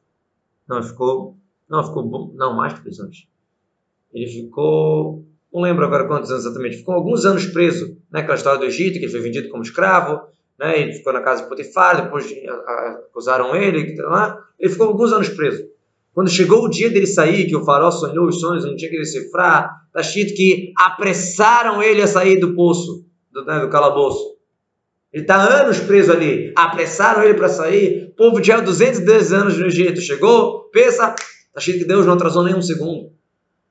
[0.68, 1.36] Não, ficou...
[1.68, 2.32] Não, ficou...
[2.36, 3.28] Não, mais que dois anos.
[4.14, 5.26] Ele ficou...
[5.54, 6.78] Não lembro agora quantos anos exatamente.
[6.78, 7.98] Ficou alguns anos preso.
[8.10, 8.22] Né?
[8.22, 10.28] Aquela história do Egito, que ele foi vendido como escravo.
[10.60, 10.82] Né?
[10.82, 12.26] Ele ficou na casa de Potifar, depois
[13.10, 13.96] acusaram ele.
[14.60, 15.66] Ele ficou alguns anos preso.
[16.14, 18.98] Quando chegou o dia dele sair, que o farol sonhou os sonhos, não tinha que
[18.98, 24.36] decifrar, está escrito que apressaram ele a sair do poço, do, né, do calabouço.
[25.12, 26.54] Ele está anos preso ali.
[26.56, 28.10] Apressaram ele para sair.
[28.12, 30.00] O povo tinha 210 anos no Egito.
[30.00, 33.12] Chegou, pensa, está escrito que Deus não atrasou nem um segundo.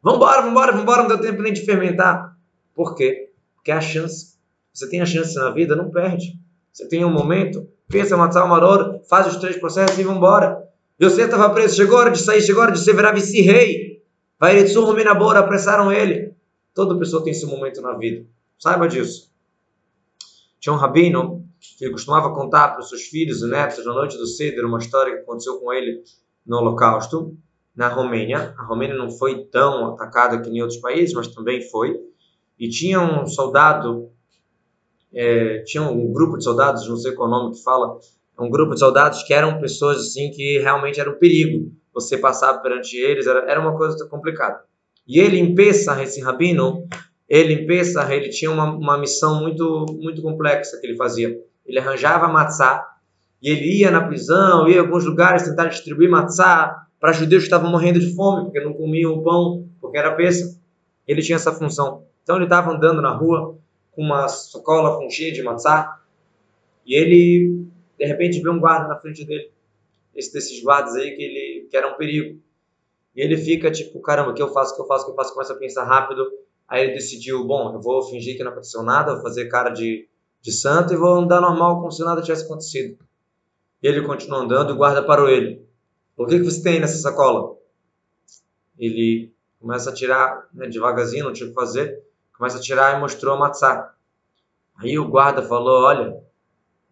[0.02, 2.36] Vambora, vambora, vambora, não deu tempo nem de fermentar.
[2.74, 3.30] Por quê?
[3.56, 4.34] Porque a chance.
[4.72, 6.38] Você tem a chance na vida, não perde.
[6.74, 10.68] Você tem um momento, pensa, matar uma hora, faz os três processos e vambora.
[11.00, 14.02] Yosef estava preso, chegou a hora de sair, chegou a hora de ser virar vice-rei.
[14.40, 16.34] Vai ele Minabora, apressaram ele.
[16.74, 18.26] Toda pessoa tem esse momento na vida.
[18.58, 19.30] Saiba disso.
[20.58, 21.46] Tinha um rabino
[21.78, 25.14] que costumava contar para os seus filhos e netos na noite do Seder uma história
[25.14, 26.02] que aconteceu com ele
[26.44, 27.36] no Holocausto,
[27.74, 28.52] na Romênia.
[28.58, 32.00] A Romênia não foi tão atacada que em outros países, mas também foi.
[32.58, 34.10] E tinha um soldado,
[35.14, 37.98] é, tinha um grupo de soldados, não sei qual nome que fala,
[38.38, 41.72] um grupo de soldados que eram pessoas assim que realmente era um perigo.
[41.92, 44.60] Você passar perante eles era, era uma coisa complicada.
[45.06, 46.88] E ele em Pesach, esse rabino,
[47.28, 51.38] ele em Pesach, ele tinha uma, uma missão muito muito complexa que ele fazia.
[51.64, 52.84] Ele arranjava matzá
[53.40, 57.46] e ele ia na prisão, ia em alguns lugares tentar distribuir matzá para judeus que
[57.46, 60.58] estavam morrendo de fome porque não comiam o pão, porque era Pesach.
[61.06, 62.02] Ele tinha essa função.
[62.22, 63.58] Então ele estava andando na rua
[63.94, 66.00] com uma sacola com cheia de matzá
[66.86, 67.66] e ele
[67.98, 69.50] de repente vê um guarda na frente dele.
[70.14, 72.40] Esse desses guardas aí que ele que era um perigo.
[73.14, 75.12] E ele fica tipo, caramba, o que eu faço, o que eu faço, o que
[75.12, 75.32] eu faço?
[75.32, 76.24] Começa a pensar rápido.
[76.66, 80.08] Aí ele decidiu, bom, eu vou fingir que não aconteceu nada, vou fazer cara de,
[80.40, 82.98] de santo e vou andar normal como se nada tivesse acontecido.
[83.82, 85.64] E ele continua andando e o guarda parou ele.
[86.16, 87.56] O que, que você tem nessa sacola?
[88.78, 92.03] Ele começa a tirar, né, devagarzinho, não tinha o que fazer,
[92.36, 93.92] começa a tirar e mostrou a matzá.
[94.76, 96.16] Aí o guarda falou, olha,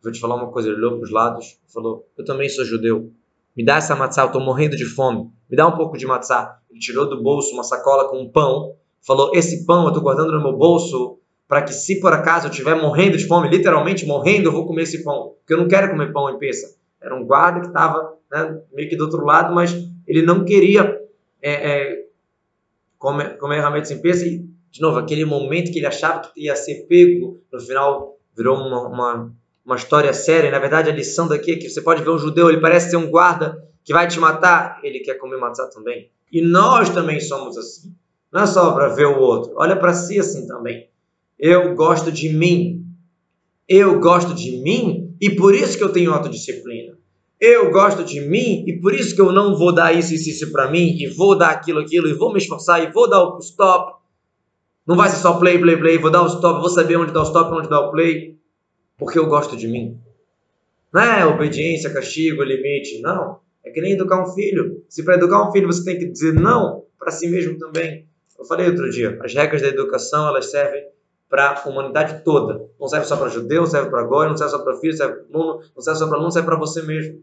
[0.02, 2.64] vou te falar uma coisa, ele olhou para os lados e falou, eu também sou
[2.64, 3.12] judeu,
[3.56, 6.58] me dá essa matzá, eu estou morrendo de fome, me dá um pouco de matzá.
[6.70, 10.32] Ele tirou do bolso uma sacola com um pão, falou, esse pão eu estou guardando
[10.32, 14.48] no meu bolso para que se por acaso eu estiver morrendo de fome, literalmente morrendo,
[14.48, 16.76] eu vou comer esse pão, porque eu não quero comer pão em peça.
[16.98, 19.74] Era um guarda que estava né, meio que do outro lado, mas
[20.06, 20.98] ele não queria
[21.42, 22.04] é, é,
[22.98, 24.24] comer, comer realmente em peça.
[24.26, 28.56] E, de novo, aquele momento que ele achava que ia ser pego, no final virou
[28.56, 29.32] uma, uma
[29.64, 30.50] uma história séria.
[30.50, 32.96] Na verdade, a lição daqui é que você pode ver um judeu, ele parece ser
[32.96, 36.10] um guarda que vai te matar, ele quer comer matzá também.
[36.30, 37.94] E nós também somos assim.
[38.32, 40.88] Não é só para ver o outro, olha para si assim também.
[41.38, 42.84] Eu gosto de mim.
[43.68, 46.96] Eu gosto de mim e por isso que eu tenho autodisciplina.
[47.40, 50.52] Eu gosto de mim e por isso que eu não vou dar isso e isso
[50.52, 53.38] para mim e vou dar aquilo, aquilo e vou me esforçar e vou dar o
[53.38, 54.00] stop.
[54.86, 57.20] Não vai ser só play, play, play, vou dar o stop, vou saber onde dar
[57.20, 58.32] o stop, onde dar o play
[59.02, 59.98] porque eu gosto de mim.
[60.92, 63.00] Não é obediência, castigo, limite.
[63.00, 63.40] Não.
[63.64, 64.84] É que nem educar um filho.
[64.88, 68.06] Se para educar um filho você tem que dizer não para si mesmo também.
[68.38, 70.84] Eu falei outro dia, as regras da educação elas servem
[71.28, 72.64] para a humanidade toda.
[72.78, 75.22] Não serve só para judeu, não serve para agora, não serve só para filho, serve
[75.30, 77.22] não serve só para aluno, serve para você mesmo.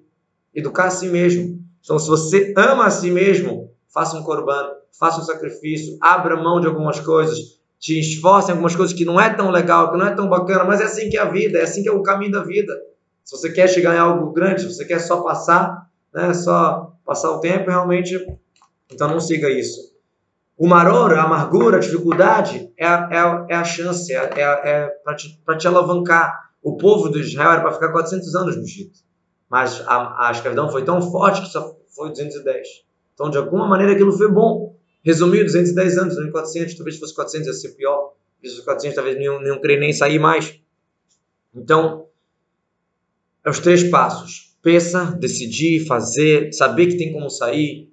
[0.53, 1.63] Educar a si mesmo.
[1.81, 6.59] Então, se você ama a si mesmo, faça um corban, faça um sacrifício, abra mão
[6.59, 7.37] de algumas coisas,
[7.79, 10.65] te esforça em algumas coisas que não é tão legal, que não é tão bacana,
[10.65, 12.73] mas é assim que é a vida, é assim que é o caminho da vida.
[13.23, 17.31] Se você quer chegar em algo grande, se você quer só passar, né, só passar
[17.31, 18.17] o tempo, realmente,
[18.91, 19.89] então não siga isso.
[20.57, 24.87] O maror, a amargura, a dificuldade é a, é a, é chance, é, é, é
[25.03, 26.49] para te, te alavancar.
[26.61, 28.99] O povo de Israel era para ficar 400 anos no Egito,
[29.49, 32.88] mas a, a escravidão foi tão forte que só foi 210.
[33.19, 34.77] Então, de alguma maneira, aquilo foi bom.
[35.03, 38.13] Resumiu, 210 anos, não em 400, talvez fosse 400 ia ser pior.
[38.41, 40.57] Se fosse 400, talvez nenhum, nenhum crê nem sair mais.
[41.53, 42.07] Então,
[43.43, 44.55] é os três passos.
[44.63, 47.91] Pensa, decidir, fazer, saber que tem como sair,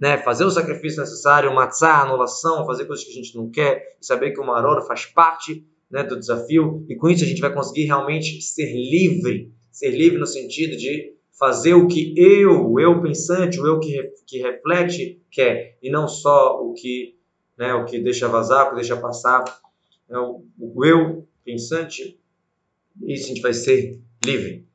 [0.00, 4.30] né, fazer o sacrifício necessário, matar, anulação, fazer coisas que a gente não quer, saber
[4.30, 7.86] que o maror faz parte né, do desafio, e com isso a gente vai conseguir
[7.86, 13.60] realmente ser livre, ser livre no sentido de fazer o que eu, o eu pensante,
[13.60, 17.16] o eu que, que reflete quer, e não só o que,
[17.56, 19.44] né, o que deixa vazar, o que deixa passar.
[20.10, 22.18] É o, o eu pensante,
[23.02, 24.67] isso a gente vai ser livre.